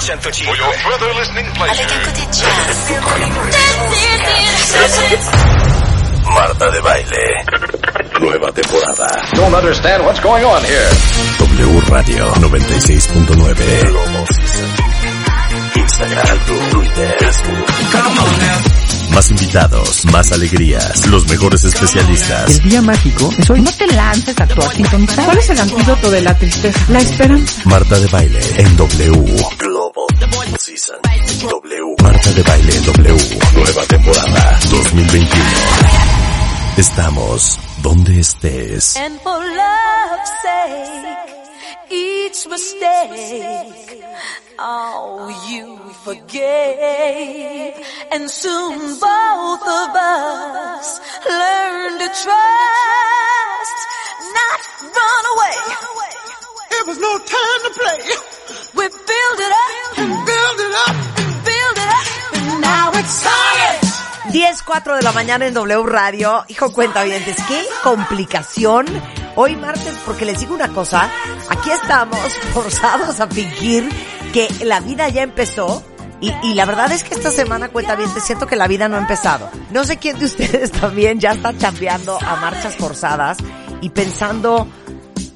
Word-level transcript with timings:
For 0.00 0.56
your 0.56 0.72
further 0.78 1.12
listening 1.12 1.44
pleasure. 1.52 1.84
Avec 1.84 1.92
un 1.92 2.00
côté 2.06 2.22
jazz. 2.32 2.90
Marta 6.24 6.70
de 6.70 6.80
Baile. 6.80 7.44
Nueva 8.18 8.50
temporada. 8.50 9.06
Don't 9.34 9.54
understand 9.54 10.02
what's 10.06 10.20
going 10.20 10.42
on 10.42 10.64
here. 10.64 10.88
W 11.38 11.80
Radio 11.90 12.32
96.9. 12.32 14.24
Instagram, 15.76 16.38
Twitter, 16.70 17.16
Facebook. 17.18 17.66
Más 19.12 19.30
invitados, 19.30 20.04
más 20.06 20.32
alegrías, 20.32 21.06
los 21.08 21.28
mejores 21.28 21.64
especialistas. 21.64 22.48
El 22.48 22.70
día 22.70 22.80
mágico 22.80 23.28
es 23.36 23.50
hoy. 23.50 23.60
No 23.60 23.70
te 23.72 23.86
lances 23.88 24.34
a 24.40 24.46
sintonizar. 24.70 25.26
¿Cuál 25.26 25.38
es 25.38 25.50
el 25.50 25.60
antídoto 25.60 26.10
de 26.10 26.20
la 26.22 26.38
tristeza? 26.38 26.80
La 26.88 27.00
esperanza. 27.00 27.62
Marta 27.66 27.98
de 27.98 28.06
Baile 28.06 28.40
en 28.56 28.76
W. 28.78 29.36
Global 31.40 31.70
Season. 31.70 31.70
W. 31.70 31.96
Marta 32.02 32.30
de 32.32 32.42
Baile 32.42 32.76
en 32.76 32.84
W. 32.84 33.16
Nueva 33.54 33.86
temporada 33.86 34.58
2021. 34.70 35.44
Estamos 36.76 37.58
donde 37.82 38.20
estés. 38.20 38.96
And 38.96 39.18
for 39.20 39.38
love's 39.38 40.30
sake, 40.42 41.18
each 41.90 42.46
mistake, 42.48 44.02
oh, 44.58 45.28
you 45.48 45.78
forgave. 46.04 47.74
And 48.12 48.30
soon 48.30 48.78
both 48.98 49.62
of 49.62 49.94
us 49.96 51.00
learn 51.28 51.98
to 51.98 52.06
trust, 52.06 53.78
not 54.38 54.60
run 54.82 55.24
away. 55.34 55.56
It 56.72 56.86
was 56.86 56.98
no 56.98 57.18
time 57.18 57.60
to 57.64 57.70
play. 57.78 58.00
We 58.74 58.88
build 58.88 59.38
it 59.40 59.52
up, 59.52 59.98
And 59.98 60.26
build 60.26 60.60
it 60.60 60.74
up. 60.88 61.29
10, 64.32 64.62
4 64.62 64.96
de 64.96 65.02
la 65.02 65.12
mañana 65.12 65.46
en 65.46 65.54
W 65.54 65.84
Radio. 65.86 66.44
Hijo, 66.48 66.72
cuenta 66.72 67.00
oyentes, 67.00 67.36
qué 67.48 67.64
complicación. 67.82 68.86
Hoy 69.36 69.56
martes, 69.56 69.94
porque 70.04 70.24
les 70.24 70.40
digo 70.40 70.54
una 70.54 70.68
cosa, 70.68 71.10
aquí 71.48 71.70
estamos 71.70 72.18
forzados 72.52 73.20
a 73.20 73.26
fingir 73.26 73.88
que 74.32 74.48
la 74.64 74.80
vida 74.80 75.08
ya 75.08 75.22
empezó. 75.22 75.82
Y, 76.20 76.30
y 76.42 76.54
la 76.54 76.66
verdad 76.66 76.92
es 76.92 77.02
que 77.02 77.14
esta 77.14 77.30
semana, 77.30 77.70
cuenta 77.70 77.96
bien, 77.96 78.12
te 78.12 78.20
siento 78.20 78.46
que 78.46 78.56
la 78.56 78.68
vida 78.68 78.86
no 78.88 78.96
ha 78.96 79.00
empezado. 79.00 79.48
No 79.70 79.84
sé 79.84 79.96
quién 79.96 80.18
de 80.18 80.26
ustedes 80.26 80.70
también 80.70 81.18
ya 81.18 81.32
está 81.32 81.56
chambeando 81.56 82.18
a 82.20 82.36
marchas 82.36 82.76
forzadas 82.76 83.38
y 83.80 83.88
pensando, 83.88 84.68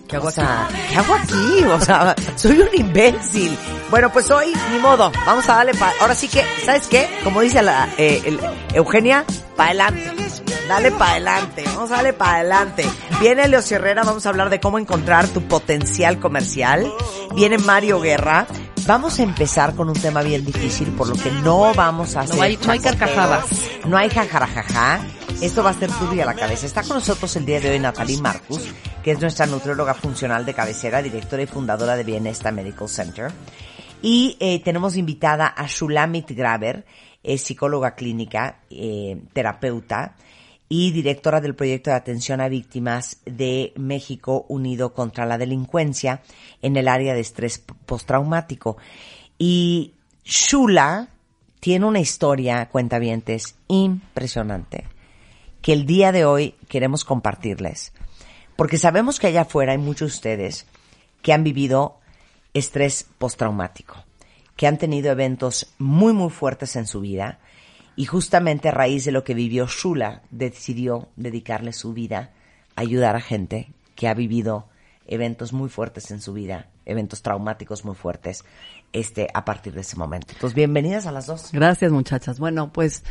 ¿Qué 0.08 0.16
hago, 0.16 0.30
sea, 0.30 0.68
¿qué 0.90 0.96
hago 0.98 1.14
aquí? 1.14 1.64
O 1.64 1.80
sea, 1.80 2.14
soy 2.36 2.60
un 2.60 2.68
imbécil. 2.74 3.56
Bueno, 3.90 4.12
pues 4.12 4.30
hoy, 4.30 4.52
ni 4.72 4.78
modo, 4.78 5.10
vamos 5.26 5.48
a 5.48 5.54
darle 5.56 5.74
pa... 5.74 5.92
Ahora 6.00 6.14
sí 6.14 6.28
que, 6.28 6.44
¿sabes 6.64 6.86
qué? 6.88 7.08
Como 7.24 7.40
dice 7.40 7.62
la 7.62 7.88
eh, 7.96 8.20
el- 8.24 8.40
Eugenia, 8.74 9.24
pa' 9.56 9.66
adelante. 9.66 10.12
Dale 10.68 10.90
pa' 10.92 11.10
adelante, 11.12 11.62
vamos 11.66 11.90
a 11.90 11.96
darle 11.96 12.12
pa' 12.12 12.36
adelante. 12.36 12.84
Viene 13.20 13.48
Leo 13.48 13.60
Herrera, 13.68 14.02
vamos 14.02 14.24
a 14.26 14.28
hablar 14.28 14.50
de 14.50 14.60
cómo 14.60 14.78
encontrar 14.78 15.26
tu 15.28 15.42
potencial 15.42 16.18
comercial. 16.20 16.90
Viene 17.34 17.58
Mario 17.58 18.00
Guerra. 18.00 18.46
Vamos 18.86 19.18
a 19.18 19.22
empezar 19.22 19.74
con 19.74 19.88
un 19.88 19.94
tema 19.98 20.22
bien 20.22 20.44
difícil, 20.44 20.88
por 20.92 21.08
lo 21.08 21.14
que 21.14 21.30
no 21.30 21.72
vamos 21.74 22.16
a 22.16 22.20
hacer... 22.20 22.36
hay- 22.42 22.58
no 22.66 22.72
hay 22.72 22.78
carcajadas. 22.80 23.46
No 23.86 23.96
hay 23.96 24.10
jajarajaja. 24.10 25.00
Esto 25.40 25.62
va 25.62 25.70
a 25.70 25.74
ser 25.74 25.90
y 26.14 26.20
a 26.20 26.26
la 26.26 26.34
cabeza. 26.34 26.66
Está 26.66 26.82
con 26.82 26.96
nosotros 26.96 27.34
el 27.36 27.46
día 27.46 27.60
de 27.60 27.70
hoy 27.70 27.78
Natalie 27.78 28.20
Marcus, 28.20 28.60
que 29.02 29.12
es 29.12 29.20
nuestra 29.20 29.46
nutrióloga 29.46 29.94
funcional 29.94 30.44
de 30.44 30.52
cabecera, 30.54 31.00
directora 31.02 31.42
y 31.42 31.46
fundadora 31.46 31.96
de 31.96 32.04
Bienesta 32.04 32.52
Medical 32.52 32.88
Center. 32.88 33.32
Y 34.02 34.36
eh, 34.38 34.62
tenemos 34.62 34.96
invitada 34.96 35.46
a 35.56 35.66
Shulamit 35.66 36.30
Graver, 36.32 36.84
es 37.22 37.40
psicóloga 37.42 37.94
clínica, 37.94 38.58
eh, 38.68 39.18
terapeuta 39.32 40.14
y 40.76 40.90
directora 40.90 41.40
del 41.40 41.54
proyecto 41.54 41.90
de 41.90 41.96
atención 41.96 42.40
a 42.40 42.48
víctimas 42.48 43.18
de 43.26 43.72
México 43.76 44.44
Unido 44.48 44.92
contra 44.92 45.24
la 45.24 45.38
Delincuencia 45.38 46.20
en 46.62 46.76
el 46.76 46.88
área 46.88 47.14
de 47.14 47.20
estrés 47.20 47.62
postraumático. 47.86 48.76
Y 49.38 49.94
Shula 50.24 51.10
tiene 51.60 51.86
una 51.86 52.00
historia, 52.00 52.68
cuentavientes, 52.70 53.54
impresionante, 53.68 54.88
que 55.62 55.74
el 55.74 55.86
día 55.86 56.10
de 56.10 56.24
hoy 56.24 56.56
queremos 56.68 57.04
compartirles. 57.04 57.92
Porque 58.56 58.76
sabemos 58.76 59.20
que 59.20 59.28
allá 59.28 59.42
afuera 59.42 59.72
hay 59.72 59.78
muchos 59.78 60.10
de 60.10 60.16
ustedes 60.16 60.66
que 61.22 61.32
han 61.32 61.44
vivido 61.44 62.00
estrés 62.52 63.06
postraumático, 63.18 63.94
que 64.56 64.66
han 64.66 64.78
tenido 64.78 65.12
eventos 65.12 65.72
muy, 65.78 66.12
muy 66.12 66.30
fuertes 66.30 66.74
en 66.74 66.88
su 66.88 67.00
vida 67.00 67.38
y 67.96 68.06
justamente 68.06 68.68
a 68.68 68.72
raíz 68.72 69.04
de 69.04 69.12
lo 69.12 69.24
que 69.24 69.34
vivió 69.34 69.66
Shula 69.66 70.22
decidió 70.30 71.08
dedicarle 71.16 71.72
su 71.72 71.92
vida 71.92 72.32
a 72.76 72.80
ayudar 72.80 73.16
a 73.16 73.20
gente 73.20 73.72
que 73.94 74.08
ha 74.08 74.14
vivido 74.14 74.68
eventos 75.06 75.52
muy 75.52 75.68
fuertes 75.68 76.10
en 76.10 76.20
su 76.20 76.32
vida, 76.32 76.68
eventos 76.86 77.22
traumáticos 77.22 77.84
muy 77.84 77.94
fuertes, 77.94 78.44
este, 78.92 79.28
a 79.32 79.44
partir 79.44 79.74
de 79.74 79.82
ese 79.82 79.96
momento. 79.96 80.28
Entonces, 80.32 80.54
bienvenidas 80.54 81.06
a 81.06 81.12
las 81.12 81.26
dos. 81.26 81.50
Gracias, 81.52 81.92
muchachas. 81.92 82.38
Bueno, 82.38 82.72
pues 82.72 83.04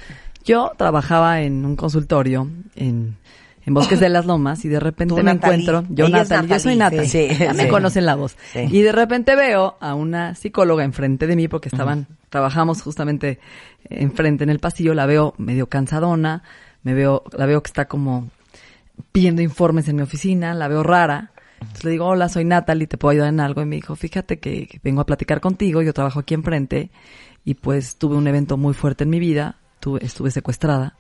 yo 0.43 0.71
trabajaba 0.77 1.41
en 1.41 1.65
un 1.65 1.75
consultorio 1.75 2.49
en, 2.75 3.17
en 3.65 3.73
Bosques 3.73 3.99
de 3.99 4.09
las 4.09 4.25
Lomas 4.25 4.65
y 4.65 4.69
de 4.69 4.79
repente 4.79 5.15
me 5.15 5.23
Natalie. 5.23 5.55
encuentro, 5.55 5.85
yo 5.89 6.05
es 6.05 6.11
Natalie, 6.11 6.49
yo 6.49 6.59
soy 6.59 6.75
Natalie, 6.75 7.07
Natalie, 7.07 7.29
sí, 7.29 7.35
ya 7.43 7.53
me 7.53 7.63
sí. 7.63 7.69
conocen 7.69 8.05
la 8.05 8.15
voz. 8.15 8.35
Y 8.55 8.81
de 8.81 8.91
repente 8.91 9.35
veo 9.35 9.77
a 9.79 9.95
una 9.95 10.35
psicóloga 10.35 10.83
enfrente 10.83 11.27
de 11.27 11.35
mí 11.35 11.47
porque 11.47 11.69
estaban, 11.69 12.07
trabajamos 12.29 12.81
justamente 12.81 13.39
enfrente 13.89 14.43
en 14.43 14.49
el 14.49 14.59
pasillo, 14.59 14.93
la 14.93 15.05
veo 15.05 15.33
medio 15.37 15.67
cansadona, 15.67 16.43
me 16.83 16.93
veo, 16.93 17.23
la 17.37 17.45
veo 17.45 17.63
que 17.63 17.67
está 17.69 17.85
como 17.85 18.29
pidiendo 19.11 19.41
informes 19.41 19.87
en 19.87 19.95
mi 19.95 20.01
oficina, 20.01 20.53
la 20.53 20.67
veo 20.67 20.83
rara. 20.83 21.31
Entonces 21.61 21.85
le 21.85 21.91
digo, 21.91 22.07
hola, 22.07 22.27
soy 22.27 22.43
Natalie, 22.43 22.87
¿te 22.87 22.97
puedo 22.97 23.11
ayudar 23.11 23.29
en 23.29 23.39
algo? 23.39 23.61
Y 23.61 23.65
me 23.65 23.77
dijo, 23.77 23.95
fíjate 23.95 24.39
que, 24.39 24.67
que 24.67 24.81
vengo 24.83 24.99
a 24.99 25.05
platicar 25.05 25.39
contigo, 25.39 25.81
yo 25.81 25.93
trabajo 25.93 26.19
aquí 26.19 26.33
enfrente 26.33 26.91
y 27.45 27.53
pues 27.53 27.95
tuve 27.95 28.17
un 28.17 28.27
evento 28.27 28.57
muy 28.57 28.73
fuerte 28.73 29.05
en 29.05 29.09
mi 29.09 29.19
vida, 29.19 29.55
tuve, 29.79 30.05
estuve 30.05 30.31
secuestrada 30.31 30.97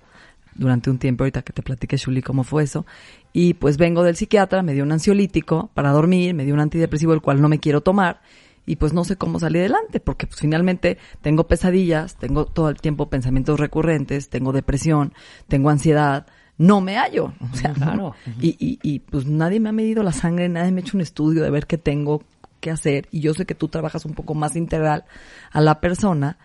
durante 0.55 0.89
un 0.89 0.97
tiempo, 0.97 1.23
ahorita 1.23 1.41
que 1.41 1.53
te 1.53 1.61
platiqué, 1.61 1.97
Shuli, 1.97 2.21
cómo 2.21 2.43
fue 2.43 2.63
eso. 2.63 2.85
Y 3.31 3.55
pues 3.55 3.77
vengo 3.77 4.03
del 4.03 4.15
psiquiatra, 4.15 4.61
me 4.63 4.73
dio 4.73 4.83
un 4.83 4.91
ansiolítico 4.91 5.71
para 5.73 5.91
dormir, 5.91 6.33
me 6.33 6.45
dio 6.45 6.53
un 6.53 6.59
antidepresivo 6.59 7.13
el 7.13 7.21
cual 7.21 7.41
no 7.41 7.49
me 7.49 7.59
quiero 7.59 7.81
tomar 7.81 8.21
y 8.65 8.77
pues 8.77 8.93
no 8.93 9.03
sé 9.03 9.17
cómo 9.17 9.39
salir 9.39 9.61
adelante, 9.61 9.99
porque 9.99 10.27
pues 10.27 10.39
finalmente 10.39 10.97
tengo 11.21 11.47
pesadillas, 11.47 12.15
tengo 12.15 12.45
todo 12.45 12.69
el 12.69 12.79
tiempo 12.79 13.09
pensamientos 13.09 13.59
recurrentes, 13.59 14.29
tengo 14.29 14.53
depresión, 14.53 15.13
tengo 15.47 15.69
ansiedad, 15.69 16.27
no 16.57 16.81
me 16.81 16.97
hallo. 16.97 17.33
O 17.51 17.55
sea, 17.55 17.73
¿no? 17.73 18.15
y, 18.39 18.55
y, 18.59 18.79
y 18.81 18.99
pues 18.99 19.25
nadie 19.25 19.59
me 19.59 19.69
ha 19.69 19.73
medido 19.73 20.03
la 20.03 20.13
sangre, 20.13 20.47
nadie 20.47 20.71
me 20.71 20.81
ha 20.81 20.83
hecho 20.83 20.97
un 20.97 21.01
estudio 21.01 21.43
de 21.43 21.49
ver 21.49 21.67
qué 21.67 21.77
tengo 21.77 22.23
que 22.59 22.71
hacer 22.71 23.09
y 23.11 23.19
yo 23.19 23.33
sé 23.33 23.45
que 23.45 23.55
tú 23.55 23.67
trabajas 23.67 24.05
un 24.05 24.13
poco 24.13 24.33
más 24.33 24.55
integral 24.55 25.03
a 25.51 25.59
la 25.59 25.81
persona. 25.81 26.37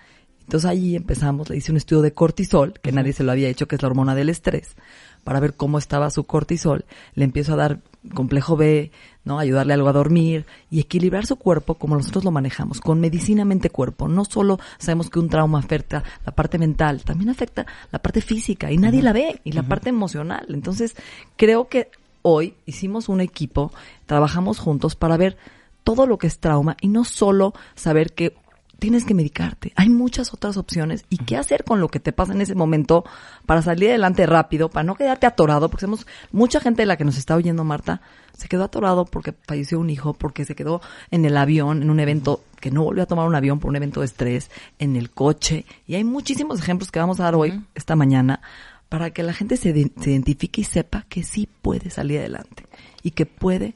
Entonces 0.49 0.71
ahí 0.71 0.97
empezamos, 0.97 1.51
le 1.51 1.59
hice 1.59 1.73
un 1.73 1.77
estudio 1.77 2.01
de 2.01 2.15
cortisol, 2.15 2.73
que 2.81 2.91
nadie 2.91 3.13
se 3.13 3.23
lo 3.23 3.33
había 3.33 3.51
hecho, 3.51 3.69
que 3.69 3.77
es 3.77 3.83
la 3.83 3.89
hormona 3.89 4.15
del 4.15 4.31
estrés, 4.31 4.77
para 5.23 5.41
ver 5.41 5.53
cómo 5.53 5.77
estaba 5.77 6.11
su 6.11 6.25
cortisol. 6.25 6.87
Le 7.15 7.25
empiezo 7.25 7.53
a 7.53 7.57
dar 7.57 7.81
complejo 8.15 8.57
B, 8.57 8.91
¿no? 9.27 9.39
Ayudarle 9.39 9.75
algo 9.75 9.91
a 9.91 9.93
dormir 9.93 10.47
y 10.71 10.81
equilibrar 10.81 11.27
su 11.27 11.37
cuerpo 11.37 11.75
como 11.75 11.97
nosotros 11.97 12.25
lo 12.25 12.31
manejamos, 12.31 12.81
con 12.81 12.99
medicina 12.99 13.45
mente-cuerpo. 13.45 14.09
No 14.09 14.25
solo 14.25 14.59
sabemos 14.79 15.11
que 15.11 15.19
un 15.19 15.29
trauma 15.29 15.59
afecta 15.59 16.03
la 16.25 16.33
parte 16.33 16.57
mental, 16.57 17.03
también 17.03 17.29
afecta 17.29 17.67
la 17.93 17.99
parte 17.99 18.23
física 18.23 18.73
y 18.73 18.79
nadie 18.79 19.03
la 19.03 19.13
ve, 19.13 19.43
y 19.45 19.53
la 19.53 19.65
parte 19.65 19.91
emocional. 19.91 20.47
Entonces, 20.49 20.97
creo 21.37 21.69
que 21.69 21.91
hoy 22.23 22.55
hicimos 22.65 23.11
un 23.11 23.21
equipo, 23.21 23.71
trabajamos 24.07 24.61
juntos 24.61 24.97
para 24.97 25.19
ver 25.19 25.37
todo 25.85 26.07
lo 26.07 26.17
que 26.17 26.27
es 26.27 26.39
trauma 26.39 26.79
y 26.81 26.89
no 26.89 27.05
solo 27.05 27.53
saber 27.75 28.15
que 28.15 28.35
tienes 28.79 29.05
que 29.05 29.15
medicarte. 29.15 29.73
Hay 29.77 29.89
muchas 29.89 30.33
otras 30.33 30.57
opciones. 30.57 31.05
¿Y 31.11 31.19
qué 31.19 31.37
hacer 31.37 31.65
con 31.65 31.81
lo 31.81 31.89
que 31.89 32.01
te 32.01 32.13
pasa 32.13 32.33
en 32.33 32.41
ese 32.41 32.55
momento 32.55 33.05
para 33.47 33.63
salir 33.63 33.89
adelante 33.91 34.25
rápido, 34.27 34.69
para 34.69 34.85
no 34.85 34.95
quedarte 34.95 35.27
atorado? 35.27 35.69
Porque 35.69 35.87
somos 35.87 36.07
mucha 36.33 36.61
gente 36.61 36.83
de 36.83 36.87
la 36.87 36.97
que 36.97 37.05
nos 37.05 37.17
está 37.19 37.35
oyendo, 37.37 37.65
Marta, 37.65 38.01
se 38.37 38.49
quedó 38.49 38.65
atorado 38.65 39.05
porque 39.05 39.35
falleció 39.47 39.81
un 39.81 39.91
hijo, 39.91 40.15
porque 40.15 40.45
se 40.45 40.55
quedó 40.55 40.81
en 41.11 41.25
el 41.25 41.37
avión, 41.37 41.83
en 41.83 41.91
un 41.91 42.01
evento 42.01 42.43
que 42.61 42.71
no 42.71 42.85
volvió 42.85 43.03
a 43.03 43.07
tomar 43.07 43.27
un 43.27 43.35
avión 43.35 43.59
por 43.59 43.71
un 43.71 43.77
evento 43.77 44.01
de 44.01 44.07
estrés, 44.07 44.51
en 44.79 44.97
el 44.97 45.11
coche. 45.11 45.65
Y 45.87 45.97
hay 45.97 46.05
muchísimos 46.05 46.61
ejemplos 46.61 46.91
que 46.93 47.01
vamos 47.01 47.19
a 47.21 47.25
dar 47.25 47.35
hoy, 47.35 47.65
esta 47.75 47.97
mañana, 47.97 48.41
para 48.89 49.11
que 49.11 49.23
la 49.23 49.33
gente 49.35 49.57
se, 49.57 49.73
de- 49.73 49.93
se 50.01 50.11
identifique 50.13 50.61
y 50.61 50.65
sepa 50.65 51.05
que 51.09 51.23
sí 51.23 51.49
puede 51.63 51.91
salir 51.91 52.21
adelante 52.21 52.67
y 53.03 53.11
que 53.11 53.27
puede 53.27 53.75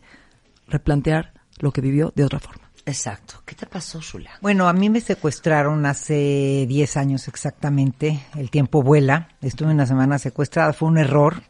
replantear 0.68 1.32
lo 1.58 1.72
que 1.72 1.80
vivió 1.80 2.12
de 2.14 2.24
otra 2.24 2.38
forma. 2.38 2.70
Exacto. 2.84 3.34
¿Qué 3.44 3.54
te 3.54 3.66
pasó, 3.66 4.00
Shula? 4.00 4.30
Bueno, 4.40 4.68
a 4.68 4.72
mí 4.72 4.90
me 4.90 5.00
secuestraron 5.00 5.86
hace 5.86 6.66
10 6.68 6.96
años 6.96 7.28
exactamente. 7.28 8.24
El 8.36 8.50
tiempo 8.50 8.82
vuela. 8.82 9.28
Estuve 9.40 9.70
una 9.70 9.86
semana 9.86 10.18
secuestrada. 10.18 10.72
Fue 10.72 10.88
un 10.88 10.98
error. 10.98 11.42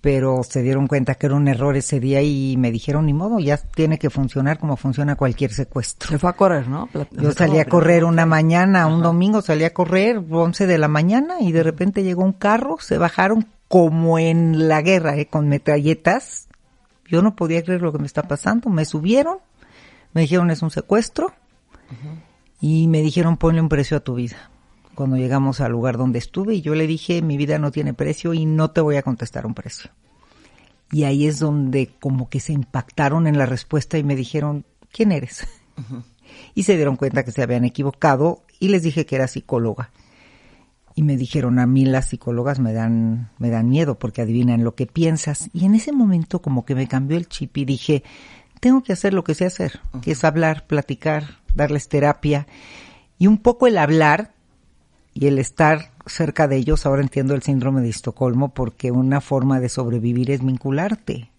pero 0.00 0.42
se 0.42 0.62
dieron 0.62 0.86
cuenta 0.86 1.14
que 1.14 1.26
era 1.26 1.34
un 1.34 1.46
error 1.46 1.76
ese 1.76 2.00
día 2.00 2.22
y 2.22 2.56
me 2.56 2.70
dijeron, 2.70 3.06
ni 3.06 3.12
modo, 3.12 3.38
ya 3.38 3.58
tiene 3.58 3.98
que 3.98 4.08
funcionar 4.08 4.58
como 4.58 4.76
funciona 4.76 5.14
cualquier 5.14 5.52
secuestro. 5.52 6.08
Se 6.08 6.18
fue 6.18 6.30
a 6.30 6.32
correr, 6.32 6.68
¿no? 6.68 6.88
Yo 7.10 7.32
salí 7.32 7.58
a 7.58 7.66
correr 7.66 8.04
una 8.04 8.24
mañana, 8.24 8.86
un 8.86 9.02
domingo 9.02 9.42
salí 9.42 9.64
a 9.64 9.74
correr, 9.74 10.22
11 10.30 10.66
de 10.66 10.78
la 10.78 10.88
mañana, 10.88 11.36
y 11.40 11.52
de 11.52 11.62
repente 11.62 12.02
llegó 12.02 12.24
un 12.24 12.32
carro, 12.32 12.78
se 12.80 12.96
bajaron 12.96 13.46
como 13.68 14.18
en 14.18 14.68
la 14.68 14.80
guerra, 14.80 15.16
¿eh? 15.16 15.26
con 15.26 15.48
metralletas. 15.48 16.48
Yo 17.06 17.22
no 17.22 17.36
podía 17.36 17.62
creer 17.62 17.82
lo 17.82 17.92
que 17.92 17.98
me 17.98 18.06
está 18.06 18.22
pasando. 18.22 18.70
Me 18.70 18.84
subieron, 18.84 19.38
me 20.12 20.22
dijeron 20.22 20.50
es 20.50 20.62
un 20.62 20.70
secuestro, 20.70 21.32
y 22.60 22.86
me 22.88 23.02
dijeron 23.02 23.36
ponle 23.36 23.60
un 23.60 23.68
precio 23.68 23.96
a 23.96 24.00
tu 24.00 24.14
vida. 24.14 24.50
Cuando 24.94 25.16
llegamos 25.16 25.60
al 25.60 25.72
lugar 25.72 25.96
donde 25.96 26.18
estuve, 26.18 26.56
y 26.56 26.60
yo 26.60 26.74
le 26.74 26.86
dije 26.86 27.22
mi 27.22 27.36
vida 27.36 27.58
no 27.58 27.70
tiene 27.70 27.94
precio 27.94 28.34
y 28.34 28.44
no 28.44 28.70
te 28.70 28.80
voy 28.80 28.96
a 28.96 29.02
contestar 29.02 29.46
un 29.46 29.54
precio. 29.54 29.90
Y 30.92 31.04
ahí 31.04 31.26
es 31.26 31.38
donde 31.38 31.90
como 32.00 32.28
que 32.28 32.40
se 32.40 32.52
impactaron 32.52 33.26
en 33.26 33.38
la 33.38 33.46
respuesta 33.46 33.96
y 33.96 34.04
me 34.04 34.16
dijeron, 34.16 34.64
¿quién 34.92 35.12
eres? 35.12 35.46
Y 36.54 36.64
se 36.64 36.76
dieron 36.76 36.96
cuenta 36.96 37.24
que 37.24 37.32
se 37.32 37.42
habían 37.42 37.64
equivocado 37.64 38.42
y 38.58 38.68
les 38.68 38.82
dije 38.82 39.06
que 39.06 39.16
era 39.16 39.28
psicóloga. 39.28 39.90
Y 40.94 41.02
me 41.02 41.16
dijeron, 41.16 41.58
a 41.60 41.66
mí 41.66 41.84
las 41.84 42.08
psicólogas 42.08 42.58
me 42.58 42.72
dan, 42.72 43.30
me 43.38 43.50
dan 43.50 43.68
miedo 43.68 43.98
porque 43.98 44.22
adivinan 44.22 44.64
lo 44.64 44.74
que 44.74 44.86
piensas. 44.86 45.48
Y 45.52 45.64
en 45.64 45.74
ese 45.74 45.92
momento 45.92 46.42
como 46.42 46.64
que 46.64 46.74
me 46.74 46.88
cambió 46.88 47.16
el 47.16 47.28
chip 47.28 47.56
y 47.56 47.64
dije, 47.64 48.02
tengo 48.60 48.82
que 48.82 48.92
hacer 48.92 49.14
lo 49.14 49.24
que 49.24 49.34
sé 49.34 49.46
hacer, 49.46 49.80
que 50.02 50.12
es 50.12 50.22
hablar, 50.22 50.66
platicar, 50.66 51.38
darles 51.54 51.88
terapia. 51.88 52.46
Y 53.18 53.26
un 53.26 53.38
poco 53.38 53.66
el 53.66 53.78
hablar 53.78 54.32
y 55.14 55.26
el 55.26 55.38
estar 55.38 55.90
cerca 56.06 56.46
de 56.46 56.56
ellos, 56.56 56.86
ahora 56.86 57.02
entiendo 57.02 57.34
el 57.34 57.42
síndrome 57.42 57.80
de 57.80 57.88
Estocolmo, 57.88 58.54
porque 58.54 58.90
una 58.90 59.20
forma 59.20 59.60
de 59.60 59.68
sobrevivir 59.68 60.30
es 60.30 60.44
vincularte. 60.44 61.30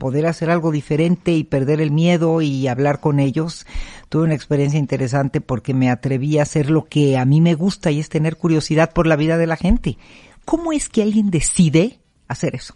Poder 0.00 0.26
hacer 0.26 0.50
algo 0.50 0.72
diferente 0.72 1.30
y 1.30 1.44
perder 1.44 1.80
el 1.80 1.92
miedo 1.92 2.42
y 2.42 2.66
hablar 2.66 2.98
con 2.98 3.20
ellos. 3.20 3.64
Tuve 4.08 4.24
una 4.24 4.34
experiencia 4.34 4.80
interesante 4.80 5.40
porque 5.40 5.72
me 5.72 5.88
atreví 5.88 6.38
a 6.38 6.42
hacer 6.42 6.68
lo 6.68 6.86
que 6.86 7.16
a 7.16 7.24
mí 7.24 7.40
me 7.40 7.54
gusta 7.54 7.92
y 7.92 8.00
es 8.00 8.08
tener 8.08 8.38
curiosidad 8.38 8.92
por 8.92 9.06
la 9.06 9.14
vida 9.14 9.38
de 9.38 9.46
la 9.46 9.56
gente. 9.56 9.98
¿Cómo 10.44 10.72
es 10.72 10.88
que 10.88 11.02
alguien 11.02 11.30
decide 11.30 12.00
hacer 12.26 12.56
eso? 12.56 12.74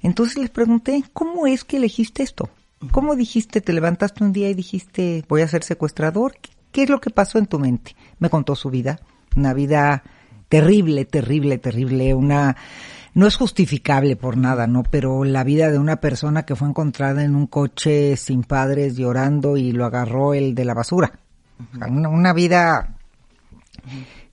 Entonces 0.00 0.38
les 0.38 0.48
pregunté, 0.48 1.04
¿cómo 1.12 1.46
es 1.46 1.64
que 1.64 1.76
elegiste 1.76 2.22
esto? 2.22 2.48
¿Cómo 2.90 3.16
dijiste, 3.16 3.60
te 3.60 3.72
levantaste 3.72 4.24
un 4.24 4.32
día 4.32 4.48
y 4.48 4.54
dijiste, 4.54 5.24
voy 5.28 5.42
a 5.42 5.48
ser 5.48 5.62
secuestrador? 5.62 6.34
¿Qué, 6.72 6.84
es 6.84 6.90
lo 6.90 7.00
que 7.00 7.10
pasó 7.10 7.38
en 7.38 7.46
tu 7.46 7.58
mente? 7.58 7.94
Me 8.18 8.30
contó 8.30 8.56
su 8.56 8.70
vida, 8.70 9.00
una 9.36 9.54
vida 9.54 10.02
terrible, 10.48 11.04
terrible, 11.04 11.58
terrible, 11.58 12.14
una 12.14 12.56
no 13.14 13.28
es 13.28 13.36
justificable 13.36 14.16
por 14.16 14.36
nada, 14.36 14.66
¿no? 14.66 14.82
Pero 14.82 15.24
la 15.24 15.44
vida 15.44 15.70
de 15.70 15.78
una 15.78 15.96
persona 15.96 16.44
que 16.44 16.56
fue 16.56 16.68
encontrada 16.68 17.22
en 17.22 17.36
un 17.36 17.46
coche 17.46 18.16
sin 18.16 18.42
padres 18.42 18.96
llorando 18.96 19.56
y 19.56 19.70
lo 19.70 19.84
agarró 19.84 20.34
el 20.34 20.54
de 20.54 20.64
la 20.64 20.74
basura. 20.74 21.12
Una, 21.88 22.32
vida 22.32 22.96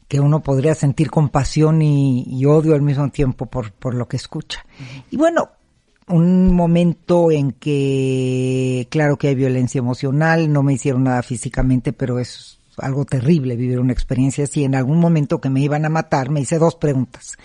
que 0.08 0.20
uno 0.20 0.42
podría 0.42 0.74
sentir 0.74 1.12
compasión 1.12 1.84
y, 1.84 2.24
y 2.28 2.46
odio 2.46 2.74
al 2.74 2.82
mismo 2.82 3.08
tiempo 3.10 3.46
por, 3.46 3.72
por 3.72 3.94
lo 3.94 4.08
que 4.08 4.18
escucha. 4.18 4.66
Y 5.12 5.18
bueno, 5.18 5.52
un 6.12 6.54
momento 6.54 7.32
en 7.32 7.52
que, 7.52 8.88
claro 8.90 9.18
que 9.18 9.30
hay 9.30 9.36
violencia 9.36 9.80
emocional, 9.80 10.52
no 10.52 10.64
me 10.64 10.74
hicieron 10.74 11.04
nada 11.04 11.24
físicamente, 11.24 11.94
pero 11.94 12.20
es 12.20 12.60
algo 12.78 13.06
terrible 13.06 13.56
vivir 13.56 13.80
una 13.80 13.94
experiencia 13.94 14.44
así. 14.44 14.64
En 14.64 14.76
algún 14.76 15.00
momento 15.00 15.42
que 15.42 15.50
me 15.50 15.62
iban 15.62 15.86
a 15.86 15.90
matar, 15.90 16.30
me 16.30 16.42
hice 16.42 16.60
dos 16.60 16.76
preguntas. 16.76 17.38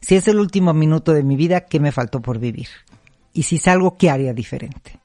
Si 0.00 0.14
es 0.14 0.28
el 0.28 0.38
último 0.38 0.72
minuto 0.72 1.12
de 1.12 1.22
mi 1.22 1.36
vida, 1.36 1.62
¿qué 1.62 1.80
me 1.80 1.92
faltó 1.92 2.20
por 2.20 2.38
vivir? 2.38 2.68
Y 3.32 3.42
si 3.44 3.58
salgo, 3.58 3.96
¿qué 3.96 4.10
haría 4.10 4.32
diferente? 4.32 4.98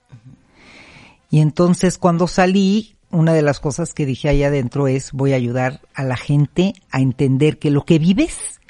Y 1.29 1.39
entonces 1.39 1.97
cuando 1.97 2.27
salí, 2.27 2.95
una 3.09 3.33
de 3.33 3.41
las 3.41 3.59
cosas 3.59 3.93
que 3.93 4.05
dije 4.05 4.29
ahí 4.29 4.43
adentro 4.43 4.87
es 4.87 5.11
voy 5.11 5.33
a 5.33 5.37
ayudar 5.37 5.81
a 5.93 6.03
la 6.03 6.17
gente 6.17 6.73
a 6.91 7.01
entender 7.01 7.57
que 7.57 7.71
lo 7.71 7.83
que 7.83 7.99
vives, 7.99 8.61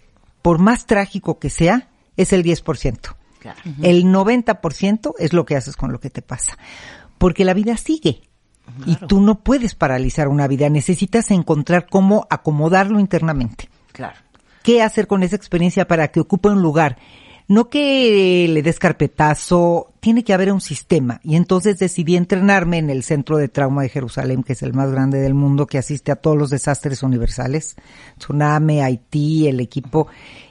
por 0.41 0.59
más 0.59 0.85
trágico 0.85 1.37
que 1.39 1.49
sea, 1.49 1.89
es 2.17 2.33
el 2.33 2.44
10%. 2.44 3.15
El 3.81 4.05
90% 4.05 5.13
es 5.19 5.33
lo 5.33 5.45
que 5.45 5.55
haces 5.55 5.75
con 5.75 5.91
lo 5.91 5.99
que 5.99 6.09
te 6.09 6.21
pasa. 6.21 6.57
Porque 7.17 7.45
la 7.45 7.53
vida 7.53 7.77
sigue. 7.77 8.21
Y 8.85 8.95
tú 8.95 9.19
no 9.19 9.39
puedes 9.39 9.75
paralizar 9.75 10.27
una 10.27 10.47
vida, 10.47 10.69
necesitas 10.69 11.31
encontrar 11.31 11.88
cómo 11.89 12.25
acomodarlo 12.29 12.99
internamente. 12.99 13.69
Claro. 13.91 14.15
¿Qué 14.63 14.81
hacer 14.81 15.07
con 15.07 15.23
esa 15.23 15.35
experiencia 15.35 15.88
para 15.88 16.09
que 16.09 16.19
ocupe 16.19 16.49
un 16.49 16.61
lugar? 16.61 16.97
No 17.47 17.69
que 17.69 18.47
le 18.47 18.61
des 18.61 18.79
carpetazo, 18.79 19.91
tiene 19.99 20.23
que 20.23 20.33
haber 20.33 20.53
un 20.53 20.61
sistema. 20.61 21.19
Y 21.23 21.35
entonces 21.35 21.79
decidí 21.79 22.15
entrenarme 22.15 22.77
en 22.77 22.89
el 22.89 23.03
Centro 23.03 23.37
de 23.37 23.49
Trauma 23.49 23.81
de 23.81 23.89
Jerusalén, 23.89 24.44
que 24.44 24.53
es 24.53 24.61
el 24.61 24.73
más 24.73 24.89
grande 24.91 25.19
del 25.19 25.33
mundo, 25.33 25.67
que 25.67 25.77
asiste 25.77 26.13
a 26.13 26.15
todos 26.15 26.37
los 26.37 26.49
desastres 26.49 27.03
universales, 27.03 27.75
tsunami, 28.17 28.79
Haití, 28.81 29.47
el 29.47 29.59
equipo. 29.59 30.07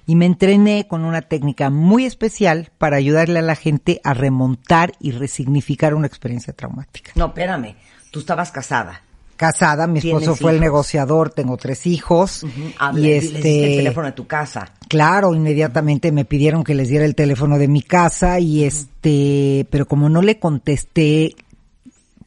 Y 0.06 0.16
me 0.16 0.26
entrené 0.26 0.86
con 0.88 1.04
una 1.04 1.22
técnica 1.22 1.70
muy 1.70 2.04
especial 2.04 2.70
para 2.78 2.96
ayudarle 2.96 3.38
a 3.38 3.42
la 3.42 3.54
gente 3.54 4.00
a 4.04 4.14
remontar 4.14 4.92
y 5.00 5.12
resignificar 5.12 5.94
una 5.94 6.06
experiencia 6.06 6.52
traumática. 6.52 7.12
No, 7.14 7.26
espérame. 7.26 7.76
Tú 8.10 8.20
estabas 8.20 8.50
casada. 8.50 9.02
Casada, 9.36 9.86
mi 9.86 10.00
esposo 10.00 10.18
¿Tienes 10.18 10.38
fue 10.40 10.52
el 10.52 10.60
negociador, 10.60 11.30
tengo 11.30 11.56
tres 11.56 11.86
hijos. 11.86 12.44
Habla, 12.78 13.00
y 13.00 13.02
les 13.04 13.22
diste 13.22 13.38
el 13.38 13.64
este, 13.64 13.76
teléfono 13.78 14.06
de 14.06 14.12
tu 14.12 14.26
casa. 14.26 14.72
Claro, 14.86 15.34
inmediatamente 15.34 16.12
me 16.12 16.26
pidieron 16.26 16.62
que 16.62 16.74
les 16.74 16.90
diera 16.90 17.06
el 17.06 17.14
teléfono 17.14 17.56
de 17.56 17.66
mi 17.66 17.80
casa 17.80 18.38
y 18.38 18.64
este, 18.64 19.66
pero 19.70 19.86
como 19.86 20.10
no 20.10 20.20
le 20.20 20.38
contesté, 20.38 21.36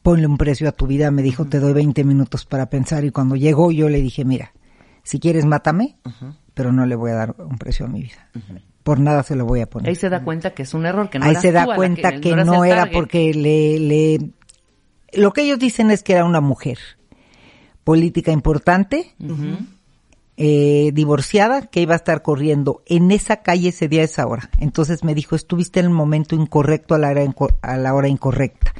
ponle 0.02 0.26
un 0.26 0.36
precio 0.36 0.68
a 0.68 0.72
tu 0.72 0.86
vida, 0.86 1.10
me 1.10 1.22
dijo, 1.22 1.44
te 1.44 1.60
doy 1.60 1.72
20 1.72 2.02
minutos 2.02 2.44
para 2.44 2.66
pensar 2.66 3.04
y 3.04 3.10
cuando 3.10 3.36
llegó 3.36 3.70
yo 3.70 3.88
le 3.88 4.02
dije, 4.02 4.24
mira, 4.24 4.52
si 5.04 5.20
quieres 5.20 5.44
mátame, 5.44 5.96
pero 6.54 6.72
no 6.72 6.86
le 6.86 6.94
voy 6.94 7.10
a 7.10 7.14
dar 7.14 7.34
un 7.38 7.58
precio 7.58 7.86
a 7.86 7.88
mi 7.88 8.02
vida. 8.02 8.30
Por 8.82 9.00
nada 9.00 9.22
se 9.22 9.34
lo 9.34 9.44
voy 9.44 9.60
a 9.60 9.66
poner. 9.66 9.88
Ahí 9.88 9.96
se 9.96 10.08
da 10.08 10.22
cuenta 10.22 10.54
que 10.54 10.62
es 10.62 10.74
un 10.74 10.86
error, 10.86 11.10
que 11.10 11.18
no 11.18 11.24
Ahí 11.24 11.32
eras 11.32 11.42
se 11.42 11.52
da 11.52 11.64
tú 11.66 11.72
cuenta 11.74 12.20
que, 12.20 12.36
no 12.36 12.64
era 12.64 12.90
porque 12.90 13.34
le, 13.34 13.78
le, 13.78 14.30
lo 15.12 15.32
que 15.32 15.42
ellos 15.42 15.58
dicen 15.58 15.90
es 15.90 16.02
que 16.02 16.12
era 16.12 16.24
una 16.24 16.40
mujer 16.40 16.78
política 17.82 18.32
importante, 18.32 19.14
eh, 20.36 20.90
divorciada, 20.94 21.62
que 21.62 21.80
iba 21.80 21.94
a 21.94 21.96
estar 21.96 22.22
corriendo 22.22 22.82
en 22.86 23.10
esa 23.12 23.36
calle 23.42 23.68
ese 23.68 23.88
día, 23.88 24.02
a 24.02 24.04
esa 24.04 24.26
hora. 24.26 24.50
Entonces 24.60 25.04
me 25.04 25.14
dijo, 25.14 25.36
estuviste 25.36 25.80
en 25.80 25.86
el 25.86 25.92
momento 25.92 26.34
incorrecto 26.34 26.94
a 26.94 26.98
la 26.98 27.10
hora, 27.10 27.24
inco- 27.24 27.54
a 27.62 27.76
la 27.76 27.94
hora 27.94 28.08
incorrecta. 28.08 28.72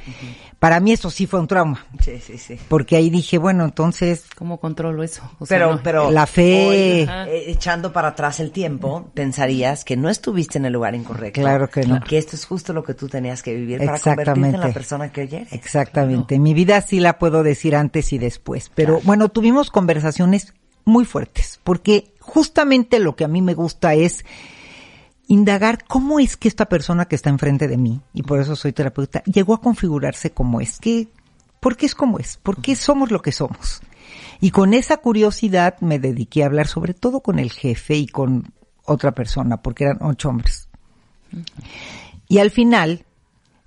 Para 0.59 0.79
mí 0.79 0.93
eso 0.93 1.09
sí 1.11 1.27
fue 1.27 1.39
un 1.39 1.47
trauma, 1.47 1.85
Sí, 2.01 2.19
sí, 2.19 2.37
sí. 2.37 2.57
porque 2.69 2.95
ahí 2.95 3.09
dije, 3.09 3.37
bueno, 3.37 3.65
entonces 3.65 4.23
¿Cómo 4.35 4.59
controlo 4.59 5.03
eso? 5.03 5.21
O 5.37 5.45
sea, 5.45 5.57
Pero, 5.59 5.75
no. 5.75 5.81
pero 5.83 6.11
La 6.11 6.25
fe. 6.25 6.67
hoy, 6.67 6.75
eh, 7.31 7.43
echando 7.47 7.91
para 7.93 8.07
atrás 8.09 8.39
el 8.39 8.51
tiempo, 8.51 9.11
pensarías 9.13 9.83
que 9.85 9.95
no 9.95 10.09
estuviste 10.09 10.57
en 10.57 10.65
el 10.65 10.73
lugar 10.73 10.95
incorrecto. 10.95 11.41
Claro 11.41 11.69
que 11.69 11.83
no. 11.85 11.99
Que 12.01 12.17
esto 12.17 12.35
es 12.35 12.45
justo 12.45 12.73
lo 12.73 12.83
que 12.83 12.93
tú 12.95 13.07
tenías 13.07 13.43
que 13.43 13.53
vivir 13.53 13.79
para 13.85 13.99
convertirte 13.99 14.49
en 14.49 14.59
la 14.59 14.73
persona 14.73 15.11
que 15.11 15.21
hoy 15.21 15.29
eres. 15.33 15.53
Exactamente. 15.53 16.39
Mi 16.39 16.53
vida 16.53 16.81
sí 16.81 16.99
la 16.99 17.19
puedo 17.19 17.43
decir 17.43 17.75
antes 17.75 18.11
y 18.13 18.17
después. 18.17 18.71
Pero 18.73 19.01
bueno, 19.03 19.29
tuvimos 19.29 19.69
conversaciones 19.69 20.53
muy 20.85 21.05
fuertes, 21.05 21.59
porque 21.63 22.13
justamente 22.19 22.99
lo 22.99 23.15
que 23.15 23.25
a 23.25 23.27
mí 23.27 23.41
me 23.41 23.53
gusta 23.53 23.93
es 23.95 24.23
indagar 25.27 25.83
cómo 25.85 26.19
es 26.19 26.37
que 26.37 26.47
esta 26.47 26.69
persona 26.69 27.05
que 27.05 27.15
está 27.15 27.29
enfrente 27.29 27.67
de 27.67 27.77
mí, 27.77 28.01
y 28.13 28.23
por 28.23 28.39
eso 28.39 28.55
soy 28.55 28.71
terapeuta, 28.73 29.23
llegó 29.23 29.55
a 29.55 29.61
configurarse 29.61 30.31
como 30.31 30.61
es. 30.61 30.79
que 30.79 31.07
¿Por 31.59 31.77
qué 31.77 31.87
es 31.87 31.95
como 31.95 32.19
es? 32.19 32.37
¿Por 32.37 32.61
qué 32.61 32.75
somos 32.75 33.11
lo 33.11 33.21
que 33.21 33.31
somos? 33.31 33.81
Y 34.39 34.51
con 34.51 34.73
esa 34.73 34.97
curiosidad 34.97 35.79
me 35.81 35.97
dediqué 35.97 36.43
a 36.43 36.45
hablar 36.45 36.67
sobre 36.67 36.93
todo 36.93 37.21
con 37.21 37.39
el 37.39 37.51
jefe 37.51 37.95
y 37.95 38.07
con 38.07 38.53
otra 38.85 39.13
persona, 39.13 39.57
porque 39.57 39.85
eran 39.85 39.97
ocho 40.01 40.29
hombres. 40.29 40.69
Y 42.27 42.37
al 42.37 42.51
final, 42.51 43.05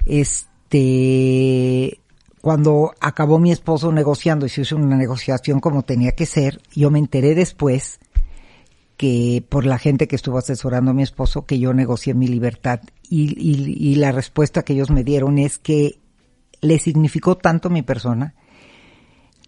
este, 0.07 2.01
cuando 2.41 2.95
acabó 3.01 3.39
mi 3.39 3.53
esposo 3.53 3.93
negociando 3.93 4.47
y 4.47 4.49
se 4.49 4.63
hizo 4.63 4.77
una 4.77 4.97
negociación 4.97 5.61
como 5.61 5.83
tenía 5.83 6.13
que 6.13 6.27
ser, 6.27 6.61
yo 6.75 6.91
me 6.91 6.99
enteré 6.99 7.35
después 7.35 7.99
que 8.97 9.45
por 9.49 9.65
la 9.65 9.79
gente 9.79 10.09
que 10.09 10.17
estuvo 10.17 10.39
asesorando 10.39 10.91
a 10.91 10.95
mi 10.95 11.03
esposo 11.03 11.47
que 11.47 11.59
yo 11.59 11.73
negocié 11.73 12.15
mi 12.15 12.27
libertad. 12.27 12.81
Y, 13.09 13.35
y, 13.39 13.91
y 13.91 13.95
la 13.97 14.13
respuesta 14.13 14.63
que 14.63 14.73
ellos 14.73 14.91
me 14.91 15.05
dieron 15.05 15.39
es 15.39 15.59
que 15.59 15.99
le 16.61 16.79
significó 16.79 17.37
tanto 17.37 17.71
mi 17.71 17.83
persona 17.83 18.35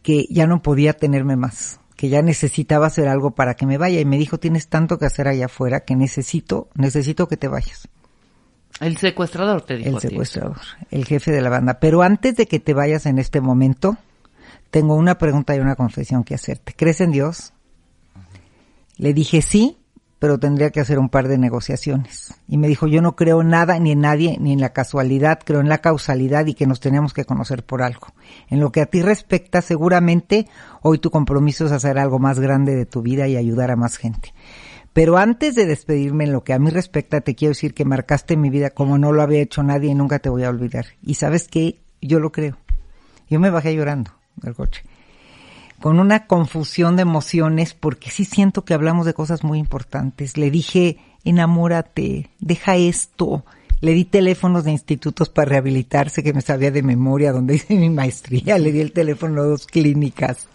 que 0.03 0.27
ya 0.31 0.47
no 0.47 0.63
podía 0.63 0.95
tenerme 0.95 1.37
más, 1.37 1.81
que 1.97 2.09
ya 2.09 2.23
necesitaba 2.23 2.87
hacer 2.87 3.09
algo 3.09 3.33
para 3.33 3.55
que 3.55 3.67
me 3.67 3.77
vaya. 3.77 4.01
Y 4.01 4.05
me 4.05 4.19
dijo 4.19 4.39
tienes 4.39 4.69
tanto 4.69 4.99
que 4.99 5.07
hacer 5.07 5.27
allá 5.29 5.47
afuera 5.47 5.81
que 5.81 5.97
necesito, 5.97 6.69
necesito 6.75 7.29
que 7.29 7.37
te 7.37 7.49
vayas 7.49 7.89
El 8.81 8.97
secuestrador 8.97 9.63
te 9.63 9.77
dijo 9.77 9.91
el 9.91 9.97
a 9.97 10.01
ti. 10.01 10.09
secuestrador, 10.09 10.57
el 10.91 11.05
jefe 11.05 11.31
de 11.31 11.43
la 11.43 11.51
banda. 11.51 11.79
Pero 11.81 12.03
antes 12.03 12.37
de 12.37 12.47
que 12.47 12.61
te 12.61 12.75
vayas 12.75 13.07
en 13.07 13.19
este 13.19 13.41
momento, 13.41 13.99
tengo 14.71 14.95
una 14.95 15.19
pregunta 15.19 15.55
y 15.55 15.61
una 15.61 15.77
confesión 15.77 16.25
que 16.25 16.35
hacerte. 16.35 16.75
¿Crees 16.77 17.01
en 17.01 17.13
Dios? 17.13 17.53
Le 18.97 19.13
dije 19.13 19.43
sí, 19.43 19.77
pero 20.21 20.39
tendría 20.39 20.71
que 20.71 20.81
hacer 20.81 20.99
un 20.99 21.09
par 21.09 21.29
de 21.29 21.39
negociaciones. 21.39 22.35
Y 22.47 22.59
me 22.59 22.69
dijo, 22.69 22.87
yo 22.87 23.01
no 23.01 23.17
creo 23.17 23.43
nada 23.43 23.79
ni 23.79 23.93
en 23.93 24.01
nadie, 24.01 24.37
ni 24.39 24.53
en 24.53 24.61
la 24.61 24.75
casualidad, 24.75 25.41
creo 25.45 25.61
en 25.61 25.69
la 25.71 25.79
causalidad 25.79 26.47
y 26.47 26.55
que 26.55 26.67
nos 26.67 26.79
tenemos 26.79 27.15
que 27.15 27.25
conocer 27.25 27.65
por 27.65 27.83
algo. 27.83 28.09
En 28.49 28.61
lo 28.61 28.71
que 28.71 28.83
a 28.83 28.87
ti 28.87 29.01
respecta, 29.01 29.63
seguramente 29.63 30.47
hoy 30.83 30.99
tu 30.99 31.11
compromiso 31.11 31.65
es 31.65 31.73
hacer 31.73 31.99
algo 31.99 32.19
más 32.19 32.39
grande 32.39 32.77
de 32.77 32.85
tu 32.85 33.01
vida 33.01 33.29
y 33.29 33.37
ayudar 33.37 33.71
a 33.71 33.77
más 33.77 33.97
gente. 33.97 34.35
Pero 34.93 35.19
antes 35.19 35.55
de 35.55 35.67
despedirme 35.67 36.25
en 36.25 36.33
lo 36.33 36.43
que 36.43 36.53
a 36.53 36.59
mí 36.59 36.71
respecta, 36.71 37.21
te 37.21 37.35
quiero 37.35 37.51
decir 37.51 37.75
que 37.75 37.85
marcaste 37.85 38.37
mi 38.37 38.51
vida 38.51 38.71
como 38.71 38.99
no 38.99 39.13
lo 39.13 39.23
había 39.23 39.41
hecho 39.41 39.63
nadie 39.63 39.91
y 39.91 39.95
nunca 39.95 40.19
te 40.19 40.29
voy 40.29 40.45
a 40.45 40.51
olvidar. 40.51 40.87
Y 41.03 41.15
sabes 41.15 41.47
qué, 41.49 41.79
yo 42.01 42.19
lo 42.19 42.33
creo. 42.33 42.59
Yo 43.29 43.39
me 43.39 43.51
bajé 43.51 43.75
llorando 43.75 44.13
del 44.37 44.55
coche 44.55 44.83
con 45.81 45.99
una 45.99 46.27
confusión 46.27 46.97
de 46.97 47.03
emociones 47.03 47.75
porque 47.75 48.11
sí 48.11 48.25
siento 48.25 48.65
que 48.65 48.75
hablamos 48.75 49.07
de 49.07 49.15
cosas 49.15 49.43
muy 49.43 49.59
importantes. 49.59 50.37
Le 50.37 50.51
dije, 50.51 50.99
enamórate, 51.25 52.31
deja 52.39 52.77
esto. 52.77 53.45
Le 53.81 53.93
di 53.93 54.05
teléfonos 54.05 54.65
de 54.65 54.73
institutos 54.73 55.31
para 55.31 55.49
rehabilitarse 55.49 56.23
que 56.23 56.35
me 56.35 56.43
sabía 56.43 56.71
de 56.71 56.83
memoria 56.83 57.33
donde 57.33 57.55
hice 57.55 57.75
mi 57.75 57.89
maestría. 57.89 58.59
Le 58.59 58.73
di 58.73 58.81
el 58.81 58.93
teléfono 58.93 59.41
a 59.41 59.47
dos 59.47 59.67
clínicas. 59.67 60.49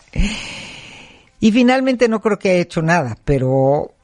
Y 1.40 1.52
finalmente 1.52 2.08
no 2.08 2.22
creo 2.22 2.38
que 2.38 2.52
haya 2.52 2.62
hecho 2.62 2.84
nada, 2.84 3.18
pero, 3.26 3.95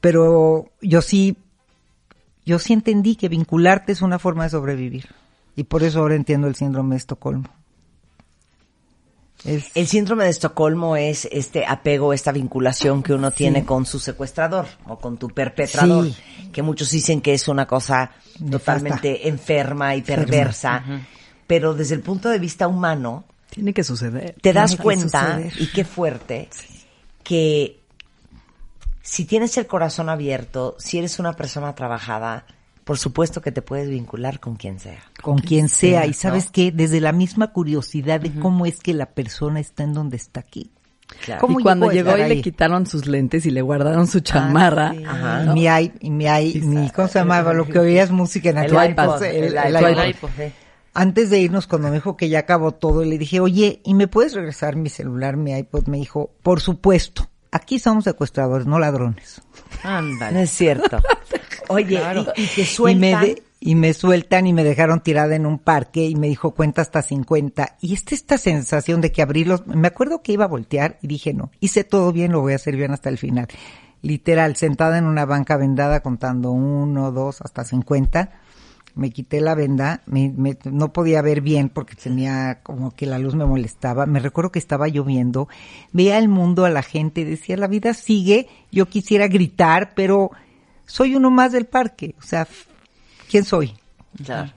pero 0.00 0.70
yo 0.80 1.02
sí, 1.02 1.36
yo 2.44 2.58
sí 2.58 2.72
entendí 2.72 3.16
que 3.16 3.28
vincularte 3.28 3.92
es 3.92 4.02
una 4.02 4.18
forma 4.18 4.44
de 4.44 4.50
sobrevivir. 4.50 5.08
Y 5.56 5.64
por 5.64 5.82
eso 5.82 6.00
ahora 6.00 6.14
entiendo 6.16 6.46
el 6.48 6.54
síndrome 6.56 6.94
de 6.94 6.98
Estocolmo. 6.98 7.48
Es- 9.44 9.70
El 9.74 9.86
síndrome 9.86 10.24
de 10.24 10.30
Estocolmo 10.30 10.96
es 10.96 11.28
este 11.30 11.66
apego, 11.66 12.12
esta 12.14 12.32
vinculación 12.32 13.02
que 13.02 13.12
uno 13.12 13.30
tiene 13.30 13.64
con 13.64 13.84
su 13.84 13.98
secuestrador 13.98 14.66
o 14.86 14.98
con 14.98 15.18
tu 15.18 15.28
perpetrador, 15.28 16.06
Sí. 16.06 16.16
que 16.52 16.62
muchos 16.62 16.90
dicen 16.90 17.20
que 17.20 17.34
es 17.34 17.46
una 17.48 17.66
cosa 17.66 18.12
Nefasta. 18.40 18.50
totalmente 18.58 19.28
enferma 19.28 19.94
y 19.96 20.02
perversa, 20.02 20.82
pero 21.46 21.74
desde 21.74 21.94
el 21.94 22.00
punto 22.00 22.30
de 22.30 22.38
vista 22.38 22.66
humano 22.68 23.24
Tiene 23.50 23.74
que 23.74 23.84
suceder. 23.84 24.34
te 24.40 24.52
das 24.54 24.70
Tiene 24.70 24.76
que 24.78 24.82
cuenta, 24.82 25.36
suceder. 25.36 25.52
y 25.60 25.66
qué 25.72 25.84
fuerte, 25.84 26.48
que 27.22 27.80
si 29.06 29.26
tienes 29.26 29.56
el 29.58 29.66
corazón 29.66 30.08
abierto, 30.08 30.76
si 30.78 30.96
eres 30.98 31.18
una 31.18 31.34
persona 31.34 31.74
trabajada, 31.74 32.46
por 32.84 32.96
supuesto 32.98 33.42
que 33.42 33.52
te 33.52 33.60
puedes 33.60 33.88
vincular 33.90 34.40
con 34.40 34.56
quien 34.56 34.80
sea. 34.80 35.02
con 35.22 35.38
quien 35.38 35.68
sea. 35.68 36.04
Y 36.06 36.08
¿no? 36.08 36.14
sabes 36.14 36.50
que 36.50 36.72
desde 36.72 37.00
la 37.00 37.12
misma 37.12 37.52
curiosidad 37.52 38.20
de 38.20 38.32
cómo 38.40 38.64
es 38.66 38.80
que 38.80 38.94
la 38.94 39.06
persona 39.06 39.60
está 39.60 39.82
en 39.84 39.92
donde 39.92 40.16
está 40.16 40.40
aquí. 40.40 40.70
Claro. 41.22 41.42
¿Cómo 41.42 41.60
Y 41.60 41.62
cuando 41.62 41.90
llegó 41.92 42.16
y 42.16 42.24
le 42.28 42.40
quitaron 42.40 42.86
sus 42.86 43.06
lentes 43.06 43.44
y 43.44 43.50
le 43.50 43.60
guardaron 43.60 44.06
su 44.06 44.20
chamarra. 44.20 44.92
Sí. 44.92 45.04
Ajá. 45.04 45.44
Y 45.44 45.48
mi, 45.50 45.64
i- 45.66 45.92
y 46.00 46.10
mi, 46.10 46.24
mi- 46.62 46.90
¿cómo 46.90 47.08
se 47.08 47.18
llamaba? 47.18 47.52
Lo 47.52 47.66
que 47.66 47.78
oías 47.78 48.10
música 48.10 48.48
en 48.50 48.56
El 48.58 48.74
aquel 48.76 48.90
iPod, 48.92 49.22
el 49.22 49.44
el- 49.44 49.56
el 49.58 49.74
iPod. 49.76 49.98
El 50.00 50.10
iPod. 50.10 50.30
Antes 50.94 51.28
de 51.28 51.40
irnos, 51.40 51.66
cuando 51.66 51.88
me 51.88 51.94
dijo 51.96 52.16
que 52.16 52.28
ya 52.30 52.38
acabó 52.40 52.72
todo, 52.72 53.04
le 53.04 53.18
dije, 53.18 53.40
oye, 53.40 53.80
¿y 53.84 53.94
me 53.94 54.08
puedes 54.08 54.32
regresar 54.32 54.76
mi 54.76 54.88
celular, 54.88 55.36
mi 55.36 55.52
iPod? 55.52 55.86
Me 55.88 55.98
dijo, 55.98 56.30
por 56.42 56.60
supuesto. 56.60 57.28
Aquí 57.56 57.78
somos 57.78 58.04
secuestradores, 58.04 58.66
no 58.66 58.78
ladrones. 58.80 59.40
No 59.84 59.90
Ándale. 59.90 60.42
es 60.42 60.50
cierto. 60.50 61.00
Oye, 61.68 61.86
Claro. 61.98 62.26
y, 62.36 62.42
y 62.42 62.46
te 62.48 62.60
Y 62.62 62.64
sueltan. 62.66 63.00
me, 63.00 63.26
de- 63.26 63.42
y 63.60 63.74
me 63.76 63.94
sueltan 63.94 64.46
y 64.46 64.52
me 64.52 64.64
dejaron 64.64 65.00
tirada 65.00 65.34
en 65.36 65.46
un 65.46 65.58
parque 65.58 66.04
y 66.04 66.16
me 66.16 66.26
dijo 66.26 66.50
cuenta 66.50 66.82
hasta 66.82 67.00
50. 67.00 67.76
Y 67.80 67.94
esta, 67.94 68.14
esta 68.14 68.36
sensación 68.38 69.00
de 69.00 69.10
que 69.12 69.22
abrí 69.22 69.44
los, 69.44 69.66
me 69.66 69.88
acuerdo 69.88 70.20
que 70.22 70.32
iba 70.32 70.44
a 70.44 70.48
voltear 70.48 70.98
y 71.00 71.06
dije 71.06 71.32
no, 71.32 71.50
hice 71.60 71.84
todo 71.84 72.12
bien, 72.12 72.32
lo 72.32 72.40
voy 72.42 72.52
a 72.52 72.56
hacer 72.56 72.76
bien 72.76 72.90
hasta 72.90 73.08
el 73.08 73.16
final. 73.18 73.46
Literal, 74.02 74.56
sentada 74.56 74.98
en 74.98 75.06
una 75.06 75.24
banca 75.24 75.56
vendada 75.56 76.00
contando 76.00 76.50
uno, 76.50 77.10
dos, 77.12 77.40
hasta 77.40 77.64
50. 77.64 78.30
Me 78.94 79.10
quité 79.10 79.40
la 79.40 79.54
venda, 79.56 80.02
me, 80.06 80.32
me- 80.36 80.56
no 80.64 80.92
podía 80.92 81.20
ver 81.20 81.40
bien 81.40 81.68
porque 81.68 81.96
tenía 81.96 82.60
como 82.62 82.92
que 82.94 83.06
la 83.06 83.18
luz 83.18 83.34
me 83.34 83.44
molestaba. 83.44 84.06
Me 84.06 84.20
recuerdo 84.20 84.52
que 84.52 84.58
estaba 84.60 84.86
lloviendo, 84.88 85.48
veía 85.92 86.18
el 86.18 86.28
mundo, 86.28 86.64
a 86.64 86.70
la 86.70 86.82
gente, 86.82 87.24
decía 87.24 87.56
la 87.56 87.66
vida 87.66 87.92
sigue, 87.94 88.46
yo 88.70 88.86
quisiera 88.86 89.26
gritar, 89.26 89.92
pero 89.96 90.30
soy 90.86 91.16
uno 91.16 91.30
más 91.30 91.50
del 91.52 91.66
parque. 91.66 92.14
O 92.20 92.22
sea, 92.22 92.46
¿quién 93.28 93.44
soy? 93.44 93.74
Claro. 94.24 94.52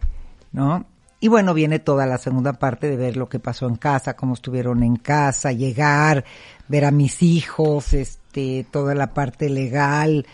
¿No? 0.51 0.85
Y 1.19 1.29
bueno, 1.29 1.55
viene 1.55 1.79
toda 1.79 2.05
la 2.05 2.19
segunda 2.19 2.53
parte 2.53 2.87
de 2.91 2.95
ver 2.95 3.17
lo 3.17 3.27
que 3.27 3.39
pasó 3.39 3.67
en 3.67 3.75
casa, 3.75 4.15
cómo 4.15 4.35
estuvieron 4.35 4.83
en 4.83 4.97
casa, 4.97 5.51
llegar, 5.51 6.25
ver 6.67 6.85
a 6.85 6.91
mis 6.91 7.23
hijos, 7.23 7.93
este, 7.93 8.67
toda 8.69 8.93
la 8.93 9.15
parte 9.15 9.49
legal, 9.49 10.27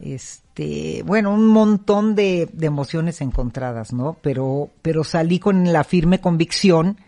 este, 0.00 0.47
bueno, 1.04 1.32
un 1.32 1.46
montón 1.46 2.14
de, 2.14 2.48
de 2.52 2.66
emociones 2.66 3.20
encontradas, 3.20 3.92
¿no? 3.92 4.16
Pero, 4.22 4.70
pero 4.82 5.04
salí 5.04 5.38
con 5.38 5.72
la 5.72 5.84
firme 5.84 6.20
convicción 6.20 6.98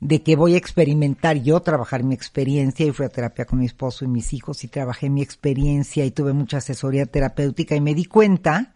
de 0.00 0.22
que 0.22 0.36
voy 0.36 0.54
a 0.54 0.58
experimentar 0.58 1.42
yo, 1.42 1.60
trabajar 1.60 2.02
mi 2.04 2.14
experiencia 2.14 2.86
y 2.86 2.92
fui 2.92 3.06
a 3.06 3.08
terapia 3.08 3.46
con 3.46 3.58
mi 3.58 3.66
esposo 3.66 4.04
y 4.04 4.08
mis 4.08 4.32
hijos 4.32 4.62
y 4.64 4.68
trabajé 4.68 5.08
mi 5.08 5.22
experiencia 5.22 6.04
y 6.04 6.10
tuve 6.10 6.32
mucha 6.32 6.58
asesoría 6.58 7.06
terapéutica 7.06 7.74
y 7.74 7.80
me 7.80 7.94
di 7.94 8.04
cuenta 8.04 8.74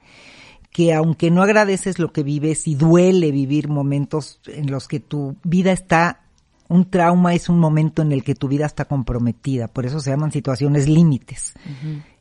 que 0.71 0.95
aunque 0.95 1.31
no 1.31 1.43
agradeces 1.43 1.99
lo 1.99 2.13
que 2.13 2.23
vives 2.23 2.67
y 2.69 2.75
duele 2.75 3.33
vivir 3.33 3.69
momentos 3.69 4.41
en 4.47 4.71
los 4.71 4.89
que 4.89 5.01
tu 5.01 5.37
vida 5.43 5.73
está, 5.73 6.21
un 6.69 6.89
trauma 6.89 7.35
es 7.35 7.49
un 7.49 7.59
momento 7.59 8.03
en 8.03 8.13
el 8.13 8.23
que 8.23 8.37
tu 8.37 8.47
vida 8.47 8.67
está 8.67 8.85
comprometida, 8.85 9.67
por 9.67 9.87
eso 9.87 10.01
se 10.01 10.11
llaman 10.11 10.31
situaciones 10.31 10.89
límites. 10.89 11.55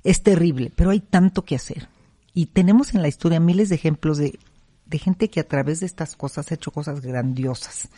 Es 0.10 0.24
terrible, 0.24 0.72
pero 0.76 0.90
hay 0.90 1.02
tanto 1.02 1.46
que 1.46 1.54
hacer. 1.54 1.88
Y 2.34 2.48
tenemos 2.48 2.96
en 2.96 3.04
la 3.04 3.08
historia 3.08 3.40
miles 3.40 3.70
de 3.70 3.76
ejemplos 3.76 4.18
de, 4.18 4.40
de 4.88 4.98
gente 4.98 5.30
que 5.30 5.40
a 5.40 5.48
través 5.48 5.82
de 5.82 5.86
estas 5.86 6.16
cosas 6.16 6.50
ha 6.50 6.56
hecho 6.56 6.72
cosas 6.72 7.02
grandiosas. 7.02 7.90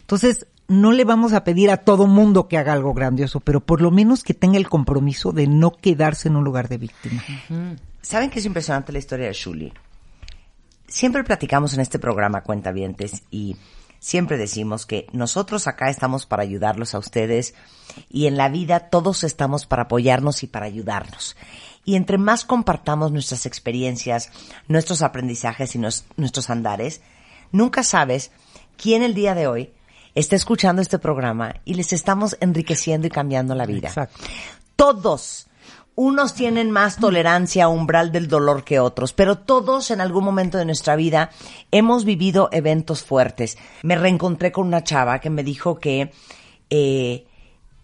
Entonces, 0.00 0.46
no 0.68 0.92
le 0.92 1.04
vamos 1.04 1.32
a 1.32 1.42
pedir 1.42 1.70
a 1.70 1.78
todo 1.78 2.06
mundo 2.06 2.48
que 2.48 2.58
haga 2.58 2.74
algo 2.74 2.92
grandioso, 2.92 3.40
pero 3.40 3.64
por 3.64 3.80
lo 3.80 3.90
menos 3.90 4.22
que 4.24 4.34
tenga 4.34 4.58
el 4.58 4.68
compromiso 4.68 5.32
de 5.32 5.46
no 5.46 5.70
quedarse 5.70 6.28
en 6.28 6.36
un 6.36 6.44
lugar 6.44 6.68
de 6.68 6.76
víctima. 6.76 7.24
¿Saben 8.02 8.28
qué 8.28 8.40
es 8.40 8.44
impresionante 8.44 8.92
la 8.92 8.98
historia 8.98 9.28
de 9.28 9.32
Shuli? 9.32 9.72
Siempre 10.86 11.24
platicamos 11.24 11.72
en 11.72 11.80
este 11.80 11.98
programa 11.98 12.42
Cuentavientes 12.42 13.22
y 13.30 13.56
siempre 14.04 14.36
decimos 14.36 14.84
que 14.84 15.06
nosotros 15.12 15.66
acá 15.66 15.88
estamos 15.88 16.26
para 16.26 16.42
ayudarlos 16.42 16.94
a 16.94 16.98
ustedes 16.98 17.54
y 18.10 18.26
en 18.26 18.36
la 18.36 18.50
vida 18.50 18.90
todos 18.90 19.24
estamos 19.24 19.64
para 19.64 19.84
apoyarnos 19.84 20.42
y 20.42 20.46
para 20.46 20.66
ayudarnos. 20.66 21.36
Y 21.86 21.96
entre 21.96 22.18
más 22.18 22.44
compartamos 22.44 23.12
nuestras 23.12 23.46
experiencias, 23.46 24.30
nuestros 24.68 25.00
aprendizajes 25.00 25.74
y 25.74 25.78
nos- 25.78 26.04
nuestros 26.18 26.50
andares, 26.50 27.00
nunca 27.50 27.82
sabes 27.82 28.30
quién 28.76 29.02
el 29.02 29.14
día 29.14 29.34
de 29.34 29.46
hoy 29.46 29.72
está 30.14 30.36
escuchando 30.36 30.82
este 30.82 30.98
programa 30.98 31.54
y 31.64 31.72
les 31.72 31.94
estamos 31.94 32.36
enriqueciendo 32.40 33.06
y 33.06 33.10
cambiando 33.10 33.54
la 33.54 33.64
vida. 33.64 33.88
Exacto. 33.88 34.20
Todos. 34.76 35.46
Unos 35.96 36.34
tienen 36.34 36.72
más 36.72 36.96
tolerancia 36.96 37.64
a 37.64 37.68
umbral 37.68 38.10
del 38.10 38.26
dolor 38.26 38.64
que 38.64 38.80
otros, 38.80 39.12
pero 39.12 39.38
todos 39.38 39.90
en 39.92 40.00
algún 40.00 40.24
momento 40.24 40.58
de 40.58 40.64
nuestra 40.64 40.96
vida 40.96 41.30
hemos 41.70 42.04
vivido 42.04 42.48
eventos 42.50 43.04
fuertes. 43.04 43.56
Me 43.84 43.94
reencontré 43.94 44.50
con 44.50 44.66
una 44.66 44.82
chava 44.82 45.20
que 45.20 45.30
me 45.30 45.44
dijo 45.44 45.78
que 45.78 46.12
eh, 46.70 47.26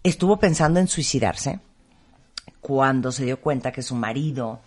estuvo 0.03 0.39
pensando 0.39 0.81
en 0.81 0.89
suicidarse 0.89 1.61
cuando 2.61 3.13
se 3.13 3.25
dio 3.25 3.41
cuenta 3.41 3.71
que 3.71 3.83
su 3.83 3.95
marido, 3.95 4.59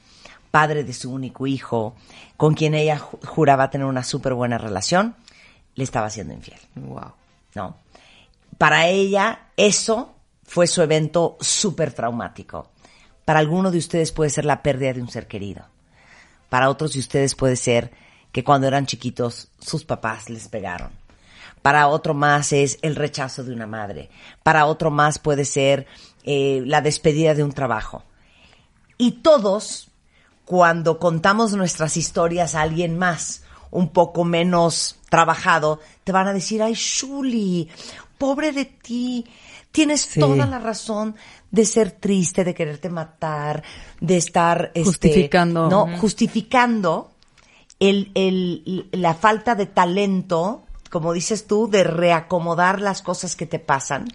padre 0.49 0.83
de 0.85 0.93
su 0.93 1.11
único 1.11 1.45
hijo, 1.45 1.95
con 2.37 2.53
quien 2.53 2.73
ella 2.75 2.97
ju- 2.97 3.25
juraba 3.27 3.69
tener 3.69 3.85
una 3.87 4.03
súper 4.03 4.33
buena 4.35 4.57
relación, 4.57 5.15
le 5.75 5.83
estaba 5.83 6.09
siendo 6.09 6.33
infiel. 6.33 6.59
Wow. 6.75 7.11
¿no? 7.55 7.75
Para 8.57 8.87
ella, 8.87 9.47
eso 9.57 10.13
fue 10.45 10.65
su 10.67 10.81
evento 10.81 11.37
súper 11.41 11.91
traumático. 11.93 12.69
Para 13.25 13.39
alguno 13.39 13.71
de 13.71 13.77
ustedes 13.77 14.11
puede 14.11 14.29
ser 14.29 14.45
la 14.45 14.61
pérdida 14.61 14.93
de 14.93 15.01
un 15.01 15.09
ser 15.09 15.27
querido. 15.27 15.65
Para 16.49 16.69
otros 16.69 16.93
de 16.93 16.99
ustedes 16.99 17.35
puede 17.35 17.55
ser 17.55 17.91
que 18.31 18.43
cuando 18.43 18.67
eran 18.67 18.85
chiquitos 18.85 19.49
sus 19.59 19.85
papás 19.85 20.29
les 20.29 20.47
pegaron. 20.47 20.91
Para 21.61 21.87
otro 21.87 22.13
más 22.13 22.51
es 22.51 22.77
el 22.81 22.95
rechazo 22.95 23.43
de 23.43 23.53
una 23.53 23.67
madre. 23.67 24.09
Para 24.43 24.65
otro 24.65 24.91
más 24.91 25.17
puede 25.17 25.45
ser 25.45 25.87
eh, 26.23 26.61
la 26.65 26.81
despedida 26.81 27.33
de 27.33 27.43
un 27.43 27.53
trabajo. 27.53 28.03
Y 28.97 29.21
todos, 29.23 29.89
cuando 30.45 30.99
contamos 30.99 31.53
nuestras 31.53 31.95
historias 31.95 32.53
a 32.53 32.61
alguien 32.61 32.97
más, 32.97 33.43
un 33.71 33.89
poco 33.89 34.23
menos 34.25 34.97
trabajado, 35.09 35.79
te 36.03 36.11
van 36.11 36.27
a 36.27 36.33
decir, 36.33 36.61
ay, 36.61 36.73
Shuli, 36.73 37.69
pobre 38.17 38.51
de 38.51 38.65
ti, 38.65 39.25
tienes 39.73 40.01
Sí. 40.01 40.21
toda 40.21 40.45
la 40.45 40.59
razón 40.59 41.15
de 41.51 41.65
ser 41.65 41.91
triste, 41.91 42.45
de 42.45 42.53
quererte 42.53 42.89
matar, 42.89 43.61
de 43.99 44.15
estar... 44.15 44.71
este, 44.73 44.85
Justificando. 44.85 45.69
No, 45.69 45.97
justificando 45.97 47.11
el, 47.79 48.11
el, 48.15 48.87
la 48.93 49.13
falta 49.13 49.55
de 49.55 49.65
talento 49.65 50.63
como 50.93 51.11
dices 51.11 51.47
tú, 51.47 51.67
de 51.67 51.83
reacomodar 51.83 52.79
las 52.79 53.01
cosas 53.01 53.35
que 53.35 53.47
te 53.47 53.57
pasan 53.57 54.05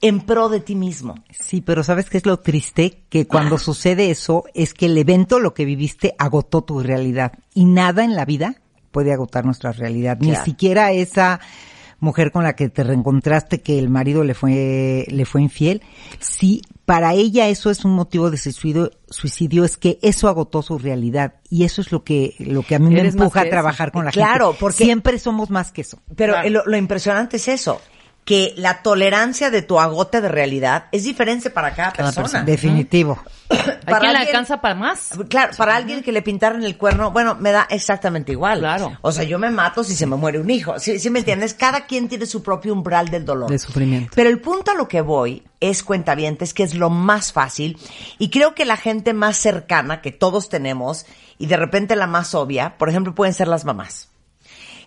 en 0.00 0.20
pro 0.20 0.48
de 0.48 0.58
ti 0.58 0.74
mismo. 0.74 1.14
Sí, 1.30 1.60
pero 1.60 1.84
¿sabes 1.84 2.10
qué 2.10 2.18
es 2.18 2.26
lo 2.26 2.40
triste? 2.40 3.04
Que 3.08 3.28
cuando 3.28 3.58
sucede 3.58 4.10
eso 4.10 4.42
es 4.52 4.74
que 4.74 4.86
el 4.86 4.98
evento, 4.98 5.38
lo 5.38 5.54
que 5.54 5.64
viviste, 5.64 6.16
agotó 6.18 6.62
tu 6.62 6.80
realidad. 6.80 7.32
Y 7.54 7.64
nada 7.64 8.02
en 8.02 8.16
la 8.16 8.24
vida 8.24 8.56
puede 8.90 9.12
agotar 9.12 9.44
nuestra 9.44 9.70
realidad. 9.70 10.18
Ni 10.20 10.34
siquiera 10.34 10.90
esa 10.90 11.38
mujer 11.98 12.30
con 12.32 12.44
la 12.44 12.54
que 12.54 12.68
te 12.68 12.82
reencontraste 12.84 13.60
que 13.62 13.78
el 13.78 13.88
marido 13.88 14.22
le 14.24 14.34
fue, 14.34 15.06
le 15.08 15.24
fue 15.24 15.42
infiel. 15.42 15.82
Sí, 16.20 16.62
para 16.84 17.14
ella 17.14 17.48
eso 17.48 17.70
es 17.70 17.84
un 17.84 17.92
motivo 17.92 18.30
de 18.30 18.36
suicidio, 18.36 18.90
suicidio 19.08 19.64
es 19.64 19.76
que 19.76 19.98
eso 20.02 20.28
agotó 20.28 20.62
su 20.62 20.78
realidad. 20.78 21.34
Y 21.50 21.64
eso 21.64 21.80
es 21.80 21.90
lo 21.92 22.04
que, 22.04 22.34
lo 22.38 22.62
que 22.62 22.74
a 22.74 22.78
mí 22.78 22.90
me 22.90 23.00
empuja 23.00 23.40
a 23.40 23.48
trabajar 23.48 23.92
con 23.92 24.04
la 24.04 24.10
Claro, 24.12 24.48
gente. 24.48 24.60
porque- 24.60 24.84
siempre 24.84 25.18
somos 25.18 25.50
más 25.50 25.72
que 25.72 25.80
eso. 25.80 25.98
Pero 26.14 26.34
lo, 26.48 26.64
lo 26.66 26.76
impresionante 26.76 27.38
es 27.38 27.48
eso, 27.48 27.80
que 28.26 28.52
la 28.56 28.82
tolerancia 28.82 29.50
de 29.50 29.62
tu 29.62 29.78
agote 29.78 30.20
de 30.20 30.28
realidad 30.28 30.86
es 30.90 31.04
diferente 31.04 31.48
para 31.48 31.70
cada, 31.74 31.92
Cada 31.92 32.08
persona. 32.08 32.22
persona. 32.24 32.44
Definitivo. 32.44 33.22
Hay 33.48 33.58
Para 33.58 34.00
quien 34.00 34.12
le 34.12 34.18
alguien- 34.18 34.26
alcanza 34.26 34.60
para 34.60 34.74
más. 34.74 35.10
Claro, 35.28 35.52
para 35.56 35.76
alguien 35.76 36.02
que 36.02 36.10
le 36.10 36.22
pintaron 36.22 36.64
el 36.64 36.76
cuerno, 36.76 37.12
bueno, 37.12 37.36
me 37.36 37.52
da 37.52 37.68
exactamente 37.70 38.32
igual. 38.32 38.58
Claro. 38.58 38.98
O 39.02 39.12
sea, 39.12 39.22
yo 39.22 39.38
me 39.38 39.48
mato 39.50 39.84
si 39.84 39.94
se 39.94 40.06
me 40.06 40.16
muere 40.16 40.40
un 40.40 40.50
hijo. 40.50 40.76
¿Sí, 40.80 40.98
sí 40.98 41.08
me 41.08 41.20
entiendes? 41.20 41.54
Cada 41.54 41.86
quien 41.86 42.08
tiene 42.08 42.26
su 42.26 42.42
propio 42.42 42.72
umbral 42.72 43.08
del 43.10 43.24
dolor. 43.24 43.48
De 43.48 43.60
sufrimiento. 43.60 44.10
Pero 44.16 44.28
el 44.28 44.40
punto 44.40 44.72
a 44.72 44.74
lo 44.74 44.88
que 44.88 45.02
voy 45.02 45.44
es 45.60 45.84
cuentavientes, 45.84 46.52
que 46.52 46.64
es 46.64 46.74
lo 46.74 46.90
más 46.90 47.32
fácil. 47.32 47.78
Y 48.18 48.30
creo 48.30 48.56
que 48.56 48.64
la 48.64 48.76
gente 48.76 49.14
más 49.14 49.36
cercana 49.36 50.02
que 50.02 50.10
todos 50.10 50.48
tenemos, 50.48 51.06
y 51.38 51.46
de 51.46 51.56
repente 51.56 51.94
la 51.94 52.08
más 52.08 52.34
obvia, 52.34 52.76
por 52.76 52.88
ejemplo, 52.88 53.14
pueden 53.14 53.34
ser 53.34 53.46
las 53.46 53.64
mamás. 53.64 54.08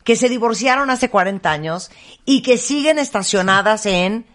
Que 0.04 0.16
se 0.16 0.30
divorciaron 0.30 0.90
hace 0.90 1.10
40 1.10 1.52
años 1.52 1.92
y 2.26 2.42
que 2.42 2.58
siguen 2.58 3.00
estacionadas 3.00 3.86
en 3.86 4.26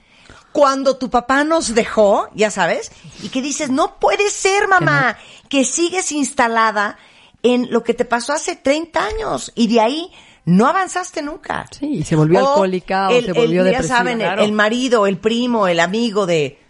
cuando 0.53 0.97
tu 0.99 1.11
papá 1.11 1.43
nos 1.43 1.75
dejó, 1.75 2.29
ya 2.33 2.49
sabes, 2.49 2.93
y 3.23 3.29
que 3.29 3.43
dices, 3.43 3.71
no 3.71 3.99
puede 3.99 4.31
ser, 4.31 4.69
mamá, 4.69 5.19
que, 5.49 5.65
sigues 5.65 6.13
instalada 6.13 6.97
en 7.43 7.73
lo 7.73 7.83
que 7.83 7.93
te 7.93 8.05
pasó 8.05 8.33
hace 8.33 8.55
30 8.55 9.05
años 9.05 9.51
y 9.57 9.67
de 9.67 9.81
ahí 9.81 10.13
no 10.45 10.67
avanzaste 10.69 11.23
nunca. 11.23 11.67
Sí, 11.77 11.87
y 11.87 12.03
se 12.05 12.15
volvió 12.15 12.39
alcohólica 12.39 13.09
o 13.09 13.21
se 13.21 13.33
volvió 13.33 13.63
el- 13.63 13.71
depresiva. 13.71 13.81
Ya 13.81 13.97
saben, 13.97 14.21
el 14.21 14.53
marido, 14.53 15.09
el 15.09 15.19
primo, 15.19 15.67
el 15.67 15.81
amigo 15.81 16.25
de... 16.25 16.61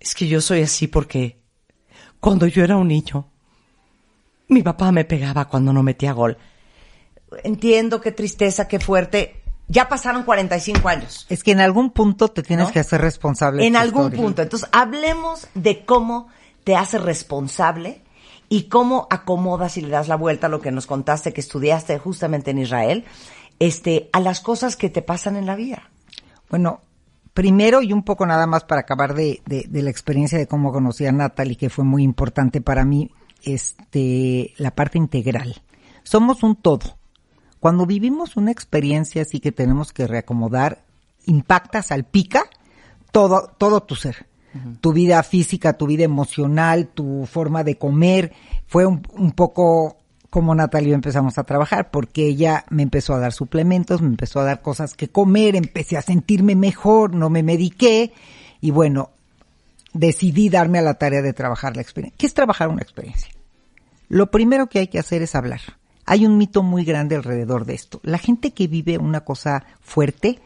Es 0.00 0.14
que 0.16 0.26
yo 0.26 0.40
soy 0.40 0.62
así 0.62 0.88
porque 0.88 1.36
cuando 2.18 2.46
yo 2.48 2.64
era 2.64 2.76
un 2.76 2.88
niño, 2.88 3.28
mi 4.48 4.62
papá 4.62 4.90
me 4.90 5.04
pegaba 5.04 5.46
cuando 5.46 5.72
no 5.72 5.82
metía 5.84 6.12
gol. 6.12 6.36
Entiendo 7.44 8.00
qué 8.00 8.12
tristeza, 8.12 8.66
qué 8.68 8.78
fuerte. 8.80 9.36
Ya 9.68 9.88
pasaron 9.88 10.24
45 10.24 10.88
años. 10.88 11.26
Es 11.28 11.44
que 11.44 11.52
en 11.52 11.60
algún 11.60 11.90
punto 11.90 12.28
te 12.28 12.42
tienes 12.42 12.66
¿No? 12.68 12.72
que 12.72 12.80
hacer 12.80 13.00
responsable. 13.00 13.64
En 13.66 13.76
algún 13.76 14.06
historia. 14.06 14.22
punto. 14.24 14.42
Entonces, 14.42 14.68
hablemos 14.72 15.46
de 15.54 15.84
cómo 15.84 16.26
te 16.64 16.74
haces 16.76 17.00
responsable 17.02 18.02
y 18.48 18.64
cómo 18.64 19.06
acomodas 19.10 19.76
y 19.76 19.82
le 19.82 19.90
das 19.90 20.08
la 20.08 20.16
vuelta 20.16 20.48
a 20.48 20.50
lo 20.50 20.60
que 20.60 20.72
nos 20.72 20.86
contaste 20.86 21.32
que 21.32 21.40
estudiaste 21.40 21.98
justamente 22.00 22.50
en 22.50 22.58
Israel, 22.58 23.04
este, 23.60 24.10
a 24.12 24.18
las 24.18 24.40
cosas 24.40 24.74
que 24.74 24.90
te 24.90 25.02
pasan 25.02 25.36
en 25.36 25.46
la 25.46 25.54
vida. 25.54 25.88
Bueno, 26.50 26.80
primero 27.32 27.80
y 27.80 27.92
un 27.92 28.02
poco 28.02 28.26
nada 28.26 28.48
más 28.48 28.64
para 28.64 28.80
acabar 28.80 29.14
de, 29.14 29.40
de- 29.46 29.66
de 29.68 29.82
la 29.82 29.90
experiencia 29.90 30.36
de 30.36 30.48
cómo 30.48 30.72
conocí 30.72 31.06
a 31.06 31.12
Natalie, 31.12 31.54
que 31.56 31.70
fue 31.70 31.84
muy 31.84 32.02
importante 32.02 32.60
para 32.60 32.84
mí, 32.84 33.08
este, 33.44 34.52
la 34.56 34.74
parte 34.74 34.98
integral. 34.98 35.62
Somos 36.02 36.42
un 36.42 36.56
todo. 36.56 36.98
Cuando 37.60 37.86
vivimos 37.86 38.36
una 38.36 38.50
experiencia 38.50 39.22
así 39.22 39.38
que 39.38 39.52
tenemos 39.52 39.92
que 39.92 40.06
reacomodar, 40.06 40.82
impacta, 41.26 41.82
salpica 41.82 42.44
todo, 43.12 43.52
todo 43.58 43.82
tu 43.82 43.94
ser. 43.94 44.26
Tu 44.80 44.92
vida 44.92 45.22
física, 45.22 45.74
tu 45.74 45.86
vida 45.86 46.02
emocional, 46.02 46.88
tu 46.88 47.24
forma 47.26 47.62
de 47.62 47.78
comer. 47.78 48.32
Fue 48.66 48.84
un, 48.84 49.06
un 49.12 49.30
poco 49.30 49.96
como 50.28 50.54
Natalia 50.54 50.88
y 50.88 50.90
yo 50.90 50.94
empezamos 50.94 51.38
a 51.38 51.44
trabajar, 51.44 51.90
porque 51.90 52.26
ella 52.26 52.64
me 52.70 52.82
empezó 52.82 53.14
a 53.14 53.18
dar 53.18 53.32
suplementos, 53.32 54.00
me 54.00 54.08
empezó 54.08 54.40
a 54.40 54.44
dar 54.44 54.62
cosas 54.62 54.94
que 54.94 55.08
comer, 55.08 55.56
empecé 55.56 55.96
a 55.96 56.02
sentirme 56.02 56.54
mejor, 56.54 57.14
no 57.14 57.30
me 57.30 57.42
mediqué 57.42 58.12
y 58.60 58.70
bueno, 58.70 59.10
decidí 59.92 60.48
darme 60.48 60.78
a 60.78 60.82
la 60.82 60.94
tarea 60.94 61.22
de 61.22 61.32
trabajar 61.32 61.76
la 61.76 61.82
experiencia. 61.82 62.16
¿Qué 62.16 62.26
es 62.26 62.34
trabajar 62.34 62.68
una 62.68 62.82
experiencia? 62.82 63.30
Lo 64.08 64.30
primero 64.30 64.68
que 64.68 64.78
hay 64.78 64.86
que 64.86 64.98
hacer 64.98 65.22
es 65.22 65.34
hablar. 65.34 65.60
Hay 66.10 66.26
un 66.26 66.38
mito 66.38 66.64
muy 66.64 66.84
grande 66.84 67.14
alrededor 67.14 67.66
de 67.66 67.74
esto. 67.74 68.00
La 68.02 68.18
gente 68.18 68.50
que 68.50 68.66
vive 68.66 68.98
una 68.98 69.20
cosa 69.20 69.62
fuerte 69.80 70.40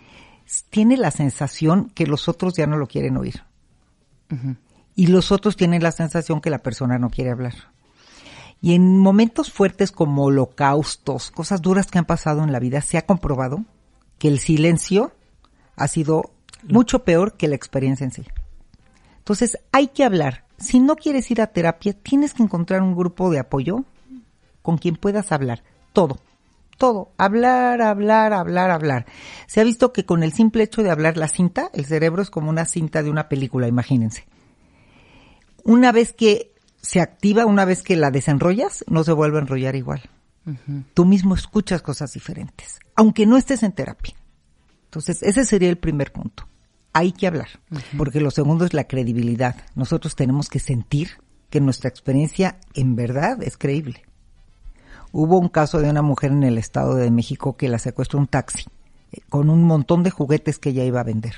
tiene 0.68 0.98
la 0.98 1.10
sensación 1.10 1.88
que 1.94 2.06
los 2.06 2.28
otros 2.28 2.52
ya 2.52 2.66
no 2.66 2.76
lo 2.76 2.86
quieren 2.86 3.16
oír. 3.16 3.44
Y 4.94 5.06
los 5.06 5.32
otros 5.32 5.56
tienen 5.56 5.82
la 5.82 5.90
sensación 5.90 6.42
que 6.42 6.50
la 6.50 6.58
persona 6.58 6.98
no 6.98 7.08
quiere 7.08 7.30
hablar. 7.30 7.54
Y 8.60 8.74
en 8.74 8.98
momentos 8.98 9.50
fuertes 9.50 9.90
como 9.90 10.24
holocaustos, 10.24 11.30
cosas 11.30 11.62
duras 11.62 11.86
que 11.86 11.98
han 11.98 12.04
pasado 12.04 12.44
en 12.44 12.52
la 12.52 12.58
vida, 12.58 12.82
se 12.82 12.98
ha 12.98 13.06
comprobado 13.06 13.64
que 14.18 14.28
el 14.28 14.40
silencio 14.40 15.12
ha 15.76 15.88
sido 15.88 16.30
mucho 16.64 17.04
peor 17.04 17.38
que 17.38 17.48
la 17.48 17.56
experiencia 17.56 18.04
en 18.04 18.10
sí. 18.10 18.24
Entonces 19.16 19.58
hay 19.72 19.88
que 19.88 20.04
hablar. 20.04 20.44
Si 20.58 20.78
no 20.78 20.96
quieres 20.96 21.30
ir 21.30 21.40
a 21.40 21.46
terapia, 21.46 21.94
tienes 21.94 22.34
que 22.34 22.42
encontrar 22.42 22.82
un 22.82 22.94
grupo 22.94 23.30
de 23.30 23.38
apoyo 23.38 23.86
con 24.64 24.78
quien 24.78 24.96
puedas 24.96 25.30
hablar. 25.30 25.62
Todo. 25.92 26.18
Todo. 26.78 27.12
Hablar, 27.18 27.82
hablar, 27.82 28.32
hablar, 28.32 28.70
hablar. 28.70 29.04
Se 29.46 29.60
ha 29.60 29.64
visto 29.64 29.92
que 29.92 30.06
con 30.06 30.22
el 30.22 30.32
simple 30.32 30.64
hecho 30.64 30.82
de 30.82 30.90
hablar 30.90 31.18
la 31.18 31.28
cinta, 31.28 31.68
el 31.74 31.84
cerebro 31.84 32.22
es 32.22 32.30
como 32.30 32.48
una 32.48 32.64
cinta 32.64 33.02
de 33.02 33.10
una 33.10 33.28
película, 33.28 33.68
imagínense. 33.68 34.26
Una 35.64 35.92
vez 35.92 36.14
que 36.14 36.54
se 36.80 37.02
activa, 37.02 37.44
una 37.44 37.66
vez 37.66 37.82
que 37.82 37.94
la 37.94 38.10
desenrollas, 38.10 38.86
no 38.88 39.04
se 39.04 39.12
vuelve 39.12 39.36
a 39.36 39.42
enrollar 39.42 39.76
igual. 39.76 40.00
Tú 40.94 41.04
mismo 41.04 41.34
escuchas 41.34 41.82
cosas 41.82 42.14
diferentes, 42.14 42.80
aunque 42.94 43.26
no 43.26 43.36
estés 43.36 43.62
en 43.64 43.72
terapia. 43.72 44.14
Entonces, 44.86 45.22
ese 45.22 45.44
sería 45.44 45.68
el 45.68 45.78
primer 45.78 46.10
punto. 46.10 46.48
Hay 46.94 47.12
que 47.12 47.26
hablar, 47.26 47.48
porque 47.98 48.20
lo 48.20 48.30
segundo 48.30 48.64
es 48.64 48.72
la 48.72 48.84
credibilidad. 48.84 49.56
Nosotros 49.74 50.16
tenemos 50.16 50.48
que 50.48 50.58
sentir 50.58 51.10
que 51.50 51.60
nuestra 51.60 51.90
experiencia 51.90 52.58
en 52.72 52.96
verdad 52.96 53.42
es 53.42 53.58
creíble. 53.58 54.04
Hubo 55.16 55.38
un 55.38 55.48
caso 55.48 55.78
de 55.78 55.88
una 55.88 56.02
mujer 56.02 56.32
en 56.32 56.42
el 56.42 56.58
Estado 56.58 56.96
de 56.96 57.08
México 57.08 57.56
que 57.56 57.68
la 57.68 57.78
secuestró 57.78 58.18
un 58.18 58.26
taxi 58.26 58.64
eh, 59.12 59.20
con 59.28 59.48
un 59.48 59.62
montón 59.62 60.02
de 60.02 60.10
juguetes 60.10 60.58
que 60.58 60.70
ella 60.70 60.82
iba 60.82 60.98
a 60.98 61.04
vender. 61.04 61.36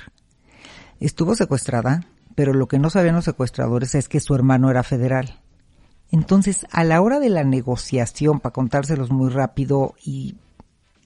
Estuvo 0.99 1.35
secuestrada, 1.35 2.03
pero 2.33 2.55
lo 2.55 2.67
que 2.67 2.79
no 2.79 2.89
sabían 2.89 3.13
los 3.13 3.25
secuestradores 3.25 3.93
es 3.93 4.09
que 4.09 4.19
su 4.19 4.33
hermano 4.33 4.71
era 4.71 4.81
federal. 4.81 5.41
Entonces, 6.11 6.65
a 6.71 6.83
la 6.83 7.01
hora 7.01 7.19
de 7.19 7.29
la 7.29 7.43
negociación, 7.43 8.39
para 8.39 8.51
contárselos 8.51 9.11
muy 9.11 9.29
rápido, 9.29 9.93
y 10.03 10.37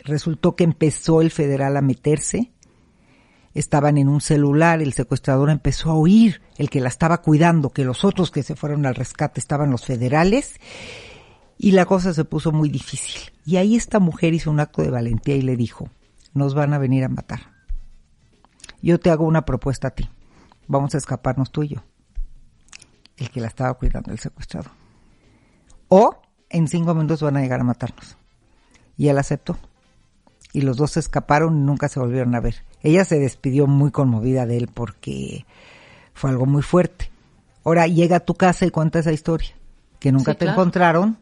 resultó 0.05 0.55
que 0.55 0.63
empezó 0.63 1.19
el 1.19 1.29
federal 1.29 1.75
a 1.75 1.81
meterse, 1.81 2.53
estaban 3.53 3.97
en 3.97 4.07
un 4.07 4.21
celular, 4.21 4.81
el 4.81 4.93
secuestrador 4.93 5.49
empezó 5.49 5.89
a 5.89 5.95
oír, 5.95 6.41
el 6.55 6.69
que 6.69 6.79
la 6.79 6.87
estaba 6.87 7.21
cuidando, 7.21 7.71
que 7.71 7.83
los 7.83 8.05
otros 8.05 8.31
que 8.31 8.43
se 8.43 8.55
fueron 8.55 8.85
al 8.85 8.95
rescate 8.95 9.41
estaban 9.41 9.71
los 9.71 9.85
federales, 9.85 10.53
y 11.63 11.73
la 11.73 11.85
cosa 11.85 12.11
se 12.11 12.25
puso 12.25 12.51
muy 12.51 12.69
difícil. 12.69 13.31
Y 13.45 13.57
ahí 13.57 13.75
esta 13.75 13.99
mujer 13.99 14.33
hizo 14.33 14.49
un 14.49 14.59
acto 14.59 14.81
de 14.81 14.89
valentía 14.89 15.35
y 15.35 15.43
le 15.43 15.55
dijo, 15.55 15.89
nos 16.33 16.55
van 16.55 16.73
a 16.73 16.79
venir 16.79 17.03
a 17.03 17.07
matar. 17.07 17.51
Yo 18.81 18.99
te 18.99 19.11
hago 19.11 19.25
una 19.25 19.45
propuesta 19.45 19.89
a 19.89 19.91
ti. 19.91 20.09
Vamos 20.67 20.95
a 20.95 20.97
escaparnos 20.97 21.51
tú 21.51 21.61
y 21.61 21.67
yo. 21.69 21.83
El 23.15 23.29
que 23.29 23.41
la 23.41 23.47
estaba 23.47 23.75
cuidando, 23.75 24.11
el 24.11 24.17
secuestrador. 24.17 24.71
O 25.87 26.19
en 26.49 26.67
cinco 26.67 26.95
minutos 26.95 27.21
van 27.21 27.37
a 27.37 27.41
llegar 27.41 27.59
a 27.59 27.63
matarnos. 27.63 28.17
Y 28.97 29.09
él 29.09 29.19
aceptó. 29.19 29.59
Y 30.53 30.61
los 30.61 30.77
dos 30.77 30.91
se 30.93 30.99
escaparon 30.99 31.57
y 31.57 31.61
nunca 31.61 31.89
se 31.89 31.99
volvieron 31.99 32.33
a 32.33 32.39
ver. 32.39 32.55
Ella 32.81 33.05
se 33.05 33.19
despidió 33.19 33.67
muy 33.67 33.91
conmovida 33.91 34.47
de 34.47 34.57
él 34.57 34.67
porque 34.73 35.45
fue 36.15 36.31
algo 36.31 36.47
muy 36.47 36.63
fuerte. 36.63 37.11
Ahora 37.63 37.85
llega 37.85 38.15
a 38.15 38.25
tu 38.25 38.33
casa 38.33 38.65
y 38.65 38.71
cuenta 38.71 38.97
esa 38.97 39.11
historia. 39.11 39.49
Que 39.99 40.11
nunca 40.11 40.31
Sí, 40.31 40.39
te 40.39 40.45
claro. 40.45 40.59
encontraron. 40.59 41.17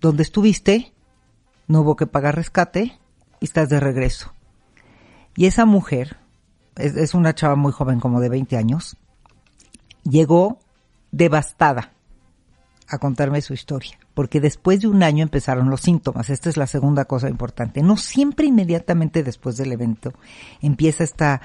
Donde 0.00 0.22
estuviste, 0.22 0.92
no 1.66 1.82
hubo 1.82 1.96
que 1.96 2.06
pagar 2.06 2.36
rescate 2.36 2.98
y 3.40 3.44
estás 3.44 3.68
de 3.68 3.80
regreso. 3.80 4.34
Y 5.36 5.46
esa 5.46 5.64
mujer, 5.64 6.16
es, 6.76 6.96
es 6.96 7.14
una 7.14 7.34
chava 7.34 7.56
muy 7.56 7.72
joven, 7.72 8.00
como 8.00 8.20
de 8.20 8.28
20 8.28 8.56
años, 8.56 8.96
llegó 10.02 10.58
devastada 11.12 11.92
a 12.90 12.98
contarme 12.98 13.40
su 13.40 13.54
historia, 13.54 13.98
porque 14.14 14.40
después 14.40 14.80
de 14.80 14.88
un 14.88 15.02
año 15.02 15.22
empezaron 15.22 15.70
los 15.70 15.80
síntomas. 15.80 16.28
Esta 16.28 16.48
es 16.48 16.56
la 16.56 16.66
segunda 16.66 17.04
cosa 17.04 17.28
importante. 17.28 17.82
No 17.82 17.96
siempre 17.96 18.46
inmediatamente 18.46 19.22
después 19.22 19.56
del 19.56 19.72
evento 19.72 20.12
empieza 20.60 21.04
esta 21.04 21.40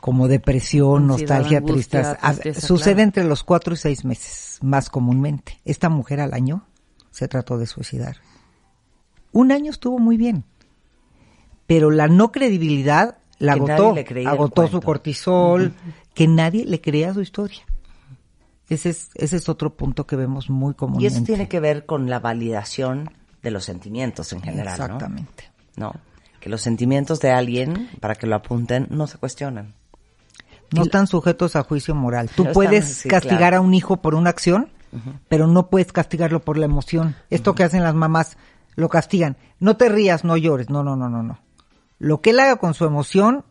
como 0.00 0.28
depresión, 0.28 1.06
nostalgia, 1.06 1.58
angustia, 1.58 2.16
tristeza. 2.16 2.60
Sucede 2.60 2.94
claro. 2.94 3.02
entre 3.02 3.24
los 3.24 3.42
cuatro 3.42 3.74
y 3.74 3.76
seis 3.76 4.04
meses, 4.04 4.58
más 4.62 4.90
comúnmente. 4.90 5.60
Esta 5.64 5.88
mujer 5.88 6.20
al 6.20 6.34
año 6.34 6.66
se 7.10 7.28
trató 7.28 7.58
de 7.58 7.66
suicidar. 7.66 8.16
Un 9.32 9.52
año 9.52 9.70
estuvo 9.70 9.98
muy 9.98 10.16
bien, 10.16 10.44
pero 11.66 11.90
la 11.90 12.08
no 12.08 12.32
credibilidad 12.32 13.18
la 13.38 13.54
Que 13.54 13.72
agotó, 13.72 13.94
creía 14.04 14.30
agotó 14.30 14.68
su 14.68 14.80
cortisol, 14.82 15.72
que 16.14 16.28
nadie 16.28 16.64
le 16.66 16.80
crea 16.80 17.14
su 17.14 17.20
historia. 17.22 17.60
Ese 18.68 18.90
es, 18.90 19.10
ese 19.14 19.36
es 19.36 19.48
otro 19.48 19.74
punto 19.74 20.06
que 20.06 20.14
vemos 20.16 20.50
muy 20.50 20.72
Y 20.72 20.74
comúnmente. 20.74 21.14
eso 21.16 21.24
tiene 21.24 21.48
que 21.48 21.58
ver 21.58 21.86
con 21.86 22.08
la 22.10 22.20
validación 22.20 23.10
de 23.42 23.50
los 23.50 23.64
sentimientos 23.64 24.32
en 24.32 24.42
general. 24.42 24.74
Exactamente. 24.74 25.50
¿no? 25.76 25.92
Que 26.40 26.48
los 26.50 26.60
sentimientos 26.60 27.20
de 27.20 27.30
alguien, 27.30 27.88
para 28.00 28.14
que 28.14 28.26
lo 28.26 28.36
apunten, 28.36 28.86
no 28.90 29.06
se 29.06 29.18
cuestionan. 29.18 29.74
No 30.72 30.82
están 30.82 31.06
sujetos 31.06 31.56
a 31.56 31.62
juicio 31.64 31.94
moral. 31.94 32.28
Tú 32.28 32.44
No 32.44 32.50
están- 32.50 32.54
puedes 32.54 32.84
sí, 32.94 33.08
castigar 33.08 33.38
claro. 33.38 33.56
a 33.56 33.60
un 33.60 33.74
hijo 33.74 33.96
por 34.02 34.14
una 34.14 34.30
acción, 34.30 34.68
pero 35.28 35.46
no 35.46 35.68
puedes 35.68 35.92
castigarlo 35.92 36.40
por 36.40 36.58
la 36.58 36.64
emoción. 36.66 37.14
Esto 37.30 37.54
que 37.54 37.64
hacen 37.64 37.82
las 37.82 37.94
mamás, 37.94 38.36
lo 38.76 38.88
castigan. 38.88 39.36
No 39.58 39.76
te 39.76 39.88
rías, 39.88 40.24
no 40.24 40.36
llores. 40.36 40.70
No, 40.70 40.82
no, 40.82 40.96
no, 40.96 41.08
no, 41.08 41.22
no. 41.22 41.38
Lo 41.98 42.20
que 42.20 42.30
él 42.30 42.40
haga 42.40 42.56
con 42.56 42.74
su 42.74 42.84
emoción, 42.84 43.44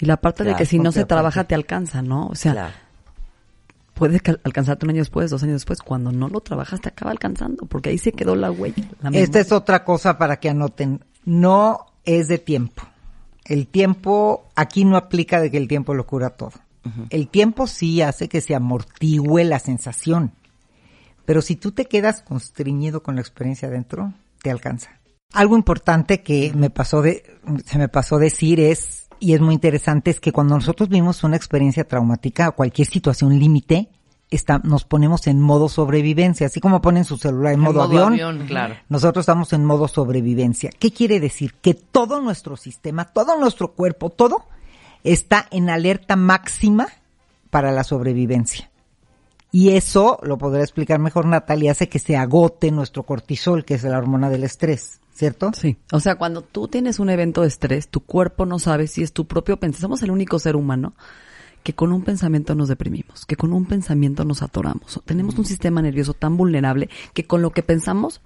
Y 0.00 0.06
la 0.06 0.16
parte 0.16 0.44
de 0.44 0.54
que 0.56 0.64
si 0.66 0.78
no 0.78 0.92
se 0.92 1.04
trabaja 1.04 1.44
te 1.44 1.54
alcanza, 1.54 2.00
¿no? 2.02 2.26
O 2.28 2.34
sea, 2.34 2.52
Claro. 2.52 2.74
puedes 3.94 4.22
alcanzarte 4.44 4.86
un 4.86 4.90
año 4.90 5.00
después, 5.00 5.30
dos 5.30 5.42
años 5.42 5.56
después. 5.56 5.80
Cuando 5.82 6.10
no 6.10 6.28
lo 6.28 6.40
trabajas 6.40 6.80
te 6.80 6.88
acaba 6.88 7.10
alcanzando, 7.10 7.66
porque 7.66 7.90
ahí 7.90 7.98
se 7.98 8.12
quedó 8.12 8.34
la 8.34 8.50
huella. 8.50 8.82
la 9.02 9.10
esta 9.10 9.40
es 9.40 9.52
otra 9.52 9.84
cosa 9.84 10.16
para 10.16 10.40
que 10.40 10.48
anoten. 10.48 11.04
No 11.24 11.86
es 12.04 12.28
de 12.28 12.38
tiempo. 12.38 12.82
El 13.44 13.66
tiempo, 13.66 14.46
aquí 14.56 14.84
no 14.84 14.96
aplica 14.96 15.40
de 15.40 15.50
que 15.50 15.58
el 15.58 15.68
tiempo 15.68 15.92
lo 15.94 16.06
cura 16.06 16.30
todo. 16.30 16.52
El 17.10 17.28
tiempo 17.28 17.66
sí 17.66 18.00
hace 18.00 18.28
que 18.28 18.40
se 18.40 18.54
amortigüe 18.54 19.44
la 19.44 19.58
sensación. 19.58 20.32
Pero 21.24 21.42
si 21.42 21.56
tú 21.56 21.72
te 21.72 21.86
quedas 21.86 22.22
constreñido 22.22 23.02
con 23.02 23.14
la 23.14 23.20
experiencia 23.20 23.68
adentro, 23.68 24.12
te 24.42 24.50
alcanza. 24.50 24.90
Algo 25.32 25.56
importante 25.56 26.22
que 26.22 26.52
me 26.54 26.70
pasó 26.70 27.02
de, 27.02 27.38
se 27.64 27.78
me 27.78 27.88
pasó 27.88 28.18
decir 28.18 28.58
es, 28.60 29.06
y 29.20 29.34
es 29.34 29.40
muy 29.40 29.54
interesante, 29.54 30.10
es 30.10 30.18
que 30.18 30.32
cuando 30.32 30.56
nosotros 30.56 30.88
vivimos 30.88 31.22
una 31.22 31.36
experiencia 31.36 31.84
traumática 31.84 32.48
o 32.48 32.56
cualquier 32.56 32.88
situación 32.88 33.38
límite, 33.38 33.90
está, 34.30 34.60
nos 34.64 34.84
ponemos 34.84 35.26
en 35.26 35.40
modo 35.40 35.68
sobrevivencia, 35.68 36.46
así 36.46 36.60
como 36.60 36.80
ponen 36.80 37.04
su 37.04 37.16
celular 37.16 37.52
en, 37.52 37.60
En 37.60 37.64
modo, 37.64 37.74
modo 37.74 37.84
avión, 37.84 38.12
avión, 38.14 38.46
claro. 38.46 38.76
nosotros 38.88 39.24
estamos 39.24 39.52
en 39.52 39.64
modo 39.64 39.88
sobrevivencia. 39.88 40.70
¿Qué 40.78 40.92
quiere 40.92 41.20
decir? 41.20 41.54
Que 41.60 41.74
todo 41.74 42.20
nuestro 42.20 42.56
sistema, 42.56 43.04
todo 43.04 43.38
nuestro 43.38 43.72
cuerpo, 43.72 44.10
todo 44.10 44.46
está 45.04 45.46
en 45.50 45.70
alerta 45.70 46.16
máxima 46.16 46.88
para 47.50 47.72
la 47.72 47.84
sobrevivencia. 47.84 48.69
Y 49.52 49.70
eso, 49.70 50.18
lo 50.22 50.38
podrá 50.38 50.62
explicar 50.62 51.00
mejor 51.00 51.26
Natalia, 51.26 51.72
hace 51.72 51.88
que 51.88 51.98
se 51.98 52.16
agote 52.16 52.70
nuestro 52.70 53.02
cortisol, 53.02 53.64
que 53.64 53.74
es 53.74 53.82
la 53.82 53.98
hormona 53.98 54.30
del 54.30 54.44
estrés, 54.44 55.00
¿cierto? 55.12 55.50
Sí. 55.54 55.76
O 55.90 55.98
sea, 55.98 56.14
cuando 56.14 56.42
tú 56.42 56.68
tienes 56.68 57.00
un 57.00 57.10
evento 57.10 57.42
de 57.42 57.48
estrés, 57.48 57.88
tu 57.88 58.00
cuerpo 58.00 58.46
no 58.46 58.58
sabe 58.58 58.86
si 58.86 59.02
es 59.02 59.12
tu 59.12 59.26
propio 59.26 59.56
pensamiento. 59.56 59.86
Somos 59.86 60.02
el 60.02 60.12
único 60.12 60.38
ser 60.38 60.54
humano 60.54 60.94
que 61.62 61.74
con 61.74 61.92
un 61.92 62.02
pensamiento 62.02 62.54
nos 62.54 62.68
deprimimos, 62.68 63.26
que 63.26 63.36
con 63.36 63.52
un 63.52 63.66
pensamiento 63.66 64.24
nos 64.24 64.42
atoramos. 64.42 65.00
Tenemos 65.04 65.36
un 65.36 65.44
sistema 65.44 65.82
nervioso 65.82 66.14
tan 66.14 66.36
vulnerable 66.36 66.88
que 67.12 67.26
con 67.26 67.42
lo 67.42 67.50
que 67.50 67.62
pensamos 67.62 68.20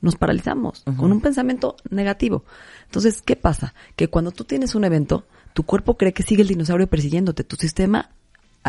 nos 0.00 0.16
paralizamos, 0.16 0.84
con 0.96 1.12
un 1.12 1.20
pensamiento 1.20 1.76
negativo. 1.90 2.44
Entonces, 2.86 3.20
¿qué 3.20 3.36
pasa? 3.36 3.74
Que 3.96 4.08
cuando 4.08 4.30
tú 4.30 4.44
tienes 4.44 4.74
un 4.74 4.84
evento, 4.84 5.26
tu 5.52 5.64
cuerpo 5.64 5.98
cree 5.98 6.14
que 6.14 6.22
sigue 6.22 6.40
el 6.40 6.48
dinosaurio 6.48 6.86
persiguiéndote, 6.86 7.44
tu 7.44 7.56
sistema 7.56 8.10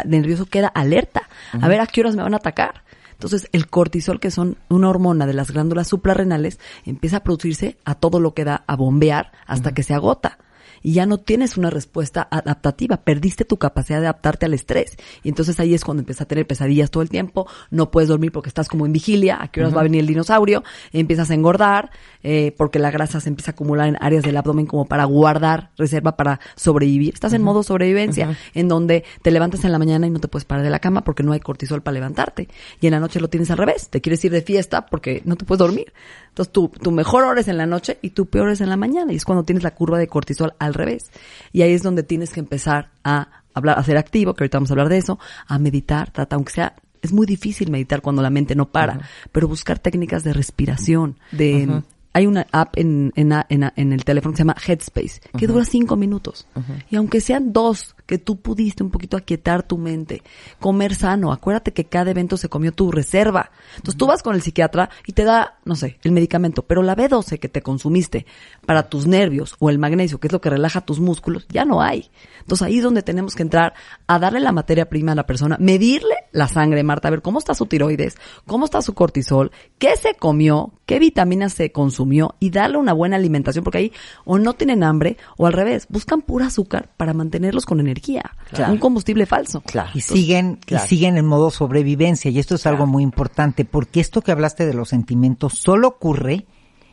nervioso 0.05 0.45
queda 0.45 0.67
alerta. 0.67 1.29
A 1.59 1.67
ver 1.67 1.81
a 1.81 1.87
qué 1.87 2.01
horas 2.01 2.15
me 2.15 2.23
van 2.23 2.33
a 2.33 2.37
atacar. 2.37 2.83
Entonces, 3.13 3.47
el 3.51 3.67
cortisol, 3.67 4.19
que 4.19 4.31
son 4.31 4.57
una 4.69 4.89
hormona 4.89 5.27
de 5.27 5.33
las 5.33 5.51
glándulas 5.51 5.87
suprarrenales, 5.87 6.59
empieza 6.85 7.17
a 7.17 7.23
producirse 7.23 7.77
a 7.85 7.93
todo 7.93 8.19
lo 8.19 8.33
que 8.33 8.45
da, 8.45 8.63
a 8.65 8.75
bombear 8.75 9.31
hasta 9.45 9.73
que 9.73 9.83
se 9.83 9.93
agota. 9.93 10.39
Y 10.81 10.93
ya 10.93 11.05
no 11.05 11.17
tienes 11.17 11.57
una 11.57 11.69
respuesta 11.69 12.27
adaptativa, 12.29 12.97
perdiste 12.97 13.45
tu 13.45 13.57
capacidad 13.57 13.99
de 13.99 14.07
adaptarte 14.07 14.45
al 14.45 14.53
estrés. 14.53 14.97
Y 15.23 15.29
entonces 15.29 15.59
ahí 15.59 15.73
es 15.73 15.83
cuando 15.83 16.01
empiezas 16.01 16.21
a 16.21 16.27
tener 16.27 16.47
pesadillas 16.47 16.91
todo 16.91 17.03
el 17.03 17.09
tiempo, 17.09 17.47
no 17.69 17.91
puedes 17.91 18.09
dormir 18.09 18.31
porque 18.31 18.49
estás 18.49 18.67
como 18.67 18.85
en 18.85 18.93
vigilia, 18.93 19.41
a 19.41 19.49
qué 19.49 19.61
horas 19.61 19.75
va 19.75 19.81
a 19.81 19.83
venir 19.83 20.01
el 20.01 20.07
dinosaurio, 20.07 20.63
empiezas 20.91 21.31
a 21.31 21.33
engordar, 21.33 21.91
eh, 22.23 22.53
porque 22.57 22.79
la 22.79 22.91
grasa 22.91 23.19
se 23.19 23.29
empieza 23.29 23.51
a 23.51 23.53
acumular 23.53 23.87
en 23.87 23.97
áreas 23.99 24.23
del 24.23 24.37
abdomen 24.37 24.65
como 24.65 24.85
para 24.85 25.05
guardar 25.05 25.71
reserva 25.77 26.15
para 26.17 26.39
sobrevivir. 26.55 27.13
Estás 27.13 27.33
en 27.33 27.41
modo 27.41 27.63
sobrevivencia, 27.63 28.37
en 28.53 28.67
donde 28.67 29.03
te 29.21 29.31
levantas 29.31 29.63
en 29.65 29.71
la 29.71 29.79
mañana 29.79 30.07
y 30.07 30.09
no 30.09 30.19
te 30.19 30.27
puedes 30.27 30.45
parar 30.45 30.63
de 30.63 30.69
la 30.69 30.79
cama 30.79 31.03
porque 31.03 31.23
no 31.23 31.31
hay 31.33 31.39
cortisol 31.39 31.81
para 31.81 31.93
levantarte. 31.93 32.47
Y 32.79 32.87
en 32.87 32.91
la 32.91 32.99
noche 32.99 33.19
lo 33.19 33.29
tienes 33.29 33.51
al 33.51 33.57
revés, 33.57 33.89
te 33.89 34.01
quieres 34.01 34.23
ir 34.25 34.31
de 34.31 34.41
fiesta 34.41 34.85
porque 34.85 35.21
no 35.25 35.35
te 35.35 35.45
puedes 35.45 35.59
dormir. 35.59 35.93
Entonces 36.29 36.51
tu, 36.51 36.69
tu 36.69 36.91
mejor 36.91 37.23
hora 37.23 37.41
es 37.41 37.47
en 37.47 37.57
la 37.57 37.65
noche 37.65 37.97
y 38.01 38.11
tu 38.11 38.27
peor 38.27 38.49
es 38.49 38.61
en 38.61 38.69
la 38.69 38.77
mañana. 38.77 39.11
Y 39.13 39.17
es 39.17 39.25
cuando 39.25 39.43
tienes 39.43 39.63
la 39.63 39.75
curva 39.75 39.97
de 39.97 40.07
cortisol 40.07 40.53
al 40.65 40.73
revés. 40.73 41.11
Y 41.51 41.61
ahí 41.61 41.73
es 41.73 41.83
donde 41.83 42.03
tienes 42.03 42.31
que 42.31 42.39
empezar 42.39 42.91
a 43.03 43.43
hablar, 43.53 43.77
a 43.77 43.83
ser 43.83 43.97
activo, 43.97 44.33
que 44.33 44.43
ahorita 44.43 44.57
vamos 44.57 44.71
a 44.71 44.73
hablar 44.73 44.89
de 44.89 44.97
eso, 44.97 45.19
a 45.47 45.59
meditar, 45.59 46.11
trata, 46.11 46.35
aunque 46.35 46.53
sea 46.53 46.75
es 47.01 47.11
muy 47.11 47.25
difícil 47.25 47.71
meditar 47.71 48.01
cuando 48.01 48.21
la 48.21 48.29
mente 48.29 48.53
no 48.55 48.71
para, 48.71 48.99
pero 49.31 49.47
buscar 49.47 49.79
técnicas 49.79 50.23
de 50.23 50.33
respiración, 50.33 51.17
de 51.31 51.81
hay 52.13 52.27
una 52.27 52.45
app 52.51 52.77
en, 52.77 53.11
en, 53.15 53.31
en, 53.49 53.71
en 53.75 53.93
el 53.93 54.03
teléfono 54.03 54.33
que 54.33 54.37
se 54.37 54.43
llama 54.43 54.55
Headspace, 54.55 55.21
que 55.37 55.47
dura 55.47 55.65
cinco 55.65 55.95
minutos. 55.95 56.45
Y 56.89 56.97
aunque 56.97 57.21
sean 57.21 57.53
dos, 57.53 57.95
que 58.05 58.17
tú 58.17 58.41
pudiste 58.41 58.83
un 58.83 58.91
poquito 58.91 59.17
aquietar 59.17 59.63
tu 59.63 59.77
mente, 59.77 60.21
comer 60.59 60.95
sano, 60.95 61.31
acuérdate 61.31 61.73
que 61.73 61.85
cada 61.85 62.11
evento 62.11 62.37
se 62.37 62.49
comió 62.49 62.71
tu 62.71 62.91
reserva. 62.91 63.51
Entonces 63.75 63.97
tú 63.97 64.07
vas 64.07 64.23
con 64.23 64.35
el 64.35 64.41
psiquiatra 64.41 64.89
y 65.05 65.13
te 65.13 65.23
da, 65.23 65.59
no 65.65 65.75
sé, 65.75 65.97
el 66.03 66.11
medicamento, 66.11 66.63
pero 66.63 66.83
la 66.83 66.95
B12 66.95 67.39
que 67.39 67.49
te 67.49 67.61
consumiste 67.61 68.25
para 68.65 68.89
tus 68.89 69.07
nervios 69.07 69.55
o 69.59 69.69
el 69.69 69.79
magnesio, 69.79 70.19
que 70.19 70.27
es 70.27 70.33
lo 70.33 70.41
que 70.41 70.49
relaja 70.49 70.81
tus 70.81 70.99
músculos, 70.99 71.47
ya 71.49 71.65
no 71.65 71.81
hay. 71.81 72.09
Entonces 72.39 72.67
ahí 72.67 72.77
es 72.77 72.83
donde 72.83 73.03
tenemos 73.03 73.35
que 73.35 73.43
entrar 73.43 73.73
a 74.07 74.19
darle 74.19 74.39
la 74.39 74.51
materia 74.51 74.89
prima 74.89 75.11
a 75.11 75.15
la 75.15 75.25
persona, 75.25 75.57
medirle 75.59 76.15
la 76.31 76.47
sangre, 76.47 76.83
Marta, 76.83 77.07
a 77.07 77.11
ver 77.11 77.21
cómo 77.21 77.39
está 77.39 77.53
su 77.53 77.65
tiroides, 77.65 78.17
cómo 78.45 78.65
está 78.65 78.81
su 78.81 78.93
cortisol, 78.93 79.51
qué 79.77 79.95
se 79.95 80.15
comió, 80.15 80.73
qué 80.85 80.99
vitaminas 80.99 81.53
se 81.53 81.71
consumió 81.71 82.35
y 82.39 82.49
darle 82.49 82.77
una 82.77 82.93
buena 82.93 83.15
alimentación, 83.15 83.63
porque 83.63 83.77
ahí 83.77 83.93
o 84.25 84.37
no 84.37 84.53
tienen 84.53 84.83
hambre 84.83 85.17
o 85.37 85.47
al 85.47 85.53
revés, 85.53 85.87
buscan 85.89 86.21
pura 86.21 86.47
azúcar 86.47 86.89
para 86.97 87.13
mantenerlos 87.13 87.65
con 87.65 87.79
energía, 87.79 88.00
Claro. 88.01 88.73
un 88.73 88.79
combustible 88.79 89.25
falso. 89.25 89.61
Claro. 89.61 89.89
Y 89.93 90.01
siguen, 90.01 90.59
claro. 90.65 90.85
y 90.85 90.87
siguen 90.87 91.17
en 91.17 91.25
modo 91.25 91.51
sobrevivencia. 91.51 92.29
Y 92.31 92.39
esto 92.39 92.55
es 92.55 92.65
algo 92.65 92.85
muy 92.85 93.03
importante, 93.03 93.65
porque 93.65 93.99
esto 93.99 94.21
que 94.21 94.31
hablaste 94.31 94.65
de 94.65 94.73
los 94.73 94.89
sentimientos 94.89 95.53
solo 95.53 95.87
ocurre, 95.87 96.45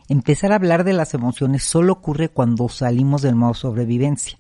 empezar 0.09 0.53
a 0.53 0.57
hablar 0.57 0.85
de 0.85 0.93
las 0.93 1.15
emociones 1.15 1.65
solo 1.65 1.93
ocurre 1.95 2.29
cuando 2.29 2.69
salimos 2.69 3.23
del 3.23 3.35
modo 3.35 3.55
sobrevivencia. 3.55 4.39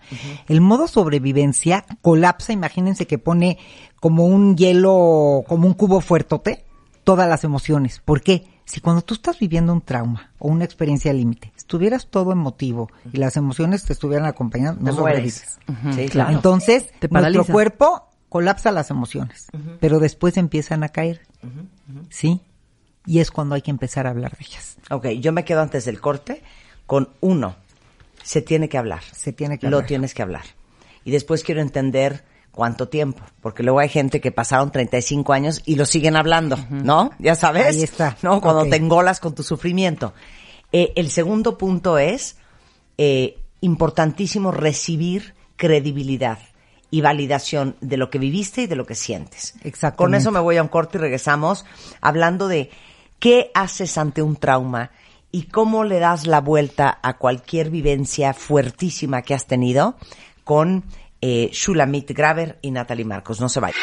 El 0.49 0.61
modo 0.61 0.89
sobrevivencia 0.89 1.85
colapsa, 2.03 2.53
imagínense 2.53 3.07
que 3.07 3.19
pone 3.19 3.59
como 4.01 4.27
un 4.27 4.57
hielo, 4.57 5.45
como 5.47 5.67
un 5.67 5.75
cubo 5.75 6.01
fuertote, 6.01 6.65
todas 7.05 7.29
las 7.29 7.45
emociones. 7.45 8.01
¿Por 8.05 8.23
qué? 8.23 8.47
Si 8.65 8.81
cuando 8.81 9.03
tú 9.03 9.15
estás 9.15 9.39
viviendo 9.39 9.73
un 9.73 9.81
trauma 9.81 10.31
o 10.39 10.49
una 10.49 10.65
experiencia 10.65 11.13
límite, 11.13 11.53
estuvieras 11.69 12.07
todo 12.07 12.33
emotivo 12.33 12.91
y 13.13 13.19
las 13.19 13.37
emociones 13.37 13.85
te 13.85 13.93
estuvieran 13.93 14.27
acompañando, 14.27 14.81
no 14.83 14.97
sobrevives. 14.97 15.59
Sí, 15.95 16.07
claro. 16.09 16.31
Entonces, 16.31 16.89
Te 16.99 17.09
nuestro 17.09 17.45
cuerpo 17.45 18.09
colapsa 18.31 18.73
las 18.73 18.89
emociones, 18.91 19.49
pero 19.79 20.01
después 20.01 20.39
empiezan 20.39 20.83
a 20.83 20.89
caer. 20.89 21.21
¿Sí? 22.09 22.41
Y 23.05 23.19
es 23.21 23.31
cuando 23.31 23.55
hay 23.55 23.61
que 23.61 23.71
empezar 23.71 24.07
a 24.07 24.11
hablar 24.11 24.33
de 24.39 24.47
ellas. 24.47 24.79
Ok, 24.91 25.09
yo 25.21 25.33
me 25.33 25.45
quedo 25.45 25.61
antes 25.61 25.85
del 25.85 26.01
corte 26.01 26.43
con 26.87 27.11
uno. 27.21 27.57
Se 28.23 28.41
tiene 28.41 28.71
que 28.71 28.79
hablar. 28.79 29.03
Se 29.13 29.35
tiene 29.35 29.59
que 29.59 29.69
Lo 29.69 29.77
hablar. 29.77 29.89
tienes 29.89 30.15
que 30.15 30.23
hablar. 30.23 30.45
Y 31.05 31.11
después 31.11 31.43
quiero 31.45 31.61
entender 31.61 32.25
cuánto 32.51 32.89
tiempo, 32.89 33.23
porque 33.43 33.63
luego 33.63 33.79
hay 33.81 33.91
gente 33.91 34.23
que 34.23 34.33
pasaron 34.33 34.73
35 34.73 35.33
años 35.35 35.61
y 35.67 35.77
lo 35.77 35.85
siguen 35.85 36.17
hablando, 36.17 36.59
¿no? 36.71 37.11
Ya 37.19 37.35
sabes. 37.35 37.67
Ahí 37.67 37.83
está. 37.83 38.17
¿No? 38.23 38.41
Cuando 38.41 38.63
Ok. 38.63 38.71
te 38.71 38.77
engolas 38.77 39.21
con 39.21 39.35
tu 39.35 39.43
sufrimiento. 39.43 40.15
Eh, 40.73 40.93
el 40.97 41.11
segundo 41.11 41.59
punto 41.59 41.99
es 41.99 42.37
eh, 42.99 43.39
importantísimo 43.61 44.51
recibir 44.51 45.35
credibilidad 45.57 46.39
y 46.91 47.01
validación 47.01 47.77
de 47.81 47.97
lo 47.97 48.11
que 48.11 48.19
viviste 48.19 48.63
y 48.63 48.67
de 48.67 48.77
lo 48.77 48.87
que 48.87 48.95
sientes. 48.95 49.55
Exactamente. 49.63 49.97
Con 49.97 50.15
eso 50.15 50.31
me 50.31 50.41
voy 50.41 50.57
a 50.57 50.63
un 50.63 50.69
corte 50.69 50.99
y 50.99 51.01
regresamos 51.01 51.65
hablando 52.01 52.49
de 52.49 52.71
qué 53.19 53.51
haces 53.55 53.99
ante 53.99 54.23
un 54.23 54.37
trauma 54.37 54.91
y 55.31 55.45
cómo 55.45 55.85
le 55.85 55.99
das 55.99 56.27
la 56.27 56.41
vuelta 56.41 56.99
a 57.03 57.19
cualquier 57.19 57.71
vivencia 57.71 58.33
fuertísima 58.33 59.23
que 59.23 59.35
has 59.35 59.47
tenido 59.47 59.97
con 60.45 60.85
eh, 61.21 61.51
Shulamit 61.53 62.13
Graver 62.13 62.59
y 62.63 62.71
Natalie 62.71 63.05
Marcos. 63.05 63.41
No 63.41 63.49
se 63.49 63.61
vayan. 63.61 63.79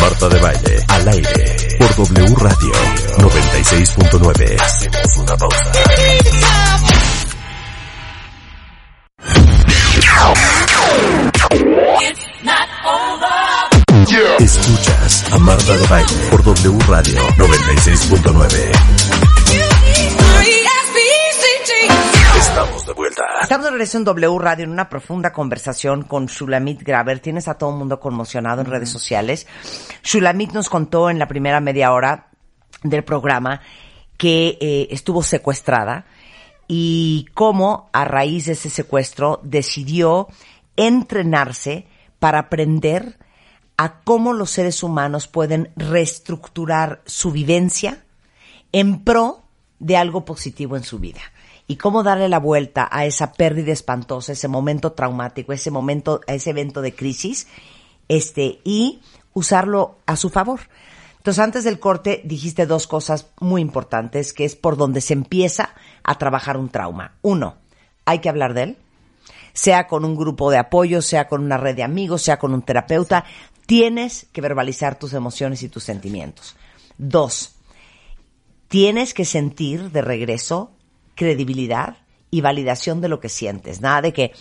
Marta 0.00 0.28
de 0.28 0.40
Baile, 0.40 0.84
al 0.88 1.08
aire, 1.08 1.76
por 1.78 1.96
W 1.96 2.34
Radio 2.36 2.72
96.9. 3.18 4.60
Hacemos 4.60 5.16
una 5.16 5.36
pausa. 5.36 5.72
Escuchas 14.38 15.24
a 15.32 15.38
Marta 15.38 15.76
de 15.76 15.86
Baile 15.86 16.12
por 16.30 16.42
W 16.42 16.78
Radio 16.86 17.20
96.9. 17.36 19.35
Estamos 22.86 22.98
de 22.98 23.00
vuelta. 23.00 23.24
Estamos 23.42 23.64
de 23.64 23.70
regreso 23.72 23.98
en 23.98 24.04
W 24.04 24.38
Radio 24.38 24.64
en 24.64 24.70
una 24.70 24.88
profunda 24.88 25.32
conversación 25.32 26.02
con 26.02 26.26
Shulamit 26.26 26.82
Graver. 26.82 27.18
Tienes 27.18 27.48
a 27.48 27.58
todo 27.58 27.70
el 27.70 27.76
mundo 27.76 27.98
conmocionado 27.98 28.60
en 28.60 28.68
redes 28.68 28.90
sociales. 28.90 29.48
Shulamit 30.04 30.52
nos 30.52 30.68
contó 30.68 31.10
en 31.10 31.18
la 31.18 31.26
primera 31.26 31.60
media 31.60 31.92
hora 31.92 32.28
del 32.84 33.02
programa 33.02 33.60
que 34.16 34.56
eh, 34.60 34.86
estuvo 34.92 35.24
secuestrada 35.24 36.06
y 36.68 37.26
cómo 37.34 37.90
a 37.92 38.04
raíz 38.04 38.46
de 38.46 38.52
ese 38.52 38.70
secuestro 38.70 39.40
decidió 39.42 40.28
entrenarse 40.76 41.88
para 42.20 42.38
aprender 42.38 43.18
a 43.76 44.00
cómo 44.02 44.32
los 44.32 44.50
seres 44.50 44.84
humanos 44.84 45.26
pueden 45.26 45.72
reestructurar 45.74 47.02
su 47.04 47.32
vivencia 47.32 48.04
en 48.70 49.02
pro 49.02 49.42
de 49.80 49.96
algo 49.96 50.24
positivo 50.24 50.76
en 50.76 50.84
su 50.84 51.00
vida. 51.00 51.20
Y 51.66 51.76
cómo 51.76 52.02
darle 52.02 52.28
la 52.28 52.38
vuelta 52.38 52.88
a 52.90 53.06
esa 53.06 53.32
pérdida 53.32 53.72
espantosa, 53.72 54.32
ese 54.32 54.48
momento 54.48 54.92
traumático, 54.92 55.52
ese 55.52 55.70
momento, 55.70 56.20
ese 56.26 56.50
evento 56.50 56.80
de 56.80 56.94
crisis, 56.94 57.48
este, 58.08 58.60
y 58.64 59.00
usarlo 59.32 59.98
a 60.06 60.16
su 60.16 60.30
favor. 60.30 60.60
Entonces, 61.26 61.42
antes 61.42 61.64
del 61.64 61.80
corte 61.80 62.22
dijiste 62.24 62.66
dos 62.66 62.86
cosas 62.86 63.26
muy 63.40 63.60
importantes, 63.60 64.32
que 64.32 64.44
es 64.44 64.54
por 64.54 64.76
donde 64.76 65.00
se 65.00 65.12
empieza 65.12 65.74
a 66.04 66.18
trabajar 66.18 66.56
un 66.56 66.68
trauma. 66.68 67.16
Uno, 67.22 67.56
hay 68.04 68.20
que 68.20 68.28
hablar 68.28 68.54
de 68.54 68.62
él, 68.62 68.76
sea 69.52 69.88
con 69.88 70.04
un 70.04 70.14
grupo 70.14 70.52
de 70.52 70.58
apoyo, 70.58 71.02
sea 71.02 71.26
con 71.26 71.42
una 71.42 71.56
red 71.56 71.74
de 71.74 71.82
amigos, 71.82 72.22
sea 72.22 72.38
con 72.38 72.54
un 72.54 72.62
terapeuta. 72.62 73.24
Tienes 73.66 74.28
que 74.32 74.40
verbalizar 74.40 74.98
tus 75.00 75.14
emociones 75.14 75.64
y 75.64 75.68
tus 75.68 75.82
sentimientos. 75.82 76.54
Dos, 76.96 77.56
tienes 78.68 79.12
que 79.12 79.24
sentir 79.24 79.90
de 79.90 80.02
regreso 80.02 80.70
credibilidad 81.16 81.96
y 82.30 82.40
validación 82.40 83.00
de 83.00 83.08
lo 83.08 83.18
que 83.18 83.28
sientes. 83.28 83.80
Nada 83.80 84.02
de 84.02 84.12
que, 84.12 84.32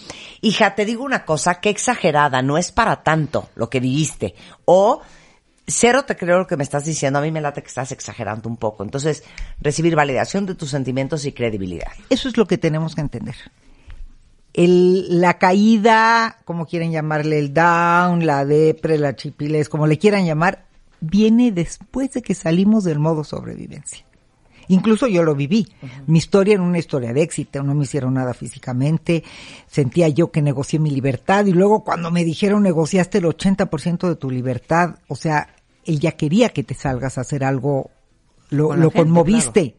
hija, 0.41 0.75
te 0.75 0.85
digo 0.85 1.03
una 1.03 1.25
cosa, 1.25 1.59
qué 1.61 1.69
exagerada, 1.69 2.41
no 2.41 2.57
es 2.57 2.71
para 2.71 3.03
tanto 3.03 3.49
lo 3.55 3.69
que 3.69 3.79
viviste. 3.79 4.35
O, 4.65 5.01
cero 5.67 6.03
te 6.05 6.15
creo 6.15 6.39
lo 6.39 6.47
que 6.47 6.57
me 6.57 6.63
estás 6.63 6.85
diciendo, 6.85 7.19
a 7.19 7.21
mí 7.21 7.31
me 7.31 7.41
late 7.41 7.61
que 7.61 7.67
estás 7.67 7.91
exagerando 7.91 8.49
un 8.49 8.57
poco. 8.57 8.83
Entonces, 8.83 9.23
recibir 9.61 9.95
validación 9.95 10.45
de 10.45 10.55
tus 10.55 10.69
sentimientos 10.69 11.25
y 11.25 11.31
credibilidad. 11.31 11.91
Eso 12.09 12.27
es 12.27 12.37
lo 12.37 12.45
que 12.47 12.57
tenemos 12.57 12.95
que 12.95 13.01
entender. 13.01 13.35
El, 14.53 15.19
la 15.19 15.37
caída, 15.37 16.37
como 16.45 16.65
quieren 16.65 16.91
llamarle, 16.91 17.39
el 17.39 17.53
down, 17.53 18.25
la 18.25 18.45
depre, 18.45 18.97
la 18.97 19.15
chipilez, 19.15 19.67
como 19.67 19.85
le 19.85 19.97
quieran 19.97 20.25
llamar, 20.25 20.65
viene 21.01 21.51
después 21.51 22.11
de 22.11 22.21
que 22.21 22.33
salimos 22.33 22.83
del 22.83 22.99
modo 22.99 23.23
sobrevivencia. 23.23 24.04
Incluso 24.67 25.07
yo 25.07 25.23
lo 25.23 25.35
viví. 25.35 25.67
Mi 26.07 26.17
historia 26.17 26.55
era 26.55 26.63
una 26.63 26.79
historia 26.79 27.13
de 27.13 27.21
éxito, 27.21 27.63
no 27.63 27.75
me 27.75 27.83
hicieron 27.83 28.15
nada 28.15 28.33
físicamente, 28.33 29.23
sentía 29.67 30.07
yo 30.09 30.31
que 30.31 30.41
negocié 30.41 30.79
mi 30.79 30.91
libertad 30.91 31.45
y 31.45 31.51
luego 31.51 31.83
cuando 31.83 32.11
me 32.11 32.23
dijeron 32.23 32.63
negociaste 32.63 33.19
el 33.19 33.25
80% 33.25 34.07
de 34.07 34.15
tu 34.15 34.29
libertad, 34.29 34.95
o 35.07 35.15
sea, 35.15 35.55
él 35.85 35.99
ya 35.99 36.13
quería 36.13 36.49
que 36.49 36.63
te 36.63 36.73
salgas 36.73 37.17
a 37.17 37.21
hacer 37.21 37.43
algo, 37.43 37.91
lo, 38.49 38.69
Con 38.69 38.77
la 38.77 38.83
lo 38.83 38.91
gente, 38.91 39.03
conmoviste. 39.03 39.75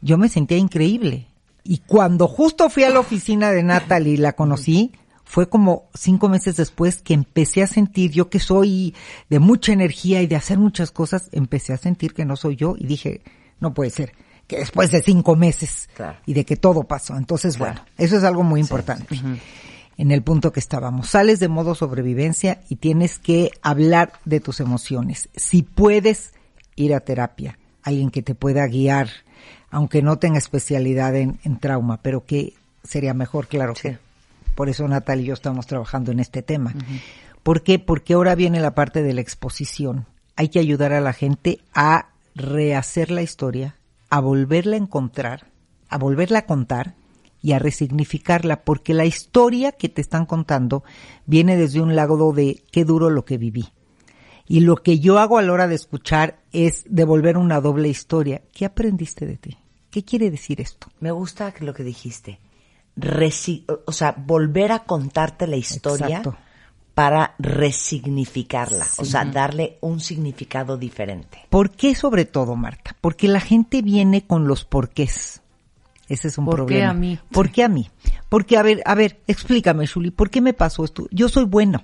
Yo 0.00 0.18
me 0.18 0.28
sentía 0.28 0.58
increíble. 0.58 1.26
Y 1.64 1.78
cuando 1.78 2.28
justo 2.28 2.68
fui 2.68 2.84
a 2.84 2.90
la 2.90 3.00
oficina 3.00 3.50
de 3.50 3.62
Natalie 3.62 4.14
y 4.14 4.16
la 4.18 4.34
conocí, 4.34 4.92
fue 5.24 5.48
como 5.48 5.88
cinco 5.94 6.28
meses 6.28 6.56
después 6.56 7.00
que 7.00 7.14
empecé 7.14 7.62
a 7.62 7.66
sentir, 7.66 8.12
yo 8.12 8.28
que 8.28 8.38
soy 8.38 8.94
de 9.30 9.38
mucha 9.38 9.72
energía 9.72 10.22
y 10.22 10.26
de 10.26 10.36
hacer 10.36 10.58
muchas 10.58 10.90
cosas, 10.90 11.30
empecé 11.32 11.72
a 11.72 11.78
sentir 11.78 12.12
que 12.14 12.24
no 12.24 12.36
soy 12.36 12.56
yo 12.56 12.76
y 12.78 12.86
dije, 12.86 13.22
no 13.60 13.72
puede 13.74 13.90
ser, 13.90 14.12
que 14.46 14.58
después 14.58 14.90
de 14.90 15.02
cinco 15.02 15.36
meses 15.36 15.88
Claro. 15.94 16.18
y 16.26 16.34
de 16.34 16.44
que 16.44 16.56
todo 16.56 16.84
pasó. 16.84 17.16
Entonces, 17.16 17.56
Claro. 17.56 17.74
bueno, 17.74 17.86
eso 17.98 18.16
es 18.16 18.24
algo 18.24 18.42
muy 18.42 18.60
importante. 18.60 19.18
En 19.96 20.10
el 20.10 20.22
punto 20.22 20.52
que 20.52 20.60
estábamos, 20.60 21.08
sales 21.10 21.38
de 21.40 21.48
modo 21.48 21.74
sobrevivencia 21.74 22.60
y 22.68 22.76
tienes 22.76 23.18
que 23.18 23.50
hablar 23.62 24.14
de 24.24 24.40
tus 24.40 24.58
emociones. 24.60 25.28
Si 25.36 25.62
puedes 25.62 26.32
ir 26.74 26.94
a 26.94 27.00
terapia, 27.00 27.58
alguien 27.82 28.10
que 28.10 28.22
te 28.22 28.34
pueda 28.34 28.66
guiar, 28.66 29.08
aunque 29.70 30.02
no 30.02 30.18
tenga 30.18 30.38
especialidad 30.38 31.14
en, 31.14 31.38
en 31.44 31.58
trauma, 31.60 32.00
pero 32.02 32.24
que 32.24 32.54
sería 32.82 33.14
mejor, 33.14 33.46
claro 33.46 33.74
que. 33.74 33.98
Por 34.56 34.68
eso 34.68 34.86
Natal 34.88 35.20
y 35.20 35.24
yo 35.24 35.34
estamos 35.34 35.66
trabajando 35.66 36.12
en 36.12 36.20
este 36.20 36.42
tema. 36.42 36.74
¿Por 37.42 37.62
qué? 37.62 37.78
Porque 37.78 38.14
ahora 38.14 38.34
viene 38.34 38.60
la 38.60 38.74
parte 38.74 39.02
de 39.02 39.12
la 39.14 39.20
exposición. 39.20 40.06
Hay 40.36 40.48
que 40.48 40.58
ayudar 40.60 40.92
a 40.92 41.00
la 41.00 41.12
gente 41.12 41.60
a 41.74 42.06
rehacer 42.34 43.10
la 43.10 43.22
historia, 43.22 43.76
a 44.10 44.20
volverla 44.20 44.76
a 44.76 44.78
encontrar, 44.80 45.50
a 45.88 45.98
volverla 45.98 46.40
a 46.40 46.46
contar 46.46 46.94
y 47.42 47.52
a 47.52 47.58
resignificarla, 47.58 48.64
porque 48.64 48.94
la 48.94 49.04
historia 49.04 49.72
que 49.72 49.88
te 49.88 50.00
están 50.00 50.26
contando 50.26 50.82
viene 51.26 51.56
desde 51.56 51.80
un 51.80 51.94
lado 51.94 52.32
de 52.32 52.62
qué 52.72 52.84
duro 52.84 53.10
lo 53.10 53.24
que 53.24 53.38
viví. 53.38 53.68
Y 54.46 54.60
lo 54.60 54.76
que 54.76 54.98
yo 54.98 55.18
hago 55.18 55.38
a 55.38 55.42
la 55.42 55.52
hora 55.52 55.68
de 55.68 55.74
escuchar 55.74 56.38
es 56.52 56.84
devolver 56.88 57.36
una 57.38 57.60
doble 57.60 57.88
historia. 57.88 58.42
¿Qué 58.52 58.64
aprendiste 58.64 59.26
de 59.26 59.36
ti? 59.36 59.58
¿Qué 59.90 60.04
quiere 60.04 60.30
decir 60.30 60.60
esto? 60.60 60.88
Me 61.00 61.12
gusta 61.12 61.54
lo 61.60 61.72
que 61.72 61.82
dijiste. 61.82 62.40
Resi- 62.96 63.64
o 63.86 63.92
sea, 63.92 64.14
volver 64.16 64.72
a 64.72 64.80
contarte 64.80 65.46
la 65.46 65.56
historia 65.56 66.18
Exacto. 66.18 66.36
Para 66.94 67.34
resignificarla. 67.38 68.86
O 68.98 69.04
sea, 69.04 69.24
darle 69.24 69.78
un 69.80 70.00
significado 70.00 70.76
diferente. 70.76 71.38
¿Por 71.50 71.70
qué 71.70 71.94
sobre 71.94 72.24
todo, 72.24 72.54
Marta? 72.56 72.96
Porque 73.00 73.28
la 73.28 73.40
gente 73.40 73.82
viene 73.82 74.26
con 74.26 74.46
los 74.46 74.64
porqués. 74.64 75.42
Ese 76.08 76.28
es 76.28 76.38
un 76.38 76.44
¿Por 76.44 76.56
qué 76.60 76.64
problema. 76.64 76.90
a 76.90 76.94
mí? 76.94 77.18
¿Por 77.32 77.50
qué 77.50 77.64
a 77.64 77.68
mí? 77.68 77.90
Porque, 78.28 78.56
a 78.56 78.62
ver, 78.62 78.82
a 78.84 78.94
ver, 78.94 79.20
explícame, 79.26 79.86
Shuli, 79.86 80.10
¿por 80.10 80.30
qué 80.30 80.40
me 80.40 80.52
pasó 80.52 80.84
esto? 80.84 81.08
Yo 81.10 81.28
soy 81.28 81.44
bueno. 81.44 81.82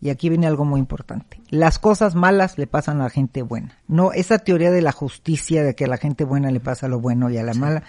Y 0.00 0.10
aquí 0.10 0.28
viene 0.28 0.48
algo 0.48 0.64
muy 0.64 0.80
importante. 0.80 1.40
Las 1.50 1.78
cosas 1.78 2.16
malas 2.16 2.58
le 2.58 2.66
pasan 2.66 3.00
a 3.00 3.04
la 3.04 3.10
gente 3.10 3.42
buena. 3.42 3.78
No, 3.86 4.12
esa 4.12 4.38
teoría 4.40 4.72
de 4.72 4.82
la 4.82 4.90
justicia 4.90 5.62
de 5.62 5.76
que 5.76 5.84
a 5.84 5.88
la 5.88 5.96
gente 5.96 6.24
buena 6.24 6.50
le 6.50 6.58
pasa 6.58 6.88
lo 6.88 6.98
bueno 6.98 7.30
y 7.30 7.38
a 7.38 7.44
la 7.44 7.54
mala, 7.54 7.84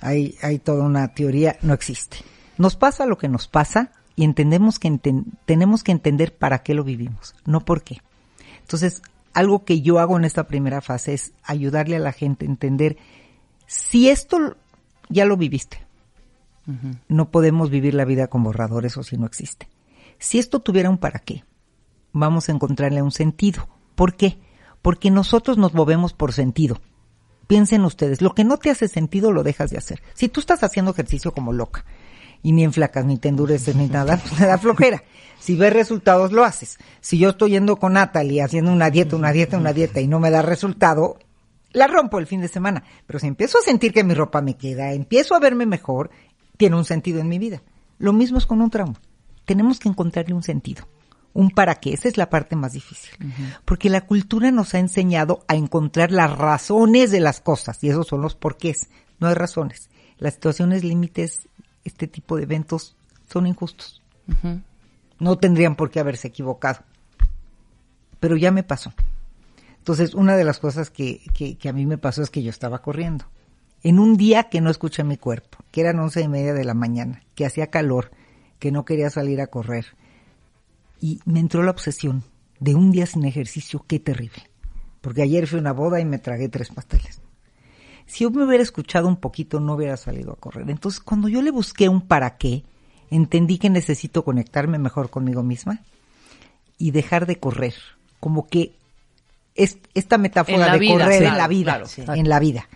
hay, 0.00 0.34
hay 0.42 0.58
toda 0.58 0.82
una 0.84 1.14
teoría, 1.14 1.56
no 1.62 1.72
existe. 1.72 2.16
Nos 2.58 2.74
pasa 2.74 3.06
lo 3.06 3.16
que 3.16 3.28
nos 3.28 3.46
pasa 3.46 3.92
y 4.20 4.24
entendemos 4.24 4.78
que 4.78 4.88
enten- 4.88 5.24
tenemos 5.46 5.82
que 5.82 5.92
entender 5.92 6.36
para 6.36 6.62
qué 6.62 6.74
lo 6.74 6.84
vivimos, 6.84 7.34
no 7.46 7.64
por 7.64 7.82
qué. 7.82 8.02
Entonces, 8.60 9.00
algo 9.32 9.64
que 9.64 9.80
yo 9.80 9.98
hago 9.98 10.18
en 10.18 10.26
esta 10.26 10.46
primera 10.46 10.82
fase 10.82 11.14
es 11.14 11.32
ayudarle 11.42 11.96
a 11.96 12.00
la 12.00 12.12
gente 12.12 12.44
a 12.44 12.50
entender 12.50 12.98
si 13.66 14.10
esto 14.10 14.58
ya 15.08 15.24
lo 15.24 15.38
viviste. 15.38 15.86
No 17.08 17.30
podemos 17.30 17.70
vivir 17.70 17.94
la 17.94 18.04
vida 18.04 18.26
con 18.26 18.42
borradores 18.42 18.98
o 18.98 19.02
si 19.02 19.16
no 19.16 19.24
existe. 19.24 19.70
Si 20.18 20.38
esto 20.38 20.60
tuviera 20.60 20.90
un 20.90 20.98
para 20.98 21.20
qué, 21.20 21.42
vamos 22.12 22.50
a 22.50 22.52
encontrarle 22.52 23.00
un 23.00 23.12
sentido. 23.12 23.70
¿Por 23.94 24.16
qué? 24.16 24.38
Porque 24.82 25.10
nosotros 25.10 25.56
nos 25.56 25.72
movemos 25.72 26.12
por 26.12 26.34
sentido. 26.34 26.78
Piensen 27.46 27.86
ustedes, 27.86 28.20
lo 28.20 28.34
que 28.34 28.44
no 28.44 28.58
te 28.58 28.68
hace 28.68 28.86
sentido 28.86 29.32
lo 29.32 29.44
dejas 29.44 29.70
de 29.70 29.78
hacer. 29.78 30.02
Si 30.12 30.28
tú 30.28 30.40
estás 30.40 30.62
haciendo 30.62 30.90
ejercicio 30.90 31.32
como 31.32 31.54
loca 31.54 31.86
y 32.42 32.52
ni 32.52 32.64
enflacas, 32.64 33.04
ni 33.04 33.18
te 33.18 33.28
endureces, 33.28 33.76
ni 33.76 33.86
nada, 33.86 34.16
pues 34.22 34.36
te 34.36 34.46
da 34.46 34.58
flojera. 34.58 35.02
Si 35.38 35.56
ves 35.56 35.72
resultados, 35.72 36.32
lo 36.32 36.44
haces. 36.44 36.78
Si 37.00 37.18
yo 37.18 37.30
estoy 37.30 37.52
yendo 37.52 37.76
con 37.76 37.94
Natalie 37.94 38.42
haciendo 38.42 38.72
una 38.72 38.90
dieta, 38.90 39.16
una 39.16 39.32
dieta, 39.32 39.56
una 39.56 39.72
dieta 39.72 40.00
y 40.00 40.06
no 40.06 40.20
me 40.20 40.30
da 40.30 40.42
resultado, 40.42 41.18
la 41.72 41.86
rompo 41.86 42.18
el 42.18 42.26
fin 42.26 42.40
de 42.40 42.48
semana. 42.48 42.84
Pero 43.06 43.18
si 43.18 43.26
empiezo 43.26 43.58
a 43.58 43.62
sentir 43.62 43.92
que 43.92 44.04
mi 44.04 44.14
ropa 44.14 44.42
me 44.42 44.56
queda, 44.56 44.92
empiezo 44.92 45.34
a 45.34 45.40
verme 45.40 45.66
mejor, 45.66 46.10
tiene 46.56 46.76
un 46.76 46.84
sentido 46.84 47.20
en 47.20 47.28
mi 47.28 47.38
vida. 47.38 47.62
Lo 47.98 48.12
mismo 48.12 48.38
es 48.38 48.46
con 48.46 48.60
un 48.60 48.70
trauma. 48.70 49.00
Tenemos 49.44 49.78
que 49.78 49.88
encontrarle 49.88 50.34
un 50.34 50.42
sentido. 50.42 50.86
Un 51.32 51.50
para 51.50 51.76
qué, 51.76 51.92
esa 51.92 52.08
es 52.08 52.16
la 52.16 52.28
parte 52.28 52.56
más 52.56 52.72
difícil. 52.72 53.10
Porque 53.64 53.88
la 53.88 54.00
cultura 54.02 54.50
nos 54.50 54.74
ha 54.74 54.78
enseñado 54.78 55.44
a 55.48 55.54
encontrar 55.54 56.10
las 56.10 56.36
razones 56.36 57.10
de 57.12 57.20
las 57.20 57.40
cosas, 57.40 57.82
y 57.84 57.88
esos 57.88 58.08
son 58.08 58.20
los 58.20 58.34
porqués. 58.34 58.90
No 59.20 59.28
hay 59.28 59.34
razones. 59.34 59.90
Las 60.18 60.34
situaciones 60.34 60.82
límites, 60.82 61.48
este 61.84 62.06
tipo 62.06 62.36
de 62.36 62.44
eventos, 62.44 62.96
son 63.28 63.46
injustos. 63.46 64.02
No 65.18 65.38
tendrían 65.38 65.76
por 65.76 65.90
qué 65.90 66.00
haberse 66.00 66.28
equivocado. 66.28 66.80
Pero 68.18 68.36
ya 68.36 68.50
me 68.50 68.62
pasó. 68.62 68.92
Entonces, 69.78 70.14
una 70.14 70.36
de 70.36 70.44
las 70.44 70.58
cosas 70.58 70.90
que, 70.90 71.22
que, 71.34 71.56
que 71.56 71.68
a 71.68 71.72
mí 71.72 71.86
me 71.86 71.98
pasó 71.98 72.22
es 72.22 72.30
que 72.30 72.42
yo 72.42 72.50
estaba 72.50 72.82
corriendo. 72.82 73.24
En 73.82 73.98
un 73.98 74.16
día 74.16 74.44
que 74.44 74.60
no 74.60 74.70
escuché 74.70 75.04
mi 75.04 75.16
cuerpo, 75.16 75.58
que 75.70 75.80
eran 75.80 75.98
once 75.98 76.20
y 76.20 76.28
media 76.28 76.52
de 76.52 76.64
la 76.64 76.74
mañana, 76.74 77.22
que 77.34 77.46
hacía 77.46 77.68
calor, 77.68 78.10
que 78.58 78.70
no 78.70 78.84
quería 78.84 79.08
salir 79.08 79.40
a 79.40 79.46
correr. 79.46 79.86
Y 81.00 81.20
me 81.24 81.40
entró 81.40 81.62
la 81.62 81.70
obsesión 81.70 82.24
de 82.58 82.74
un 82.74 82.92
día 82.92 83.06
sin 83.06 83.24
ejercicio, 83.24 83.84
qué 83.88 83.98
terrible. 83.98 84.50
Porque 85.00 85.22
ayer 85.22 85.46
fui 85.46 85.58
a 85.58 85.62
una 85.62 85.72
boda 85.72 85.98
y 85.98 86.04
me 86.04 86.18
tragué 86.18 86.48
tres 86.50 86.68
pasteles. 86.68 87.22
Si 88.10 88.24
yo 88.24 88.30
me 88.32 88.44
hubiera 88.44 88.64
escuchado 88.64 89.06
un 89.06 89.14
poquito, 89.14 89.60
no 89.60 89.74
hubiera 89.74 89.96
salido 89.96 90.32
a 90.32 90.34
correr. 90.34 90.68
Entonces, 90.68 90.98
cuando 90.98 91.28
yo 91.28 91.42
le 91.42 91.52
busqué 91.52 91.88
un 91.88 92.00
para 92.00 92.38
qué, 92.38 92.64
entendí 93.08 93.56
que 93.56 93.70
necesito 93.70 94.24
conectarme 94.24 94.80
mejor 94.80 95.10
conmigo 95.10 95.44
misma 95.44 95.78
y 96.76 96.90
dejar 96.90 97.26
de 97.26 97.38
correr. 97.38 97.74
Como 98.18 98.48
que 98.48 98.72
es, 99.54 99.78
esta 99.94 100.18
metáfora 100.18 100.72
de 100.72 100.80
vida, 100.80 101.04
correr 101.04 101.22
en 101.22 101.36
la 101.36 101.46
vida, 101.46 101.72
claro, 101.74 101.86
sí. 101.86 102.02
en 102.04 102.28
la 102.28 102.40
vida. 102.40 102.68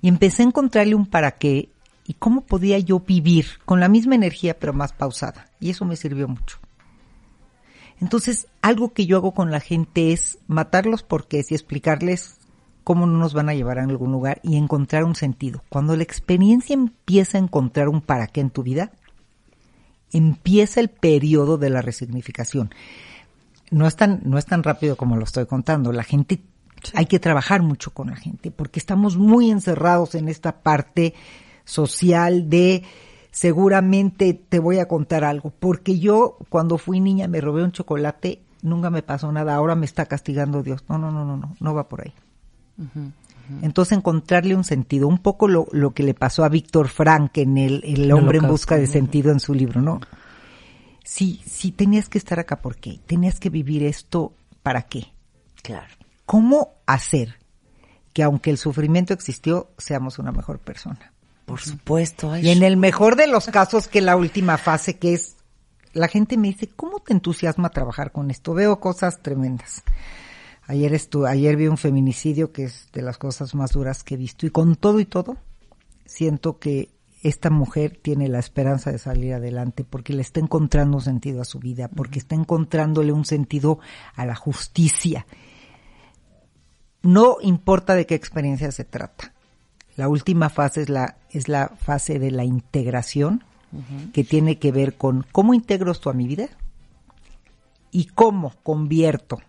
Y 0.00 0.08
empecé 0.08 0.42
a 0.42 0.46
encontrarle 0.46 0.94
un 0.94 1.04
para 1.04 1.32
qué 1.32 1.68
y 2.06 2.14
cómo 2.14 2.40
podía 2.40 2.78
yo 2.78 3.00
vivir 3.00 3.58
con 3.66 3.80
la 3.80 3.88
misma 3.88 4.14
energía 4.14 4.58
pero 4.58 4.72
más 4.72 4.94
pausada. 4.94 5.50
Y 5.60 5.68
eso 5.68 5.84
me 5.84 5.96
sirvió 5.96 6.28
mucho. 6.28 6.60
Entonces, 8.00 8.46
algo 8.62 8.94
que 8.94 9.04
yo 9.04 9.18
hago 9.18 9.34
con 9.34 9.50
la 9.50 9.60
gente 9.60 10.14
es 10.14 10.38
matarlos 10.46 11.02
porque 11.02 11.44
y 11.46 11.54
explicarles 11.54 12.37
cómo 12.88 13.06
no 13.06 13.18
nos 13.18 13.34
van 13.34 13.50
a 13.50 13.54
llevar 13.54 13.78
a 13.78 13.82
algún 13.82 14.12
lugar 14.12 14.40
y 14.42 14.56
encontrar 14.56 15.04
un 15.04 15.14
sentido. 15.14 15.62
Cuando 15.68 15.94
la 15.94 16.04
experiencia 16.04 16.72
empieza 16.72 17.36
a 17.36 17.40
encontrar 17.42 17.90
un 17.90 18.00
para 18.00 18.28
qué 18.28 18.40
en 18.40 18.48
tu 18.48 18.62
vida, 18.62 18.92
empieza 20.10 20.80
el 20.80 20.88
periodo 20.88 21.58
de 21.58 21.68
la 21.68 21.82
resignificación. 21.82 22.70
No 23.70 23.86
es 23.86 23.94
tan, 23.94 24.22
no 24.24 24.38
es 24.38 24.46
tan 24.46 24.62
rápido 24.62 24.96
como 24.96 25.18
lo 25.18 25.24
estoy 25.24 25.44
contando. 25.44 25.92
La 25.92 26.02
gente, 26.02 26.40
hay 26.94 27.04
que 27.04 27.18
trabajar 27.18 27.60
mucho 27.60 27.90
con 27.90 28.08
la 28.08 28.16
gente 28.16 28.50
porque 28.50 28.78
estamos 28.80 29.18
muy 29.18 29.50
encerrados 29.50 30.14
en 30.14 30.30
esta 30.30 30.62
parte 30.62 31.12
social 31.66 32.48
de 32.48 32.84
seguramente 33.30 34.32
te 34.32 34.60
voy 34.60 34.78
a 34.78 34.88
contar 34.88 35.24
algo. 35.24 35.52
Porque 35.60 35.98
yo 35.98 36.38
cuando 36.48 36.78
fui 36.78 37.00
niña 37.00 37.28
me 37.28 37.42
robé 37.42 37.64
un 37.64 37.72
chocolate, 37.72 38.40
nunca 38.62 38.88
me 38.88 39.02
pasó 39.02 39.30
nada, 39.30 39.54
ahora 39.56 39.74
me 39.74 39.84
está 39.84 40.06
castigando 40.06 40.62
Dios. 40.62 40.86
No, 40.88 40.96
no, 40.96 41.12
no, 41.12 41.26
no, 41.26 41.36
no, 41.36 41.54
no 41.60 41.74
va 41.74 41.86
por 41.86 42.00
ahí. 42.00 42.14
Entonces 43.62 43.96
encontrarle 43.96 44.54
un 44.54 44.64
sentido, 44.64 45.08
un 45.08 45.18
poco 45.18 45.48
lo, 45.48 45.66
lo 45.72 45.92
que 45.92 46.02
le 46.02 46.14
pasó 46.14 46.44
a 46.44 46.48
Víctor 46.48 46.88
Frank 46.88 47.38
en 47.38 47.56
el, 47.56 47.82
el 47.84 48.12
hombre 48.12 48.38
en 48.38 48.48
busca 48.48 48.76
de 48.76 48.86
sentido 48.86 49.32
en 49.32 49.40
su 49.40 49.54
libro, 49.54 49.80
¿no? 49.80 50.00
Sí, 51.02 51.42
sí, 51.46 51.72
tenías 51.72 52.10
que 52.10 52.18
estar 52.18 52.38
acá, 52.38 52.60
¿por 52.60 52.76
qué? 52.76 53.00
Tenías 53.06 53.40
que 53.40 53.48
vivir 53.48 53.82
esto, 53.82 54.34
¿para 54.62 54.82
qué? 54.82 55.06
Claro. 55.62 55.94
¿Cómo 56.26 56.74
hacer 56.84 57.36
que 58.12 58.22
aunque 58.22 58.50
el 58.50 58.58
sufrimiento 58.58 59.14
existió, 59.14 59.70
seamos 59.78 60.18
una 60.18 60.32
mejor 60.32 60.58
persona? 60.58 61.12
Por 61.46 61.60
supuesto. 61.60 62.30
ay, 62.30 62.46
Y 62.46 62.50
en 62.50 62.62
el 62.62 62.76
mejor 62.76 63.16
de 63.16 63.26
los 63.26 63.46
casos, 63.46 63.88
que 63.88 64.02
la 64.02 64.16
última 64.16 64.58
fase, 64.58 64.98
que 64.98 65.14
es, 65.14 65.36
la 65.94 66.08
gente 66.08 66.36
me 66.36 66.48
dice, 66.48 66.68
¿cómo 66.68 67.00
te 67.00 67.14
entusiasma 67.14 67.70
trabajar 67.70 68.12
con 68.12 68.30
esto? 68.30 68.52
Veo 68.52 68.78
cosas 68.78 69.22
tremendas. 69.22 69.82
Ayer 70.68 70.92
estu 70.92 71.24
ayer 71.24 71.56
vi 71.56 71.66
un 71.66 71.78
feminicidio 71.78 72.52
que 72.52 72.64
es 72.64 72.88
de 72.92 73.00
las 73.00 73.16
cosas 73.16 73.54
más 73.54 73.72
duras 73.72 74.04
que 74.04 74.14
he 74.14 74.18
visto 74.18 74.46
y 74.46 74.50
con 74.50 74.76
todo 74.76 75.00
y 75.00 75.06
todo, 75.06 75.38
siento 76.04 76.58
que 76.58 76.90
esta 77.22 77.48
mujer 77.48 77.98
tiene 78.00 78.28
la 78.28 78.38
esperanza 78.38 78.92
de 78.92 78.98
salir 78.98 79.32
adelante 79.32 79.82
porque 79.82 80.12
le 80.12 80.20
está 80.20 80.40
encontrando 80.40 81.00
sentido 81.00 81.40
a 81.40 81.46
su 81.46 81.58
vida, 81.58 81.88
porque 81.88 82.18
está 82.18 82.34
encontrándole 82.34 83.12
un 83.12 83.24
sentido 83.24 83.80
a 84.14 84.26
la 84.26 84.34
justicia. 84.34 85.26
No 87.00 87.38
importa 87.40 87.94
de 87.94 88.04
qué 88.04 88.14
experiencia 88.14 88.70
se 88.70 88.84
trata. 88.84 89.32
La 89.96 90.10
última 90.10 90.50
fase 90.50 90.82
es 90.82 90.90
la, 90.90 91.16
es 91.30 91.48
la 91.48 91.68
fase 91.68 92.18
de 92.18 92.30
la 92.30 92.44
integración, 92.44 93.42
que 94.12 94.22
tiene 94.22 94.58
que 94.58 94.70
ver 94.70 94.96
con 94.96 95.24
cómo 95.32 95.54
integro 95.54 95.92
esto 95.92 96.10
a 96.10 96.14
mi 96.14 96.26
vida 96.26 96.48
y 97.90 98.04
cómo 98.06 98.52
convierto 98.62 99.40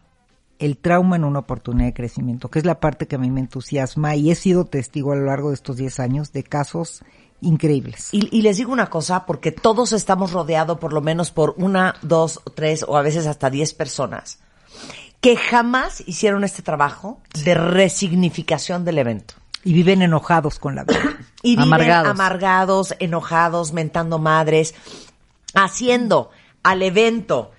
el 0.60 0.78
trauma 0.78 1.15
en 1.15 1.24
una 1.24 1.39
oportunidad 1.39 1.88
de 1.88 1.93
crecimiento, 1.93 2.50
que 2.50 2.60
es 2.60 2.65
la 2.65 2.80
parte 2.80 3.08
que 3.08 3.15
a 3.15 3.19
mí 3.19 3.32
me 3.32 3.39
entusiasma 3.39 4.15
y 4.15 4.30
he 4.30 4.36
sido 4.36 4.65
testigo 4.65 5.13
a 5.13 5.15
lo 5.15 5.26
largo 5.26 5.50
de 5.50 5.56
estos 5.56 5.78
10 5.78 6.00
años 6.00 6.32
de 6.34 6.43
casos 6.43 7.02
increíbles. 7.41 8.10
Y, 8.12 8.28
y 8.38 8.41
les 8.41 8.58
digo 8.58 8.72
una 8.72 8.89
cosa, 8.89 9.26
porque 9.26 9.52
todos 9.52 9.93
estamos 9.93 10.34
rodeados 10.34 10.78
por 10.78 10.93
lo 10.93 11.02
menos 11.02 11.32
por 11.32 11.56
una, 11.58 11.95
dos, 12.02 12.41
tres 12.56 12.86
o 12.88 12.98
a 12.98 13.02
veces 13.02 13.26
hasta 13.26 13.50
diez 13.50 13.74
personas 13.74 14.39
que 15.22 15.36
jamás 15.36 16.02
hicieron 16.06 16.43
este 16.43 16.62
trabajo 16.62 17.19
de 17.43 17.54
resignificación 17.54 18.86
del 18.86 19.00
evento. 19.00 19.34
Y 19.63 19.74
viven 19.74 20.02
enojados 20.02 20.60
con 20.60 20.76
la 20.76 20.84
vida. 20.84 21.00
Y 21.41 21.52
viven 21.52 21.74
Amargados. 21.74 22.10
amargados, 22.10 22.95
enojados, 23.00 23.72
mentando 23.72 24.19
madres, 24.19 24.76
haciendo 25.54 26.32
al 26.63 26.82
evento 26.82 27.52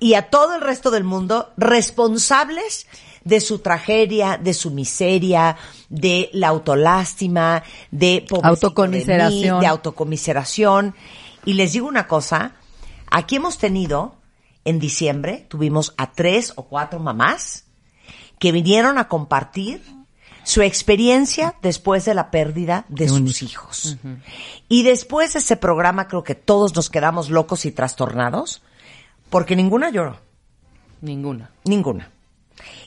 y 0.00 0.14
a 0.14 0.30
todo 0.30 0.54
el 0.54 0.60
resto 0.60 0.90
del 0.90 1.04
mundo 1.04 1.52
responsables 1.56 2.86
de 3.24 3.40
su 3.40 3.58
tragedia, 3.58 4.38
de 4.38 4.54
su 4.54 4.70
miseria, 4.70 5.56
de 5.88 6.30
la 6.32 6.48
autolástima, 6.48 7.62
de 7.90 8.24
pobrecito 8.28 8.70
de 8.70 8.88
mí, 8.88 8.96
Autocomiseración. 8.98 9.60
de 9.60 9.66
autocomiseración. 9.66 10.94
Y 11.44 11.54
les 11.54 11.72
digo 11.72 11.88
una 11.88 12.06
cosa, 12.06 12.52
aquí 13.10 13.36
hemos 13.36 13.58
tenido, 13.58 14.14
en 14.64 14.78
diciembre, 14.78 15.46
tuvimos 15.48 15.94
a 15.96 16.12
tres 16.12 16.52
o 16.56 16.64
cuatro 16.64 17.00
mamás 17.00 17.64
que 18.38 18.52
vinieron 18.52 18.98
a 18.98 19.08
compartir 19.08 19.82
su 20.44 20.62
experiencia 20.62 21.54
después 21.60 22.06
de 22.06 22.14
la 22.14 22.30
pérdida 22.30 22.86
de 22.88 23.08
sus 23.08 23.42
hijos. 23.42 23.98
Y 24.68 24.84
después 24.84 25.34
de 25.34 25.40
ese 25.40 25.56
programa 25.56 26.08
creo 26.08 26.24
que 26.24 26.34
todos 26.34 26.74
nos 26.74 26.88
quedamos 26.88 27.28
locos 27.28 27.66
y 27.66 27.72
trastornados 27.72 28.62
porque 29.30 29.56
ninguna 29.56 29.90
lloró, 29.90 30.18
Ninguna. 31.00 31.50
ninguna. 31.64 32.10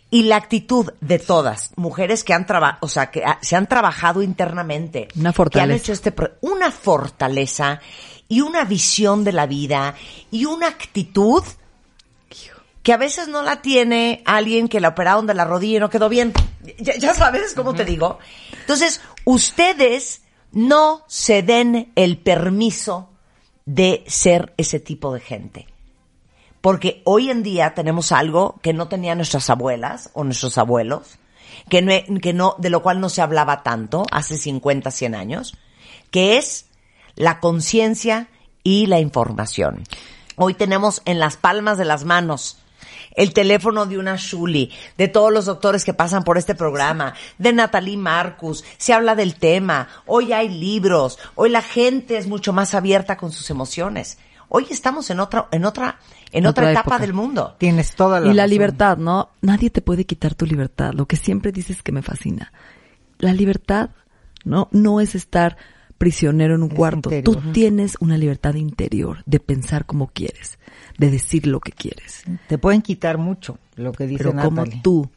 Y 0.10 0.24
la 0.24 0.36
actitud 0.36 0.92
de 1.00 1.20
todas, 1.20 1.72
mujeres 1.78 2.26
que 2.26 2.34
han 2.34 2.46
trabajado, 2.46 2.80
o 2.82 2.90
sea, 2.90 3.10
que 3.12 3.24
se 3.42 3.56
han 3.56 3.68
trabajado 3.68 4.22
internamente, 4.22 5.08
Una 5.16 5.22
que 5.24 5.28
han 5.28 5.34
fortaleza. 5.34 5.76
hecho 5.78 5.94
este 5.94 6.14
una 6.42 6.72
fortaleza 6.72 7.80
y 8.28 8.42
una 8.42 8.66
visión 8.66 9.24
de 9.24 9.32
la 9.32 9.46
vida 9.46 9.96
y 10.30 10.46
una 10.46 10.68
actitud 10.68 11.44
que 12.84 12.94
a 12.94 12.98
veces 12.98 13.28
no 13.28 13.44
la 13.44 13.62
tiene 13.62 14.24
alguien 14.26 14.68
que 14.68 14.80
la 14.82 14.90
operaron 14.90 15.28
de 15.28 15.36
la 15.36 15.46
rodilla 15.46 15.78
y 15.78 15.80
no 15.80 15.90
quedó 15.90 16.10
bien. 16.10 16.34
Ya, 16.80 16.98
ya 16.98 17.14
sabes 17.14 17.54
cómo 17.54 17.74
te 17.76 17.86
digo. 17.86 18.18
Entonces, 18.60 19.02
ustedes 19.24 20.24
no 20.52 21.04
se 21.08 21.44
den 21.44 21.92
el 21.96 22.18
permiso 22.18 23.10
de 23.66 24.04
ser 24.08 24.54
ese 24.58 24.80
tipo 24.80 25.14
de 25.14 25.20
gente. 25.20 25.68
Porque 26.62 27.02
hoy 27.06 27.30
en 27.30 27.44
día 27.44 27.74
tenemos 27.74 28.12
algo 28.12 28.60
que 28.62 28.74
no 28.74 28.88
tenían 28.88 29.18
nuestras 29.18 29.50
abuelas 29.50 30.12
o 30.14 30.24
nuestros 30.24 30.58
abuelos, 30.58 31.18
que 31.70 31.82
no, 31.82 32.20
que 32.22 32.34
no, 32.34 32.56
de 32.60 32.70
lo 32.70 32.84
cual 32.84 33.00
no 33.00 33.10
se 33.10 33.22
hablaba 33.22 33.64
tanto 33.64 34.06
hace 34.12 34.38
50, 34.38 34.92
100 34.92 35.16
años, 35.16 35.58
que 36.12 36.38
es 36.38 36.66
la 37.16 37.40
conciencia 37.40 38.28
y 38.64 38.86
la 38.86 39.00
información. 39.00 39.84
Hoy 40.36 40.54
tenemos 40.54 41.02
en 41.06 41.20
las 41.20 41.36
palmas 41.36 41.78
de 41.78 41.86
las 41.86 42.06
manos 42.06 42.62
el 43.16 43.34
teléfono 43.34 43.86
de 43.86 43.98
una 43.98 44.16
Shuli, 44.18 44.72
de 44.98 45.08
todos 45.08 45.32
los 45.32 45.46
doctores 45.46 45.84
que 45.84 45.94
pasan 45.94 46.24
por 46.24 46.38
este 46.38 46.56
programa, 46.56 47.14
de 47.38 47.54
Natalie 47.54 47.98
Marcus, 47.98 48.64
se 48.78 48.94
habla 48.94 49.16
del 49.16 49.36
tema, 49.36 49.90
hoy 50.06 50.34
hay 50.34 50.50
libros, 50.50 51.20
hoy 51.36 51.50
la 51.50 51.62
gente 51.62 52.18
es 52.18 52.28
mucho 52.28 52.54
más 52.54 52.74
abierta 52.74 53.18
con 53.18 53.32
sus 53.32 53.50
emociones. 53.50 54.18
Hoy 54.54 54.68
estamos 54.70 55.10
en 55.10 55.22
otra, 55.22 55.48
en 55.52 55.64
otra, 55.64 55.98
en 56.34 56.46
otra, 56.46 56.64
Otra 56.64 56.72
etapa 56.72 56.96
época. 56.96 57.00
del 57.00 57.14
mundo. 57.14 57.56
Tienes 57.58 57.96
toda 57.96 58.20
la 58.20 58.28
Y 58.28 58.34
la 58.34 58.44
razón. 58.44 58.50
libertad, 58.52 58.98
¿no? 58.98 59.30
Nadie 59.42 59.70
te 59.70 59.82
puede 59.82 60.06
quitar 60.06 60.36
tu 60.36 60.46
libertad. 60.46 60.92
Lo 60.94 61.06
que 61.06 61.16
siempre 61.16 61.54
dices 61.54 61.82
que 61.82 61.94
me 61.94 62.02
fascina. 62.02 62.52
La 63.18 63.32
libertad, 63.34 63.92
¿no? 64.44 64.68
No 64.72 65.00
es 65.00 65.16
estar 65.16 65.56
prisionero 65.98 66.56
en 66.56 66.64
un 66.64 66.72
Es 66.72 66.76
cuarto. 66.76 67.10
interior. 67.14 67.24
Tú 67.44 67.52
tienes 67.54 67.96
una 68.02 68.18
libertad 68.18 68.56
interior 68.56 69.24
de 69.26 69.40
pensar 69.40 69.86
como 69.86 70.08
quieres, 70.08 70.60
de 70.98 71.12
decir 71.12 71.48
lo 71.48 71.62
que 71.62 71.72
quieres. 71.72 72.24
Te 72.50 72.58
pueden 72.58 72.82
quitar 72.82 73.18
mucho, 73.18 73.58
lo 73.76 73.94
que 73.94 74.06
dice 74.06 74.24
Pero 74.24 74.36
como 74.36 74.66
tú 74.82 75.10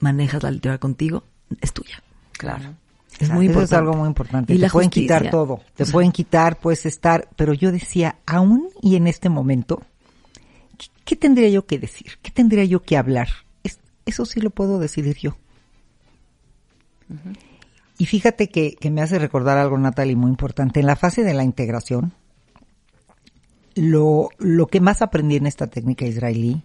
manejas 0.00 0.42
la 0.42 0.52
libertad 0.52 0.78
contigo, 0.80 1.24
es 1.60 1.72
tuya. 1.74 2.02
Claro. 2.32 2.74
Es 3.18 3.30
muy 3.30 3.46
Eso 3.46 3.52
importante. 3.60 3.64
es 3.64 3.72
algo 3.72 3.94
muy 3.94 4.08
importante. 4.08 4.52
Y 4.54 4.56
te 4.56 4.62
la 4.62 4.68
pueden 4.68 4.88
justicia. 4.90 5.18
quitar 5.18 5.30
todo. 5.30 5.60
Te 5.74 5.84
pueden 5.86 6.12
quitar, 6.12 6.58
puedes 6.58 6.86
estar. 6.86 7.28
Pero 7.36 7.52
yo 7.52 7.72
decía, 7.72 8.16
aún 8.26 8.68
y 8.80 8.96
en 8.96 9.06
este 9.08 9.28
momento, 9.28 9.82
¿qué, 10.78 10.86
qué 11.04 11.16
tendría 11.16 11.48
yo 11.48 11.66
que 11.66 11.78
decir? 11.78 12.12
¿Qué 12.22 12.30
tendría 12.30 12.64
yo 12.64 12.82
que 12.82 12.96
hablar? 12.96 13.28
Es- 13.64 13.80
eso 14.06 14.24
sí 14.24 14.40
lo 14.40 14.50
puedo 14.50 14.78
decidir 14.78 15.16
yo. 15.18 15.36
Y 17.98 18.06
fíjate 18.06 18.48
que, 18.48 18.76
que 18.78 18.90
me 18.90 19.02
hace 19.02 19.18
recordar 19.18 19.58
algo, 19.58 19.76
Natalie, 19.78 20.14
muy 20.16 20.30
importante. 20.30 20.80
En 20.80 20.86
la 20.86 20.94
fase 20.96 21.24
de 21.24 21.34
la 21.34 21.42
integración, 21.42 22.12
lo, 23.74 24.28
lo 24.38 24.66
que 24.66 24.80
más 24.80 25.02
aprendí 25.02 25.36
en 25.36 25.46
esta 25.46 25.66
técnica 25.66 26.04
israelí 26.06 26.62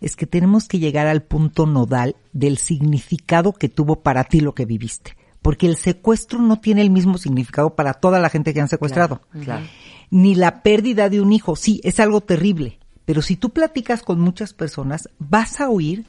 es 0.00 0.16
que 0.16 0.26
tenemos 0.26 0.68
que 0.68 0.78
llegar 0.78 1.06
al 1.06 1.22
punto 1.22 1.64
nodal 1.66 2.16
del 2.32 2.58
significado 2.58 3.52
que 3.54 3.68
tuvo 3.70 4.00
para 4.00 4.24
ti 4.24 4.40
lo 4.40 4.54
que 4.54 4.66
viviste. 4.66 5.16
Porque 5.44 5.66
el 5.66 5.76
secuestro 5.76 6.38
no 6.38 6.58
tiene 6.58 6.80
el 6.80 6.88
mismo 6.88 7.18
significado 7.18 7.74
para 7.74 7.92
toda 7.92 8.18
la 8.18 8.30
gente 8.30 8.54
que 8.54 8.62
han 8.62 8.70
secuestrado. 8.70 9.20
Claro. 9.42 9.66
Ni 10.08 10.34
la 10.34 10.62
pérdida 10.62 11.10
de 11.10 11.20
un 11.20 11.34
hijo. 11.34 11.54
Sí, 11.54 11.82
es 11.84 12.00
algo 12.00 12.22
terrible. 12.22 12.78
Pero 13.04 13.20
si 13.20 13.36
tú 13.36 13.50
platicas 13.50 14.00
con 14.00 14.18
muchas 14.20 14.54
personas, 14.54 15.10
vas 15.18 15.60
a 15.60 15.68
oír 15.68 16.06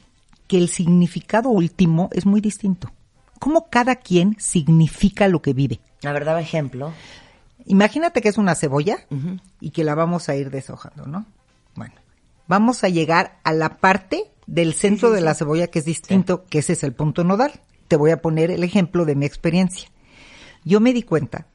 que 0.48 0.56
el 0.56 0.70
significado 0.70 1.50
último 1.50 2.08
es 2.12 2.24
muy 2.24 2.40
distinto. 2.40 2.90
Cómo 3.38 3.68
cada 3.68 3.96
quien 3.96 4.36
significa 4.38 5.28
lo 5.28 5.42
que 5.42 5.52
vive. 5.52 5.80
La 6.00 6.12
verdad, 6.12 6.40
ejemplo. 6.40 6.94
Imagínate 7.66 8.22
que 8.22 8.30
es 8.30 8.38
una 8.38 8.54
cebolla 8.54 9.00
y 9.60 9.68
que 9.68 9.84
la 9.84 9.94
vamos 9.94 10.30
a 10.30 10.36
ir 10.36 10.50
deshojando, 10.50 11.04
¿no? 11.04 11.26
Bueno, 11.74 11.96
vamos 12.48 12.84
a 12.84 12.88
llegar 12.88 13.38
a 13.44 13.52
la 13.52 13.76
parte 13.76 14.30
del 14.46 14.72
centro 14.72 15.10
de 15.10 15.20
la 15.20 15.34
cebolla 15.34 15.66
que 15.66 15.80
es 15.80 15.84
distinto, 15.84 16.46
que 16.46 16.60
ese 16.60 16.72
es 16.72 16.84
el 16.84 16.94
punto 16.94 17.22
nodal. 17.22 17.60
Te 17.88 17.96
voy 17.96 18.10
a 18.10 18.22
poner 18.22 18.50
el 18.50 18.64
ejemplo 18.64 19.04
de 19.04 19.14
mi 19.14 19.26
experiencia. 19.26 19.88
Yo 20.64 20.80
me 20.80 20.92
di 20.92 21.02
cuenta 21.02 21.46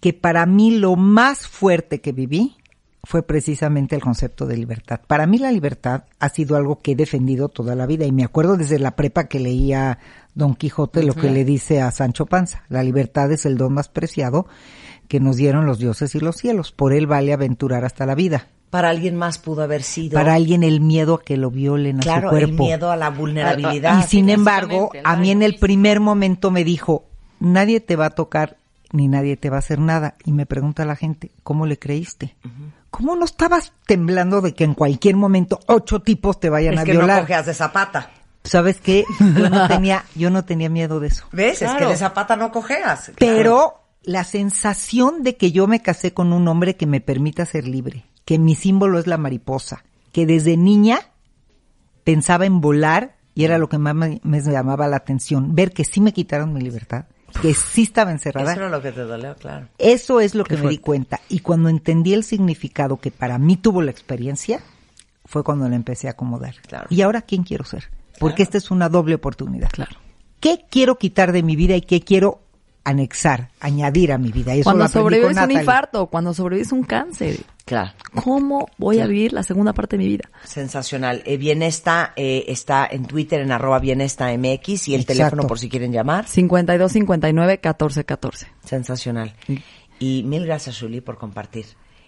que 0.00 0.12
para 0.12 0.46
mí 0.46 0.70
lo 0.70 0.96
más 0.96 1.46
fuerte 1.46 2.00
que 2.00 2.12
viví 2.12 2.56
fue 3.04 3.22
precisamente 3.22 3.94
el 3.94 4.02
concepto 4.02 4.46
de 4.46 4.56
libertad. 4.56 5.00
Para 5.06 5.26
mí 5.26 5.38
la 5.38 5.52
libertad 5.52 6.04
ha 6.18 6.28
sido 6.28 6.56
algo 6.56 6.80
que 6.80 6.92
he 6.92 6.96
defendido 6.96 7.48
toda 7.48 7.74
la 7.74 7.86
vida 7.86 8.04
y 8.04 8.12
me 8.12 8.24
acuerdo 8.24 8.56
desde 8.56 8.78
la 8.78 8.96
prepa 8.96 9.28
que 9.28 9.40
leía 9.40 9.98
Don 10.34 10.54
Quijote 10.54 11.02
lo 11.02 11.14
que 11.14 11.30
le 11.30 11.44
dice 11.44 11.80
a 11.80 11.90
Sancho 11.90 12.26
Panza, 12.26 12.64
la 12.68 12.82
libertad 12.82 13.32
es 13.32 13.46
el 13.46 13.56
don 13.56 13.72
más 13.72 13.88
preciado 13.88 14.46
que 15.08 15.20
nos 15.20 15.36
dieron 15.36 15.66
los 15.66 15.78
dioses 15.78 16.14
y 16.14 16.20
los 16.20 16.36
cielos, 16.36 16.70
por 16.70 16.92
él 16.92 17.06
vale 17.06 17.32
aventurar 17.32 17.84
hasta 17.84 18.06
la 18.06 18.14
vida. 18.14 18.48
Para 18.70 18.90
alguien 18.90 19.16
más 19.16 19.38
pudo 19.38 19.62
haber 19.62 19.82
sido. 19.82 20.14
Para 20.14 20.34
alguien 20.34 20.62
el 20.62 20.80
miedo 20.80 21.14
a 21.14 21.22
que 21.22 21.36
lo 21.36 21.50
violen 21.50 21.98
a 21.98 22.02
claro, 22.02 22.28
su 22.28 22.30
cuerpo. 22.36 22.48
el 22.50 22.68
miedo 22.68 22.90
a 22.90 22.96
la 22.96 23.10
vulnerabilidad. 23.10 23.98
Y 24.00 24.02
sin 24.08 24.28
embargo, 24.30 24.90
a 25.04 25.16
mí 25.16 25.30
en 25.30 25.42
el 25.42 25.58
primer 25.58 26.00
momento 26.00 26.50
me 26.50 26.64
dijo, 26.64 27.04
nadie 27.40 27.80
te 27.80 27.96
va 27.96 28.06
a 28.06 28.10
tocar 28.10 28.56
ni 28.90 29.06
nadie 29.06 29.36
te 29.36 29.50
va 29.50 29.56
a 29.56 29.58
hacer 29.58 29.78
nada. 29.78 30.14
Y 30.24 30.32
me 30.32 30.46
pregunta 30.46 30.84
la 30.86 30.96
gente, 30.96 31.30
¿cómo 31.42 31.66
le 31.66 31.78
creíste? 31.78 32.36
¿Cómo 32.90 33.16
no 33.16 33.24
estabas 33.26 33.72
temblando 33.86 34.40
de 34.40 34.54
que 34.54 34.64
en 34.64 34.72
cualquier 34.74 35.14
momento 35.16 35.60
ocho 35.66 36.00
tipos 36.00 36.40
te 36.40 36.48
vayan 36.48 36.74
es 36.74 36.80
a 36.80 36.84
que 36.84 36.92
violar? 36.92 37.16
no 37.16 37.22
cojeas 37.22 37.46
de 37.46 37.54
zapata. 37.54 38.10
¿Sabes 38.44 38.80
qué? 38.80 39.04
Yo 39.20 39.50
no 39.50 39.66
tenía, 39.68 40.04
yo 40.14 40.30
no 40.30 40.44
tenía 40.46 40.70
miedo 40.70 41.00
de 41.00 41.08
eso. 41.08 41.24
¿Ves? 41.32 41.60
Es 41.60 41.70
que 41.70 41.76
Claro. 41.76 41.90
de 41.90 41.96
zapata 41.98 42.36
no 42.36 42.50
cojeas. 42.50 43.12
Pero 43.18 43.74
la 44.04 44.24
sensación 44.24 45.22
de 45.22 45.36
que 45.36 45.52
yo 45.52 45.66
me 45.66 45.82
casé 45.82 46.14
con 46.14 46.32
un 46.32 46.48
hombre 46.48 46.76
que 46.76 46.86
me 46.86 47.02
permita 47.02 47.44
ser 47.44 47.68
libre, 47.68 48.06
que 48.28 48.38
mi 48.38 48.54
símbolo 48.54 48.98
es 48.98 49.06
la 49.06 49.16
mariposa, 49.16 49.84
que 50.12 50.26
desde 50.26 50.58
niña 50.58 51.00
pensaba 52.04 52.44
en 52.44 52.60
volar 52.60 53.16
y 53.34 53.44
era 53.44 53.56
lo 53.56 53.70
que 53.70 53.78
más 53.78 53.94
me, 53.94 54.20
me 54.22 54.42
llamaba 54.42 54.86
la 54.86 54.98
atención, 54.98 55.54
ver 55.54 55.72
que 55.72 55.82
sí 55.82 56.02
me 56.02 56.12
quitaron 56.12 56.52
mi 56.52 56.60
libertad, 56.60 57.06
que 57.40 57.54
sí 57.54 57.84
estaba 57.84 58.10
encerrada. 58.10 58.52
Eso 58.52 58.60
era 58.60 58.68
lo 58.68 58.82
que 58.82 58.92
te 58.92 59.00
dolió, 59.00 59.34
claro. 59.36 59.68
Eso 59.78 60.20
es 60.20 60.34
lo 60.34 60.44
que 60.44 60.58
me 60.58 60.68
di 60.68 60.76
cuenta. 60.76 61.20
Y 61.30 61.38
cuando 61.38 61.70
entendí 61.70 62.12
el 62.12 62.22
significado 62.22 62.98
que 62.98 63.10
para 63.10 63.38
mí 63.38 63.56
tuvo 63.56 63.80
la 63.80 63.92
experiencia, 63.92 64.60
fue 65.24 65.42
cuando 65.42 65.66
la 65.66 65.76
empecé 65.76 66.08
a 66.08 66.10
acomodar. 66.10 66.56
Claro. 66.66 66.88
¿Y 66.90 67.00
ahora 67.00 67.22
quién 67.22 67.44
quiero 67.44 67.64
ser? 67.64 67.84
Porque 68.18 68.42
esta 68.42 68.58
es 68.58 68.70
una 68.70 68.90
doble 68.90 69.14
oportunidad. 69.14 69.70
Claro. 69.70 69.96
¿Qué 70.38 70.66
quiero 70.70 70.98
quitar 70.98 71.32
de 71.32 71.42
mi 71.42 71.56
vida 71.56 71.76
y 71.76 71.80
qué 71.80 72.02
quiero 72.02 72.42
anexar, 72.84 73.52
añadir 73.58 74.12
a 74.12 74.18
mi 74.18 74.32
vida? 74.32 74.52
Eso 74.52 74.64
Cuando 74.64 74.86
sobrevives 74.86 75.34
con 75.34 75.44
un 75.44 75.50
infarto, 75.50 76.08
cuando 76.08 76.34
sobrevives 76.34 76.72
un 76.72 76.82
cáncer, 76.82 77.40
Claro. 77.68 77.92
¿cómo 78.24 78.66
voy 78.78 79.00
a 79.00 79.06
vivir 79.06 79.34
la 79.34 79.42
segunda 79.42 79.74
parte 79.74 79.98
de 79.98 80.02
mi 80.02 80.08
vida? 80.08 80.30
Sensacional. 80.42 81.22
Eh, 81.26 81.36
Bienesta 81.36 82.14
eh, 82.16 82.46
está 82.48 82.88
en 82.90 83.04
Twitter 83.04 83.42
en 83.42 83.52
arroba 83.52 83.78
Bienesta 83.78 84.32
MX 84.32 84.88
y 84.88 84.94
el 84.94 85.02
Exacto. 85.02 85.06
teléfono 85.06 85.42
por 85.46 85.58
si 85.58 85.68
quieren 85.68 85.92
llamar. 85.92 86.26
52 86.26 86.90
59 86.90 87.58
14 87.58 88.04
14. 88.04 88.46
Sensacional. 88.64 89.34
Y 89.98 90.22
mil 90.22 90.46
gracias, 90.46 90.80
Julie, 90.80 91.02
por 91.02 91.18
compartir. 91.18 91.66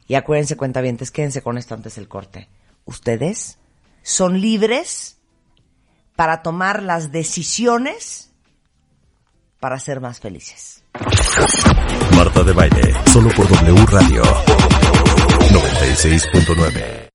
Y 0.08 0.14
acuérdense, 0.14 0.56
cuentavientes, 0.56 1.10
quédense 1.10 1.42
con 1.42 1.58
esto 1.58 1.74
antes 1.74 1.96
del 1.96 2.08
corte. 2.08 2.48
Ustedes 2.86 3.58
son 4.02 4.40
libres 4.40 5.18
para 6.16 6.40
tomar 6.42 6.82
las 6.82 7.12
decisiones 7.12 8.32
para 9.60 9.78
ser 9.78 10.00
más 10.00 10.20
felices. 10.20 10.84
Marta 12.16 12.42
de 12.42 12.52
Baile, 12.52 12.94
solo 13.12 13.28
por 13.36 13.46
W 13.46 13.86
Radio 13.90 14.22
96.9. 15.52 17.00